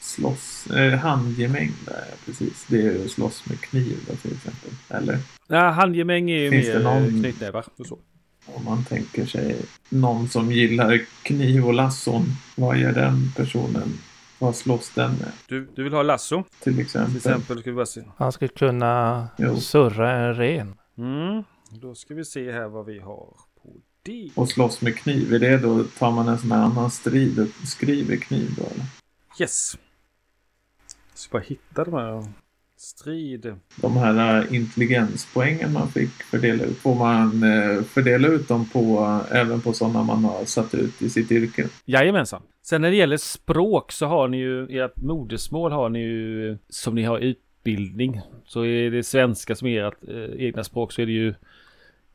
slåss, 0.00 0.66
eh, 0.70 0.98
handgemäng 0.98 1.70
där, 1.86 2.04
precis. 2.26 2.66
Det 2.68 2.76
är 2.76 2.82
ju 2.92 3.08
slåss 3.08 3.46
med 3.48 3.60
kniv 3.60 3.98
då, 4.08 4.16
till 4.16 4.32
exempel. 4.32 4.70
Eller 4.88 5.18
Ja, 5.46 5.70
handgemäng 5.70 6.30
är 6.30 6.36
ju 6.38 6.50
Finns 6.50 6.66
det 6.66 6.74
mer 6.74 6.82
någon- 6.84 7.02
någon... 7.02 7.20
knytnävar 7.20 7.64
och 7.78 7.86
så. 7.86 7.98
om 8.46 8.64
man 8.64 8.84
tänker 8.84 9.26
sig 9.26 9.56
någon 9.88 10.28
som 10.28 10.52
gillar 10.52 11.00
kniv 11.22 11.66
och 11.66 11.74
lasson. 11.74 12.24
Vad 12.56 12.76
gör 12.78 12.92
den 12.92 13.32
personen? 13.36 13.88
Vad 14.38 14.56
slåss 14.56 14.92
den 14.94 15.10
med? 15.10 15.32
Du, 15.48 15.68
du 15.74 15.84
vill 15.84 15.92
ha 15.92 16.02
lasso 16.02 16.42
Till 16.60 16.72
till 16.74 16.80
exempel. 16.82 17.16
exempel. 17.16 17.60
Ska 17.60 17.70
vi 17.70 17.76
bara 17.76 17.86
se. 17.86 18.02
Han 18.16 18.32
skulle 18.32 18.48
kunna 18.48 19.28
Jo. 19.38 19.56
surra 19.56 20.12
en 20.12 20.34
ren. 20.34 20.74
Mm. 20.98 21.44
Då 21.70 21.94
ska 21.94 22.14
vi 22.14 22.24
se 22.24 22.52
här 22.52 22.68
vad 22.68 22.86
vi 22.86 22.98
har 22.98 23.26
det. 24.02 24.30
Och 24.34 24.48
slåss 24.48 24.80
med 24.80 24.96
kniv. 24.96 25.34
Är 25.34 25.38
det 25.38 25.58
då, 25.58 25.84
tar 25.84 26.10
man 26.10 26.28
en 26.28 26.38
sån 26.38 26.52
här 26.52 26.62
annan 26.62 26.90
strid 26.90 27.38
och 27.38 27.68
skriver 27.68 28.16
kniv 28.16 28.54
då 28.56 28.62
eller? 28.62 28.84
Yes. 29.40 29.78
Jag 31.10 31.18
ska 31.18 31.32
bara 31.32 31.42
hitta 31.42 31.84
de 31.84 31.94
här. 31.94 32.26
Strid. 32.76 33.54
De 33.76 33.96
här 33.96 34.40
eh, 34.40 34.54
intelligenspoängen 34.54 35.72
man 35.72 35.88
fick 35.88 36.10
fördela 36.22 36.64
ut. 36.64 36.78
Får 36.78 36.94
man 36.94 37.42
eh, 37.42 37.82
fördela 37.82 38.28
ut 38.28 38.48
dem 38.48 38.68
på, 38.68 39.20
även 39.30 39.60
på 39.60 39.72
sådana 39.72 40.02
man 40.02 40.24
har 40.24 40.44
satt 40.44 40.74
ut 40.74 41.02
i 41.02 41.10
sitt 41.10 41.32
yrke? 41.32 41.68
Jajamensan. 41.84 42.42
Sen 42.62 42.80
när 42.80 42.90
det 42.90 42.96
gäller 42.96 43.16
språk 43.16 43.92
så 43.92 44.06
har 44.06 44.28
ni 44.28 44.36
ju, 44.36 44.80
ert 44.84 44.96
modersmål 44.96 45.72
har 45.72 45.88
ni 45.88 45.98
ju 45.98 46.58
som 46.68 46.94
ni 46.94 47.02
har 47.02 47.18
utbildning. 47.18 48.20
Så 48.44 48.64
är 48.64 48.90
det 48.90 49.02
svenska 49.02 49.54
som 49.54 49.68
är 49.68 49.84
ert 49.84 50.08
eh, 50.08 50.46
egna 50.46 50.64
språk 50.64 50.92
så 50.92 51.02
är 51.02 51.06
det 51.06 51.12
ju 51.12 51.34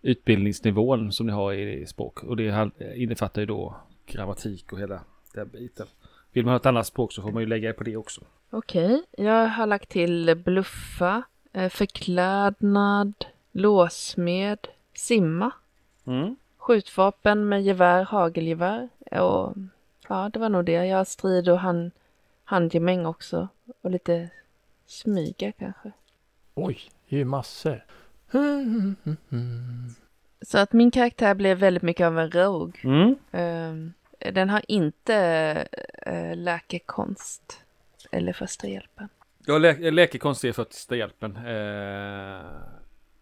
utbildningsnivån 0.07 1.11
som 1.11 1.25
ni 1.27 1.31
har 1.33 1.53
i 1.53 1.85
språk. 1.85 2.23
Och 2.23 2.37
det 2.37 2.71
innefattar 2.95 3.41
ju 3.41 3.45
då 3.45 3.75
grammatik 4.05 4.73
och 4.73 4.79
hela 4.79 4.99
den 5.33 5.47
biten. 5.49 5.87
Vill 6.31 6.45
man 6.45 6.51
ha 6.51 6.57
ett 6.57 6.65
annat 6.65 6.87
språk 6.87 7.13
så 7.13 7.21
får 7.21 7.31
man 7.31 7.43
ju 7.43 7.47
lägga 7.47 7.73
på 7.73 7.83
det 7.83 7.97
också. 7.97 8.21
Okej, 8.49 9.03
jag 9.17 9.47
har 9.47 9.67
lagt 9.67 9.89
till 9.89 10.35
bluffa, 10.45 11.23
eh, 11.53 11.69
förklädnad, 11.69 13.13
låsmed, 13.51 14.67
simma, 14.93 15.51
Mm. 16.05 16.35
skjutvapen 16.57 17.49
med 17.49 17.63
gevär, 17.63 18.03
hagelgevär 18.03 18.89
och 19.11 19.53
ja, 20.09 20.29
det 20.33 20.39
var 20.39 20.49
nog 20.49 20.65
det. 20.65 20.85
Jag 20.85 20.97
har 20.97 21.05
strid 21.05 21.49
och 21.49 21.59
hand, 21.59 21.91
handgemäng 22.43 23.05
också 23.05 23.47
och 23.81 23.91
lite 23.91 24.29
smyga 24.85 25.51
kanske. 25.51 25.91
Oj, 26.55 26.79
det 27.09 27.15
är 27.15 27.19
ju 27.19 27.25
massor. 27.25 27.85
Så 30.41 30.57
att 30.57 30.73
min 30.73 30.91
karaktär 30.91 31.35
blev 31.35 31.57
väldigt 31.57 31.83
mycket 31.83 32.05
av 32.07 32.19
en 32.19 32.31
rogue. 32.31 32.73
Mm. 32.83 33.15
Ehm, 33.31 33.93
den 34.33 34.49
har 34.49 34.61
inte 34.67 35.15
äh, 36.05 36.35
läkekonst 36.35 37.63
eller 38.11 38.33
första 38.33 38.67
hjälpen. 38.67 39.09
Ja, 39.45 39.57
lä 39.57 39.91
läkekonst 39.91 40.43
är 40.43 40.51
första 40.51 40.95
hjälpen. 40.95 41.35
Eh, 41.35 42.41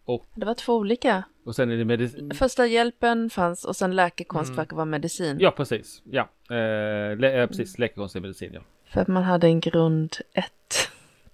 och, 0.05 0.25
Det 0.35 0.45
var 0.45 0.53
två 0.53 0.73
olika. 0.75 1.23
och 1.45 1.55
sen 1.55 1.71
är 1.71 1.77
det 1.77 1.85
medicin. 1.85 2.31
Första 2.35 2.65
hjälpen 2.67 3.29
fanns 3.29 3.65
och 3.65 3.75
sen 3.75 3.95
läkekonst 3.95 4.49
Mm. 4.49 4.57
verkar 4.57 4.75
vara 4.75 4.85
medicin. 4.85 5.37
Ja, 5.39 5.51
precis. 5.51 6.01
Ja, 6.11 6.21
eh, 6.49 7.17
lä 7.17 7.41
eh, 7.41 7.47
precis. 7.47 7.79
Läkekonst 7.79 8.15
är 8.15 8.19
medicin, 8.19 8.51
ja. 8.53 8.61
För 8.85 9.01
att 9.01 9.07
man 9.07 9.23
hade 9.23 9.47
en 9.47 9.59
grund 9.59 10.15
ett. 10.33 10.89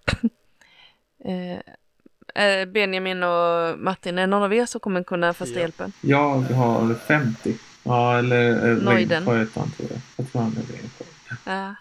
eh, 1.25 1.51
eh, 1.51 1.59
Benjamin 2.73 3.23
och 3.23 3.79
Martin, 3.79 4.17
är 4.17 4.27
någon 4.27 4.43
av 4.43 4.53
er 4.53 4.65
som 4.65 4.79
kommer 4.81 5.03
kunna 5.03 5.33
första 5.33 5.55
Ja. 5.55 5.61
hjälpen? 5.61 5.91
Jag 6.01 6.29
har 6.39 6.93
50. 6.93 7.55
Ja, 7.83 8.17
eller 8.17 8.49
eh, 8.69 8.77
Neuden. 8.83 9.25
regnskötaren 9.29 9.71
tror 9.71 9.89
jag. 9.91 9.99
Jag 10.17 10.31
tror 10.31 10.41
han 10.41 10.51
är. 10.57 10.65
Ja, 11.45 11.75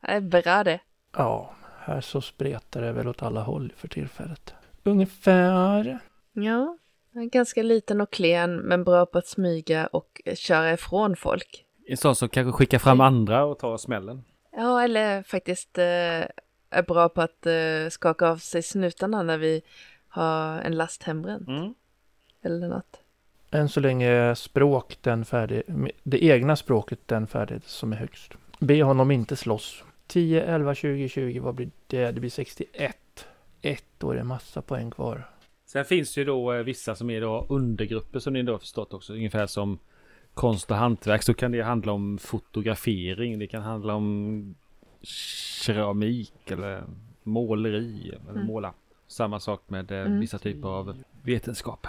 det 0.00 0.12
är 0.12 0.20
bra 0.20 0.64
det. 0.64 0.80
Ja, 1.16 1.54
här 1.78 2.00
så 2.00 2.20
spretar 2.20 2.82
det 2.82 2.92
väl 2.92 3.08
åt 3.08 3.22
alla 3.22 3.40
håll 3.42 3.72
för 3.76 3.88
tillfället. 3.88 4.54
Ungefär. 4.84 5.98
Ja, 6.32 6.76
är 7.14 7.24
ganska 7.30 7.62
liten 7.62 8.00
och 8.00 8.12
klen 8.12 8.56
men 8.56 8.84
bra 8.84 9.06
på 9.06 9.18
att 9.18 9.26
smyga 9.26 9.86
och 9.86 10.22
eh, 10.24 10.34
köra 10.34 10.72
ifrån 10.72 11.16
folk. 11.16 11.64
En 11.88 11.96
sån 11.96 12.16
som 12.16 12.28
kanske 12.28 12.52
skickar 12.52 12.78
fram 12.78 13.00
andra 13.00 13.44
och 13.44 13.58
tar 13.58 13.76
smällen. 13.76 14.24
Ja, 14.56 14.82
eller 14.82 15.22
faktiskt 15.22 15.78
eh, 15.78 15.84
är 16.70 16.82
bra 16.86 17.08
på 17.08 17.20
att 17.22 17.46
eh, 17.46 17.88
skaka 17.90 18.28
av 18.28 18.36
sig 18.36 18.62
snutarna 18.62 19.22
när 19.22 19.38
vi 19.38 19.62
har 20.12 20.60
en 20.60 20.76
last 20.76 21.02
hembränt 21.02 21.48
Mm. 21.48 21.74
eller 22.42 22.68
något. 22.68 23.00
Än 23.50 23.68
så 23.68 23.80
länge 23.80 24.08
är 24.08 24.34
språk 24.34 24.98
den 25.00 25.24
färdig, 25.24 25.62
det 26.02 26.24
egna 26.24 26.56
språket 26.56 26.98
den 27.06 27.26
färdig 27.26 27.62
som 27.64 27.92
är 27.92 27.96
högst. 27.96 28.32
Be 28.58 28.82
honom 28.82 29.10
inte 29.10 29.36
slåss. 29.36 29.84
10, 30.06 30.42
11, 30.42 30.74
20, 30.74 31.08
20, 31.08 31.38
vad 31.38 31.54
blir 31.54 31.70
det? 31.86 32.10
Det 32.12 32.20
blir 32.20 32.30
61. 32.30 32.96
Ett, 33.62 33.84
då 33.98 34.10
är 34.10 34.16
det 34.16 34.24
massa 34.24 34.62
poäng 34.62 34.90
kvar. 34.90 35.28
Sen 35.66 35.84
finns 35.84 36.14
det 36.14 36.20
ju 36.20 36.24
då 36.24 36.52
eh, 36.52 36.62
vissa 36.62 36.94
som 36.94 37.10
är 37.10 37.20
då 37.20 37.46
undergrupper 37.48 38.18
som 38.18 38.32
ni 38.32 38.42
då 38.42 38.52
har 38.52 38.58
förstått 38.58 38.92
också. 38.94 39.12
Ungefär 39.12 39.46
som 39.46 39.78
konst 40.34 40.70
och 40.70 40.76
hantverk 40.76 41.22
så 41.22 41.34
kan 41.34 41.52
det 41.52 41.62
handla 41.62 41.92
om 41.92 42.18
fotografering. 42.18 43.38
Det 43.38 43.46
kan 43.46 43.62
handla 43.62 43.94
om 43.94 44.54
keramik 45.02 46.50
eller 46.50 46.84
måleri 47.22 48.08
eller 48.20 48.30
Mm. 48.30 48.46
måla. 48.46 48.74
Samma 49.12 49.40
sak 49.40 49.62
med 49.66 49.90
eh, 49.92 50.00
Mm. 50.00 50.20
vissa 50.20 50.38
typer 50.38 50.68
av 50.68 50.96
vetenskap. 51.22 51.86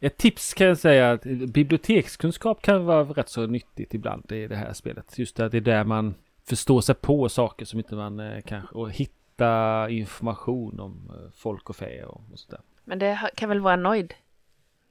Ett 0.00 0.16
tips 0.16 0.54
kan 0.54 0.66
jag 0.66 0.78
säga 0.78 1.10
att 1.12 1.22
bibliotekskunskap 1.48 2.62
kan 2.62 2.84
vara 2.84 3.04
rätt 3.04 3.28
så 3.28 3.46
nyttigt 3.46 3.94
ibland 3.94 4.32
i 4.32 4.46
det 4.46 4.56
här 4.56 4.72
spelet. 4.72 5.18
Just 5.18 5.40
att 5.40 5.52
det 5.52 5.56
är 5.58 5.60
där 5.60 5.84
man 5.84 6.14
förstår 6.44 6.80
sig 6.80 6.94
på 6.94 7.28
saker 7.28 7.64
som 7.64 7.78
inte 7.78 7.94
man 7.94 8.20
eh, 8.20 8.40
kanske 8.40 8.74
och 8.74 8.90
hitta 8.92 9.90
information 9.90 10.80
om 10.80 11.10
eh, 11.14 11.30
folk 11.34 11.70
och 11.70 11.76
fä 11.76 12.04
och, 12.04 12.22
och 12.32 12.38
sådär. 12.38 12.60
Men 12.84 12.98
det 12.98 13.30
kan 13.36 13.48
väl 13.48 13.60
vara 13.60 13.76
nöjd? 13.76 14.14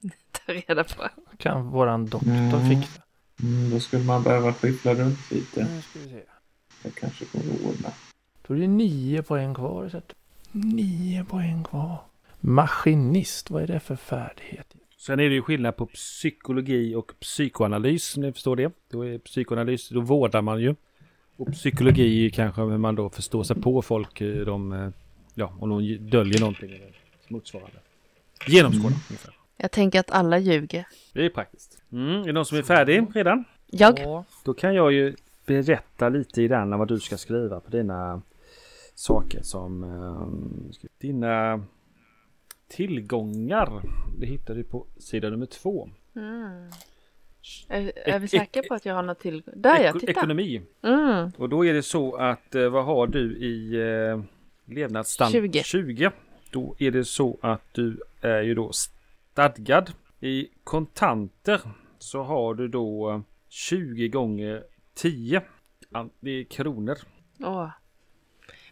Ta 0.32 0.54
reda 0.54 0.84
på. 0.84 1.08
Kan 1.38 1.68
våran 1.70 2.06
doktor 2.06 2.32
Mm. 2.32 2.70
fixa. 2.82 3.02
Mm, 3.44 3.70
då 3.72 3.80
skulle 3.80 4.04
man 4.04 4.24
behöva 4.24 4.54
skyffla 4.54 4.94
runt 4.94 5.32
lite. 5.32 5.68
Nu 5.76 5.82
ska 5.82 6.00
vi 6.00 6.06
se. 6.10 6.22
Det 6.84 6.96
kanske 6.96 7.26
går 7.32 7.40
att 7.40 7.62
ordna. 7.76 7.90
Då 8.48 8.54
är 8.54 8.58
det 8.58 8.68
nio 8.68 9.24
poäng 9.24 9.54
kvar. 9.54 9.90
Så 9.90 9.98
att, 9.98 10.14
nio 10.52 11.24
poäng 11.24 11.64
kvar. 11.64 11.98
Maskinist, 12.40 13.50
vad 13.50 13.64
är 13.64 13.68
det 13.68 13.80
för 13.80 13.96
färdighet? 13.96 14.76
Sen 14.98 15.20
är 15.20 15.30
det 15.30 15.36
ju 15.36 15.42
skillnad 15.42 15.76
på 15.76 15.86
psykologi 15.86 16.96
och 16.96 17.12
psykoanalys, 17.20 18.18
om 18.18 18.24
ni 18.24 18.34
förstår 18.34 18.56
det. 18.56 18.72
Då 18.92 19.06
är 19.06 19.18
psykoanalys, 19.18 19.90
då 19.90 20.02
vårdar 20.02 20.42
man 20.42 20.62
ju. 20.62 20.76
Och 21.38 21.52
psykologi 21.52 22.02
är 22.02 22.22
ju 22.22 22.30
kanske 22.30 22.62
hur 22.62 22.78
man 22.78 22.96
då 22.96 23.10
förstår 23.10 23.44
sig 23.44 23.62
på 23.62 23.82
folk, 23.82 24.22
eh, 24.22 24.46
de, 24.46 24.74
eh, 24.74 24.90
ja, 25.34 25.54
om 25.60 25.70
de 25.70 25.98
döljer 25.98 26.40
någonting 26.40 26.70
eller 26.70 26.96
motsvarande. 27.28 27.78
Genomskåda 28.48 28.96
ungefär. 29.10 29.34
Jag 29.58 29.72
tänker 29.72 30.00
att 30.00 30.12
alla 30.12 30.38
ljuger. 30.38 30.88
Det 31.14 31.26
är 31.26 31.30
praktiskt. 31.30 31.82
Mm, 31.92 32.22
är 32.22 32.26
det 32.26 32.34
någon 32.34 32.46
som 32.46 32.58
är 32.58 32.62
färdig 32.64 33.08
redan? 33.14 33.44
Jag? 33.68 34.00
Ja, 34.00 34.26
Då 34.44 34.54
kan 34.54 34.76
jag 34.76 34.92
ju 34.92 35.16
berätta 35.46 36.10
lite 36.10 36.42
i 36.42 36.48
den 36.48 36.78
vad 36.78 36.88
du 36.88 37.00
ska 37.00 37.18
skriva 37.18 37.60
på 37.60 37.72
dina 37.72 38.22
saker 38.98 39.42
som 39.42 39.84
eh, 39.84 40.28
dina 40.98 41.64
tillgångar. 42.68 43.82
Det 44.20 44.26
hittar 44.26 44.56
du 44.56 44.64
på 44.64 44.86
sida 44.98 45.30
nummer 45.30 45.46
två. 45.46 45.90
Mm. 46.16 46.70
Är, 47.68 47.92
är 47.96 48.20
vi 48.20 48.28
säkra 48.28 48.64
på 48.68 48.74
att 48.74 48.86
jag 48.86 48.96
har 48.96 49.04
något 49.04 49.20
till? 49.20 49.44
Där 49.56 49.84
ja, 49.84 49.94
titta! 49.94 50.12
ekonomi. 50.12 50.62
Mm. 50.84 51.32
Och 51.38 51.50
då 51.50 51.66
är 51.66 51.74
det 51.74 51.84
så 51.84 52.16
att 52.16 52.56
eh, 52.56 52.70
vad 52.70 52.86
har 52.86 53.08
du 53.08 53.38
i 53.38 53.76
eh, 53.76 54.22
levnadsstandard 54.76 55.42
20. 55.42 55.64
20? 55.64 56.12
Då 56.52 56.76
är 56.80 56.92
det 56.92 57.06
så 57.06 57.38
att 57.42 57.74
du 57.74 58.02
är 58.22 58.42
ju 58.42 58.56
då 58.56 58.72
stadgad. 58.72 59.92
I 60.20 60.48
kontanter 60.64 61.62
så 62.00 62.24
har 62.24 62.54
du 62.54 62.68
då 62.68 63.12
eh, 63.12 63.20
20 63.50 64.08
gånger 64.08 64.64
10. 64.94 65.42
an- 65.92 66.10
Det 66.20 66.32
är 66.32 66.44
kronor. 66.44 66.98
Åh. 67.40 67.70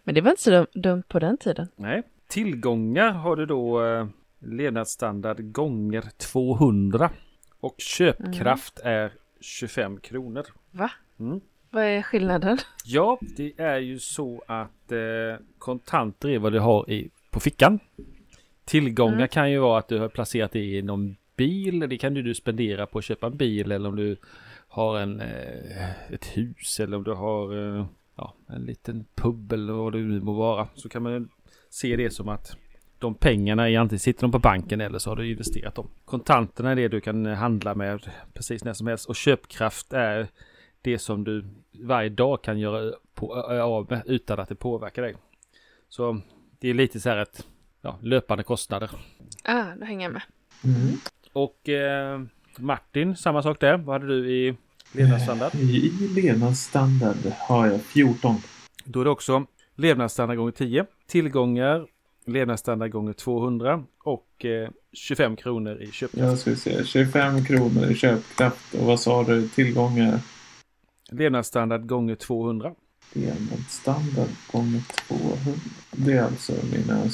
Men 0.08 0.16
det 0.16 0.22
var 0.22 0.32
inte 0.32 0.42
så 0.44 0.50
dum, 0.52 0.66
dumt 0.74 1.04
på 1.08 1.20
den 1.20 1.38
tiden. 1.38 1.68
Nej. 1.76 2.04
Tillgångar 2.28 3.12
har 3.12 3.36
du 3.36 3.46
då 3.46 3.84
eh, 3.86 4.08
levnadsstandard 4.40 5.52
gånger 5.52 6.04
200. 6.18 7.10
Och 7.60 7.76
köpkraft 7.78 8.80
är 8.84 9.12
25 9.42 10.00
kronor. 10.00 10.46
Va? 10.72 10.92
Mm. 11.20 11.42
Vad 11.70 11.84
är 11.84 12.02
skillnaden? 12.02 12.58
Ja, 12.86 13.20
det 13.38 13.60
är 13.60 13.78
ju 13.78 14.00
så 14.00 14.44
att 14.48 14.92
eh, 14.92 15.46
kontanter 15.58 16.30
är 16.30 16.40
vad 16.40 16.52
du 16.54 16.60
har 16.60 16.90
i, 16.90 17.10
på 17.32 17.40
fickan. 17.40 17.80
Tillgångar 18.66 19.16
Mm. 19.16 19.28
kan 19.28 19.52
ju 19.52 19.60
vara 19.60 19.80
att 19.80 19.88
du 19.88 20.00
har 20.00 20.10
placerat 20.10 20.52
det 20.52 20.60
i 20.60 20.82
någon 20.82 21.16
bil. 21.36 21.80
Det 21.80 21.98
kan 21.98 22.16
ju 22.16 22.22
du 22.22 22.34
spendera 22.36 22.86
på 22.86 22.98
att 23.00 23.06
köpa 23.06 23.28
en 23.28 23.38
bil 23.38 23.72
eller 23.72 23.90
om 23.90 23.96
du 23.96 24.18
har 24.68 25.00
en, 25.00 25.22
eh, 25.22 26.12
ett 26.14 26.26
hus 26.26 26.80
eller 26.80 26.98
om 26.98 27.04
du 27.04 27.12
har 27.14 27.78
eh, 27.78 27.86
ja, 28.16 28.36
en 28.48 28.66
liten 28.66 29.06
pub 29.16 29.54
eller 29.54 29.74
vad 29.74 29.94
det 29.94 30.00
nu 30.00 30.22
må 30.22 30.34
vara. 30.34 30.68
Så 30.76 30.90
kan 30.90 31.04
man 31.04 31.30
se 31.70 31.96
det 31.96 32.10
som 32.10 32.30
att 32.30 32.58
de 33.00 33.16
pengarna 33.16 33.70
är 33.70 33.80
antingen 33.80 34.00
sitter 34.00 34.22
de 34.22 34.32
på 34.32 34.40
banken 34.40 34.82
eller 34.82 35.00
så 35.00 35.10
har 35.10 35.16
du 35.16 35.32
investerat 35.32 35.76
dem. 35.76 35.90
Kontanterna 36.06 36.72
är 36.72 36.76
det 36.76 36.88
du 36.88 37.02
kan 37.02 37.26
handla 37.26 37.76
med 37.76 38.10
precis 38.34 38.64
när 38.64 38.74
som 38.74 38.88
helst 38.88 39.10
och 39.10 39.16
köpkraft 39.16 39.94
är 39.94 40.28
det 40.82 41.00
som 41.00 41.24
du 41.24 41.46
varje 41.82 42.10
dag 42.10 42.44
kan 42.44 42.60
göra 42.60 42.94
på, 43.14 43.34
av 43.44 43.88
med 43.90 44.02
utan 44.06 44.40
att 44.40 44.50
det 44.50 44.56
påverkar 44.56 45.02
dig. 45.02 45.16
Så 45.90 46.22
det 46.60 46.70
är 46.70 46.74
lite 46.74 47.00
så 47.00 47.10
här 47.10 47.18
ett 47.18 47.48
ja, 47.82 48.00
löpande 48.02 48.44
kostnader. 48.44 48.92
Ah, 49.44 49.66
då 49.80 49.86
hänger 49.86 50.06
jag 50.06 50.14
med. 50.14 50.22
Mm. 50.64 50.98
Och 51.34 51.70
eh, 51.70 52.22
Martin, 52.58 53.16
samma 53.16 53.42
sak 53.42 53.60
där. 53.60 53.78
Vad 53.78 54.02
hade 54.02 54.08
du 54.08 54.32
i 54.32 54.56
levnadsstandard? 54.96 55.56
I 55.56 55.92
levnadsstandard 56.16 57.18
har 57.40 57.68
jag 57.68 57.82
14. 57.82 58.36
Då 58.84 59.02
är 59.02 59.06
det 59.06 59.12
också 59.12 59.46
levnadsstandard 59.76 60.38
gånger 60.38 60.52
10. 60.52 60.86
Tillgångar, 61.08 61.86
levnadsstandard 62.26 62.92
gånger 62.92 63.14
200 63.14 63.84
och 64.04 64.46
eh, 64.46 64.70
25 64.94 65.36
kronor 65.36 65.82
i 65.82 65.92
köpkraft. 65.92 66.28
Jag 66.30 66.40
ska 66.40 66.56
se. 66.56 66.84
25 66.86 67.46
kronor 67.46 67.92
i 67.92 67.96
köpkraft. 67.96 68.74
Och 68.74 68.86
vad 68.86 69.00
sa 69.00 69.24
du? 69.24 69.48
Tillgångar? 69.48 70.20
Levnadsstandard 71.10 71.88
gånger 71.88 72.16
200. 72.16 72.72
Levnadsstandard 73.14 74.30
gånger 74.52 74.82
200. 75.08 75.38
Det 75.92 76.14
är 76.14 76.24
alltså 76.24 76.54
mina 76.72 77.10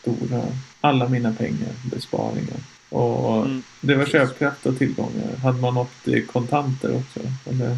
stora... 0.00 0.42
Alla 0.80 1.08
mina 1.08 1.32
pengar. 1.32 1.72
Besparingar. 1.90 2.58
Och 2.92 3.46
Mm. 3.46 3.62
det 3.80 3.94
var 3.94 4.04
köpkraft 4.04 4.66
och 4.66 4.78
tillgångar. 4.78 5.36
Hade 5.42 5.60
man 5.60 5.74
något 5.74 6.08
i 6.08 6.22
kontanter 6.26 6.96
också? 6.96 7.20
Eller? 7.50 7.76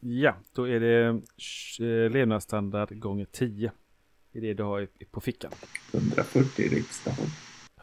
Ja, 0.00 0.34
då 0.54 0.68
är 0.68 0.80
det 0.80 1.06
eh, 1.06 2.10
levnadsstandard 2.10 2.98
gånger 2.98 3.24
10. 3.32 3.70
Det 4.32 4.38
är 4.38 4.42
det 4.42 4.54
du 4.54 4.62
har 4.62 4.80
i- 4.80 5.04
på 5.10 5.20
fickan. 5.20 5.50
140 5.92 6.64
i 6.64 6.68
riksdagen. 6.68 7.26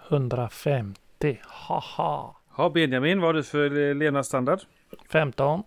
150. 0.09 1.39
Haha. 1.43 2.35
Ja, 2.57 2.69
Benjamin, 2.69 3.19
vad 3.21 3.27
har 3.27 3.33
du 3.33 3.43
för 3.43 3.89
eh, 3.89 3.95
levnadsstandard? 3.95 4.59
15. 5.09 5.63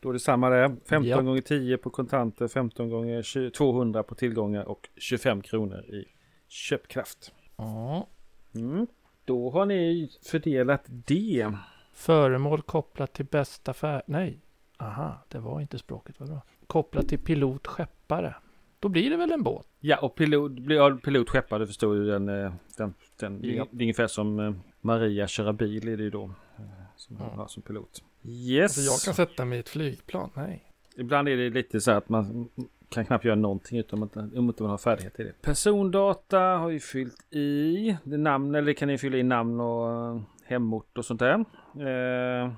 Då 0.00 0.08
är 0.08 0.12
det 0.12 0.20
samma 0.20 0.50
där. 0.50 0.68
15 0.88 1.04
Ja. 1.10 1.20
gånger 1.20 1.40
10 1.40 1.76
på 1.78 1.90
kontanter, 1.90 2.48
15 2.48 2.90
gånger 2.90 3.22
20, 3.22 3.50
200 3.50 4.02
på 4.02 4.14
tillgångar 4.14 4.64
och 4.64 4.88
25 4.96 5.42
kronor 5.42 5.78
i 5.80 6.04
köpkraft. 6.48 7.32
Ja. 7.56 8.06
Mm. 8.54 8.86
Då 9.24 9.50
har 9.50 9.66
ni 9.66 10.10
fördelat 10.22 10.82
det. 10.86 11.52
Föremål 11.92 12.62
kopplat 12.62 13.12
till 13.12 13.24
bästa 13.26 13.74
färd. 13.74 14.02
Nej. 14.06 14.38
Aha, 14.76 15.24
det 15.28 15.38
var 15.38 15.60
inte 15.60 15.78
språket. 15.78 16.14
Vad 16.20 16.28
bra. 16.28 16.42
Kopplat 16.66 17.08
till 17.08 17.18
pilot 17.18 17.66
skeppare. 17.66 18.34
Då 18.80 18.88
blir 18.88 19.10
det 19.10 19.16
väl 19.16 19.32
en 19.32 19.42
båt? 19.42 19.66
Ja, 19.80 19.98
och 19.98 20.14
pilot, 20.14 20.52
blir 20.52 20.76
jag 20.76 21.02
pilot 21.02 21.30
skeppar, 21.30 21.58
du 21.58 21.66
förstår 21.66 21.96
ju 21.96 22.06
den, 22.06 22.28
eh, 22.28 22.52
den, 22.76 22.94
den 23.20 23.40
Ja. 23.44 23.66
det 23.70 23.78
är 23.78 23.84
ungefär 23.84 24.06
som 24.06 24.40
eh, 24.40 24.52
Maria 24.80 25.26
köra 25.26 25.52
bil 25.52 25.88
är 25.88 25.96
det 25.96 26.02
ju 26.02 26.10
då. 26.10 26.24
eh, 26.24 26.62
Som, 26.96 27.16
Mm. 27.16 27.28
ja, 27.36 27.48
som 27.48 27.62
pilot. 27.62 28.02
Yes. 28.24 28.62
Alltså 28.64 28.80
jag 28.80 29.00
kan 29.00 29.26
sätta 29.26 29.44
mig 29.44 29.56
i 29.56 29.60
ett 29.60 29.68
flygplan. 29.68 30.30
Nej. 30.34 30.64
Ibland 30.96 31.28
är 31.28 31.36
det 31.36 31.50
lite 31.50 31.80
så 31.80 31.90
att 31.90 32.08
man 32.08 32.48
kan 32.92 33.04
knappt 33.04 33.24
göra 33.24 33.36
någonting 33.36 33.78
utan 33.78 34.02
att, 34.02 34.16
om 34.16 34.48
inte 34.48 34.62
man 34.62 34.70
har 34.70 34.78
färdighet 34.78 35.20
i 35.20 35.22
det. 35.22 35.42
Persondata 35.42 36.40
har 36.40 36.70
ju 36.70 36.80
fyllt 36.80 37.32
i. 37.34 37.96
Det 38.04 38.16
namn, 38.16 38.54
eller 38.54 38.72
kan 38.72 38.88
ni 38.88 38.98
fylla 38.98 39.16
i 39.16 39.22
namn 39.22 39.60
och 39.60 39.90
eh, 39.90 40.22
hemort 40.44 40.98
och 40.98 41.04
sånt 41.04 41.20
där. 41.20 41.34
Eh, 41.74 42.52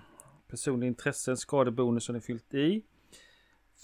personliga 0.50 0.88
intressen, 0.88 1.36
skadebonus 1.36 2.08
har 2.08 2.14
ni 2.14 2.20
fyllt 2.20 2.54
i. 2.54 2.82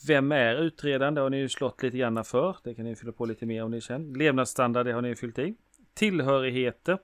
Vem 0.07 0.33
är 0.33 0.55
utredaren? 0.55 1.15
Det 1.15 1.21
har 1.21 1.31
ni 1.31 1.37
ju 1.37 1.49
slått 1.49 1.83
lite 1.83 1.97
grann 1.97 2.25
för. 2.25 2.57
Det 2.65 2.75
kan 2.75 2.85
ni 2.85 2.97
fylla 2.97 3.13
på 3.13 3.25
lite 3.25 3.47
mer 3.47 3.65
om 3.65 3.71
ni 3.71 3.81
känner. 3.81 4.19
Levnadsstandard, 4.19 4.87
det 4.87 4.93
har 4.93 5.03
ni 5.03 5.17
fyllt 5.17 5.39
i. 5.39 5.55
Tillhörigheter 5.95 6.99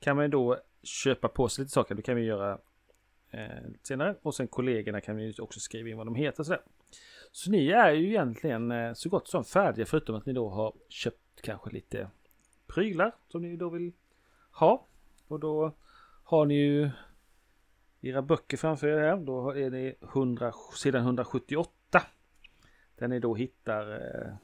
kan 0.00 0.16
man 0.16 0.24
ju 0.24 0.28
då 0.30 0.58
köpa 0.82 1.28
på 1.28 1.48
sig 1.48 1.62
lite 1.62 1.72
saker. 1.72 1.94
Det 1.94 2.02
kan 2.02 2.16
vi 2.16 2.22
göra 2.22 2.58
eh, 3.30 3.40
senare. 3.82 4.16
Och 4.22 4.34
sen 4.34 4.48
kollegorna 4.48 5.00
kan 5.00 5.16
vi 5.16 5.24
ju 5.24 5.42
också 5.42 5.60
skriva 5.60 5.88
in 5.88 5.96
vad 5.96 6.06
de 6.06 6.14
heter. 6.14 6.42
Sådär. 6.42 6.60
Så 7.32 7.50
ni 7.50 7.68
är 7.68 7.90
ju 7.90 8.08
egentligen 8.08 8.70
eh, 8.70 8.92
så 8.92 9.08
gott 9.08 9.28
som 9.28 9.44
färdiga 9.44 9.86
förutom 9.86 10.16
att 10.16 10.26
ni 10.26 10.32
då 10.32 10.48
har 10.48 10.72
köpt 10.88 11.42
kanske 11.42 11.70
lite 11.70 12.10
prylar 12.66 13.14
som 13.28 13.42
ni 13.42 13.56
då 13.56 13.68
vill 13.68 13.92
ha. 14.50 14.86
Och 15.28 15.40
då 15.40 15.72
har 16.24 16.46
ni 16.46 16.54
ju 16.54 16.90
era 18.00 18.22
böcker 18.22 18.56
framför 18.56 18.86
er 18.86 19.00
här. 19.00 19.16
Då 19.16 19.50
är 19.50 19.70
det 19.70 19.94
100, 20.02 20.52
sidan 20.74 21.02
178. 21.02 22.02
Där 22.98 23.08
ni 23.08 23.18
då 23.18 23.34
hittar 23.34 23.92
eh, 23.92 24.34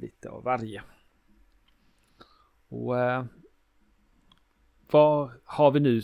lite 0.00 0.30
av 0.30 0.42
varje. 0.44 0.82
Och 2.68 2.98
eh, 2.98 3.24
vad 4.90 5.30
har 5.44 5.70
vi 5.70 5.80
nu 5.80 6.02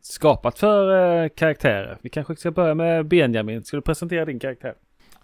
skapat 0.00 0.58
för 0.58 1.22
eh, 1.22 1.28
karaktärer? 1.28 1.98
Vi 2.02 2.08
kanske 2.08 2.36
ska 2.36 2.50
börja 2.50 2.74
med 2.74 3.06
Benjamin. 3.06 3.64
Ska 3.64 3.76
du 3.76 3.82
presentera 3.82 4.24
din 4.24 4.38
karaktär? 4.38 4.74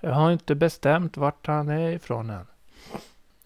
Jag 0.00 0.12
har 0.12 0.32
inte 0.32 0.54
bestämt 0.54 1.16
vart 1.16 1.46
han 1.46 1.68
är 1.68 1.90
ifrån 1.90 2.30
än. 2.30 2.46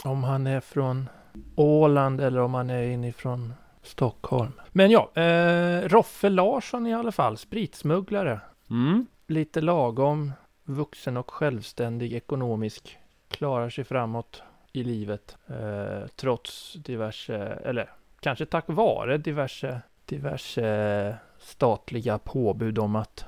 Om 0.05 0.25
han 0.25 0.47
är 0.47 0.61
från 0.61 1.09
Åland 1.57 2.21
eller 2.21 2.41
om 2.41 2.55
han 2.55 2.71
är 2.71 2.83
inifrån 2.83 3.55
Stockholm. 3.83 4.53
Men 4.73 4.91
ja, 4.91 5.11
eh, 5.15 5.89
Roffe 5.89 6.29
Larsson 6.29 6.87
i 6.87 6.95
alla 6.95 7.13
fall, 7.13 7.37
spritsmugglare. 7.37 8.41
Mm. 8.71 9.07
Lite 9.27 9.61
lagom 9.61 10.33
vuxen 10.65 11.17
och 11.17 11.31
självständig 11.31 12.13
ekonomisk. 12.13 12.99
Klarar 13.29 13.71
sig 13.71 13.85
framåt 13.85 14.43
i 14.73 14.83
livet. 14.83 15.37
Eh, 15.47 16.09
trots 16.17 16.73
diverse, 16.73 17.37
eller 17.65 17.91
kanske 18.21 18.47
tack 18.47 18.65
vare 18.67 19.19
diverse, 19.19 19.81
diverse 20.05 21.17
statliga 21.39 22.19
påbud 22.19 22.79
om 22.79 22.97
att 22.97 23.25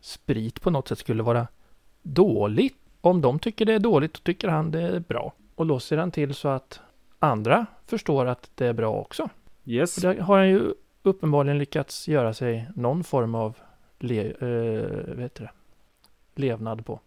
sprit 0.00 0.60
på 0.60 0.70
något 0.70 0.88
sätt 0.88 0.98
skulle 0.98 1.22
vara 1.22 1.46
dåligt. 2.02 2.76
Om 3.00 3.20
de 3.20 3.38
tycker 3.38 3.64
det 3.64 3.72
är 3.72 3.78
dåligt, 3.78 4.14
då 4.14 4.20
tycker 4.22 4.48
han 4.48 4.70
det 4.70 4.80
är 4.80 5.00
bra. 5.00 5.32
Och 5.54 5.66
då 5.66 5.80
ser 5.80 5.96
han 5.96 6.10
till 6.10 6.34
så 6.34 6.48
att 6.48 6.80
andra 7.18 7.66
förstår 7.86 8.26
att 8.26 8.50
det 8.54 8.66
är 8.66 8.72
bra 8.72 8.94
också. 8.94 9.28
Yes. 9.64 9.96
Och 9.96 10.02
där 10.02 10.20
har 10.20 10.38
han 10.38 10.48
ju 10.48 10.74
uppenbarligen 11.02 11.58
lyckats 11.58 12.08
göra 12.08 12.34
sig 12.34 12.68
någon 12.76 13.04
form 13.04 13.34
av 13.34 13.56
le, 13.98 14.32
vad 15.08 15.20
heter 15.20 15.44
det? 15.44 15.50
levnad 16.34 16.86
på. 16.86 17.00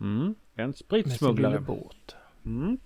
Mm. 0.00 0.34
En 0.54 0.66
Med 0.66 0.76
sin 0.76 0.86
spritsmugglare. 0.86 1.60
båt. 1.60 2.16
Mm. 2.44 2.78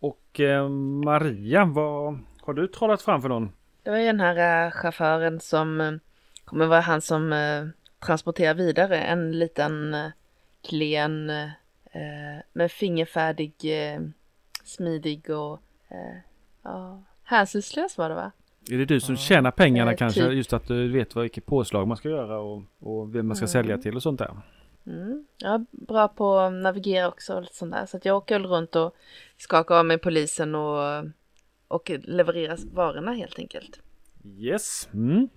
Och 0.00 0.40
eh, 0.40 0.68
Maria, 1.04 1.64
vad 1.64 2.18
har 2.40 2.54
du 2.54 2.66
trollat 2.68 3.02
fram 3.02 3.22
för 3.22 3.28
någon? 3.28 3.52
Det 3.82 3.90
var 3.90 3.98
ju 3.98 4.06
den 4.06 4.20
här 4.20 4.66
äh, 4.66 4.70
chauffören 4.70 5.40
som 5.40 5.80
äh, 5.80 5.92
kommer 6.44 6.66
vara 6.66 6.80
han 6.80 7.00
som 7.00 7.32
äh, 7.32 7.66
transporterar 8.06 8.54
vidare 8.54 9.00
en 9.00 9.38
liten 9.38 9.94
äh, 9.94 10.06
klen 10.62 11.30
äh, 11.30 11.48
med 12.52 12.70
fingerfärdig, 12.72 13.52
äh, 13.64 14.00
smidig 14.64 15.30
och 15.30 15.62
äh, 15.88 16.16
ja, 16.62 17.02
hänsynslös 17.22 17.98
var 17.98 18.08
det 18.08 18.14
va? 18.14 18.32
Är 18.70 18.78
det 18.78 18.84
du 18.84 19.00
som 19.00 19.14
Ja. 19.14 19.18
tjänar 19.20 19.50
pengarna 19.50 19.90
Eh, 19.92 19.96
kanske? 19.96 20.20
typ. 20.20 20.32
Just 20.32 20.52
att 20.52 20.68
du 20.68 20.88
vet 20.92 21.14
vad, 21.14 21.22
vilket 21.22 21.46
påslag 21.46 21.88
man 21.88 21.96
ska 21.96 22.08
göra 22.08 22.38
och, 22.38 22.62
och 22.78 23.14
vem 23.14 23.26
man 23.26 23.36
ska 23.36 23.42
Mm. 23.44 23.48
sälja 23.52 23.78
till 23.78 23.96
och 23.96 24.02
sånt 24.02 24.18
där. 24.18 24.36
Mm. 24.86 25.26
Jag 25.38 25.54
är 25.54 25.64
bra 25.70 26.08
på 26.08 26.38
att 26.38 26.52
navigera 26.52 27.08
också 27.08 27.34
och 27.34 27.42
lite 27.42 27.54
sånt 27.54 27.72
där. 27.72 27.86
Så 27.86 27.96
att 27.96 28.04
jag 28.04 28.16
åker 28.16 28.34
väl 28.38 28.46
runt 28.50 28.76
och 28.76 28.96
skakar 29.36 29.74
av 29.74 29.86
mig 29.86 29.98
polisen 29.98 30.54
och, 30.54 31.04
och 31.68 31.90
levererar 32.04 32.58
varorna 32.74 33.12
helt 33.12 33.38
enkelt. 33.38 33.80
Yes. 34.38 34.88
Mm. 34.94 35.28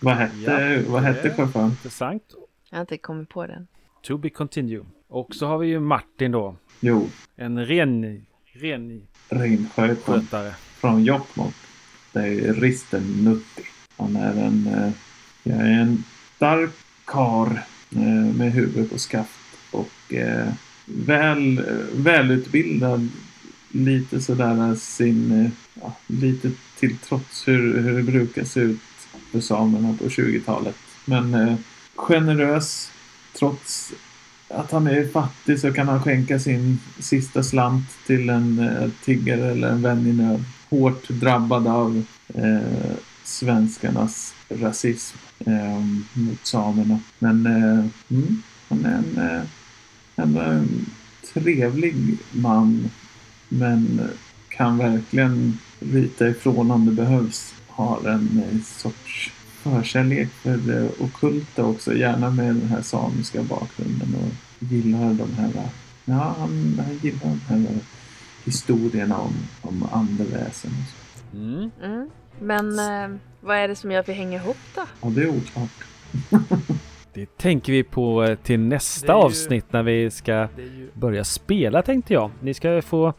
Vad 0.00 0.14
hette, 0.14 0.36
Ja, 0.82 0.82
vad 0.92 1.02
hette 1.02 1.22
det- 1.28 1.34
chauffören? 1.34 1.66
Intressant. 1.66 2.34
Jag 2.70 2.76
har 2.76 2.80
inte 2.80 2.98
kommit 2.98 3.28
på 3.28 3.46
den. 3.46 3.66
To 4.06 4.18
be 4.18 4.30
continue. 4.30 4.84
Och 5.08 5.34
så 5.34 5.46
har 5.46 5.58
vi 5.58 5.66
ju 5.66 5.80
Martin 5.80 6.32
då. 6.32 6.56
Jo, 6.80 7.08
En 7.36 7.66
ren, 7.66 8.26
renskötare. 8.52 9.88
renskötaren 9.88 10.52
från 10.80 11.04
Jokkmokk. 11.04 11.54
Det 12.12 12.20
är 12.20 12.54
Risten 12.54 13.02
Nutti. 13.24 13.62
Han 13.96 14.16
är 14.16 14.34
en, 14.46 14.66
eh, 14.66 14.90
jag 15.42 15.56
är 15.56 15.80
en 15.80 16.04
stark 16.36 16.70
karl 17.04 17.48
eh, 17.90 18.34
med 18.36 18.52
huvudet 18.52 18.90
på 18.90 18.98
skaft 18.98 19.40
och 19.70 20.14
eh, 20.14 20.52
väl, 20.84 21.58
eh, 21.58 21.64
välutbildad. 21.92 23.08
Lite 23.70 24.20
sådär 24.20 24.74
sin, 24.74 25.44
eh, 25.44 25.50
ja, 25.82 25.96
lite 26.06 26.50
till 26.78 26.98
trots 26.98 27.48
hur, 27.48 27.80
hur 27.80 27.96
det 27.96 28.02
brukar 28.02 28.44
se 28.44 28.60
ut 28.60 28.80
för 29.32 29.40
samerna 29.40 29.96
på 29.98 30.04
20-talet. 30.04 30.76
Men 31.04 31.34
eh, 31.34 31.56
generös 31.94 32.92
trots 33.38 33.92
att 34.48 34.70
han 34.70 34.86
är 34.86 35.08
fattig 35.08 35.60
så 35.60 35.72
kan 35.72 35.88
han 35.88 36.02
skänka 36.02 36.38
sin 36.38 36.78
sista 36.98 37.42
slant 37.42 37.88
till 38.06 38.30
en 38.30 38.58
eh, 38.58 38.90
tiggare 39.04 39.50
eller 39.50 39.68
en 39.68 39.82
vän 39.82 40.06
i 40.06 40.12
nöd. 40.12 40.44
hårt 40.68 41.08
drabbad 41.08 41.66
av 41.66 42.04
eh, 42.34 42.96
svenskarnas 43.24 44.34
rasism 44.48 45.16
eh, 45.38 45.80
mot 46.12 46.46
samerna. 46.46 46.98
Men 47.18 47.46
eh, 47.46 47.86
mm, 48.10 48.42
han 48.68 48.84
är 48.84 49.02
en, 49.06 49.18
eh, 49.18 49.42
en 50.16 50.86
trevlig 51.32 52.18
man. 52.32 52.90
Men 53.48 54.10
kan 54.48 54.78
verkligen 54.78 55.58
rita 55.80 56.28
ifrån 56.28 56.70
om 56.70 56.86
det 56.86 56.92
behövs. 56.92 57.54
Har 57.68 58.08
en 58.08 58.42
eh, 58.44 58.62
sorts 58.64 59.32
förkärlek 59.70 60.28
för 60.28 60.56
det 60.56 60.88
ockulta 61.00 61.64
också. 61.64 61.94
Gärna 61.94 62.30
med 62.30 62.46
den 62.46 62.68
här 62.68 62.82
samiska 62.82 63.42
bakgrunden 63.42 64.14
och 64.14 64.32
gillar 64.68 65.14
de 65.14 65.32
här 65.38 65.50
Ja, 66.08 66.34
han, 66.38 66.80
han 66.86 66.98
gillar 67.02 67.20
de 67.22 67.40
här 67.48 67.66
historierna 68.44 69.18
om, 69.18 69.34
om 69.62 69.88
andeväsen. 69.92 70.70
Och 70.70 70.88
så. 71.30 71.36
Mm. 71.36 71.70
Mm. 71.82 72.10
Men 72.40 72.78
eh, 72.78 73.18
vad 73.40 73.56
är 73.56 73.68
det 73.68 73.76
som 73.76 73.90
gör 73.90 74.00
att 74.00 74.08
vi 74.08 74.12
hänger 74.12 74.38
ihop 74.40 74.56
då? 74.74 74.82
Ja, 75.02 75.08
det 75.08 75.22
är 75.22 75.28
oklart. 75.28 75.84
Det 77.12 77.38
tänker 77.38 77.72
vi 77.72 77.82
på 77.82 78.24
eh, 78.24 78.34
till 78.36 78.60
nästa 78.60 79.12
ju- 79.12 79.18
avsnitt 79.18 79.72
när 79.72 79.82
vi 79.82 80.10
ska 80.10 80.48
ju 80.58 80.90
börja 80.94 81.24
spela 81.24 81.82
tänkte 81.82 82.12
jag. 82.12 82.30
Ni 82.40 82.54
ska 82.54 82.82
få 82.82 83.14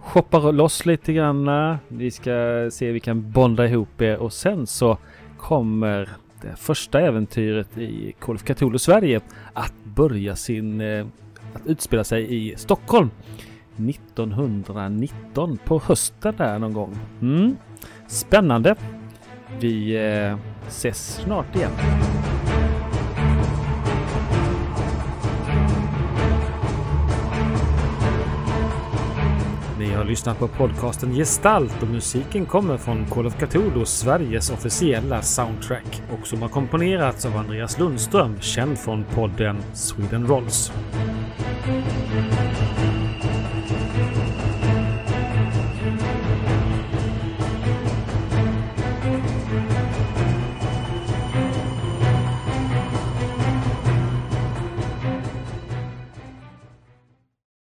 shoppa 0.00 0.38
loss 0.50 0.86
lite 0.86 1.12
granna. 1.12 1.78
Vi 1.88 2.10
ska 2.10 2.30
se 2.72 2.86
hur 2.86 2.92
vi 2.92 3.00
kan 3.00 3.30
bonda 3.30 3.66
ihop 3.66 4.00
er 4.00 4.16
och 4.16 4.32
sen 4.32 4.66
så 4.66 4.98
kommer 5.40 6.08
det 6.42 6.56
första 6.56 7.00
äventyret 7.00 7.78
i 7.78 8.14
Call 8.18 8.34
of 8.34 8.42
Cthulhu 8.42 8.78
Sverige 8.78 9.20
att 9.52 9.74
börja 9.84 10.36
sin... 10.36 10.80
Eh, 10.80 11.06
att 11.54 11.66
utspela 11.66 12.04
sig 12.04 12.36
i 12.36 12.54
Stockholm 12.56 13.10
1919 13.76 15.58
på 15.64 15.78
hösten 15.84 16.34
där 16.36 16.58
någon 16.58 16.72
gång. 16.72 16.96
Mm. 17.22 17.56
Spännande! 18.06 18.74
Vi 19.60 19.96
eh, 19.96 20.38
ses 20.68 21.14
snart 21.14 21.56
igen. 21.56 21.70
Ni 29.80 29.90
har 29.90 30.04
lyssnat 30.04 30.38
på 30.38 30.48
podcasten 30.48 31.14
Gestalt 31.14 31.82
och 31.82 31.88
musiken 31.88 32.46
kommer 32.46 32.78
från 32.78 33.06
Call 33.06 33.26
of 33.26 33.34
Cthulhu, 33.34 33.84
Sveriges 33.84 34.50
officiella 34.50 35.22
soundtrack. 35.22 36.02
Och 36.10 36.26
som 36.26 36.42
har 36.42 36.48
komponerats 36.48 37.26
av 37.26 37.36
Andreas 37.36 37.78
Lundström, 37.78 38.40
känd 38.40 38.78
från 38.78 39.04
podden 39.04 39.56
Sweden 39.74 40.26
Rolls. 40.26 40.72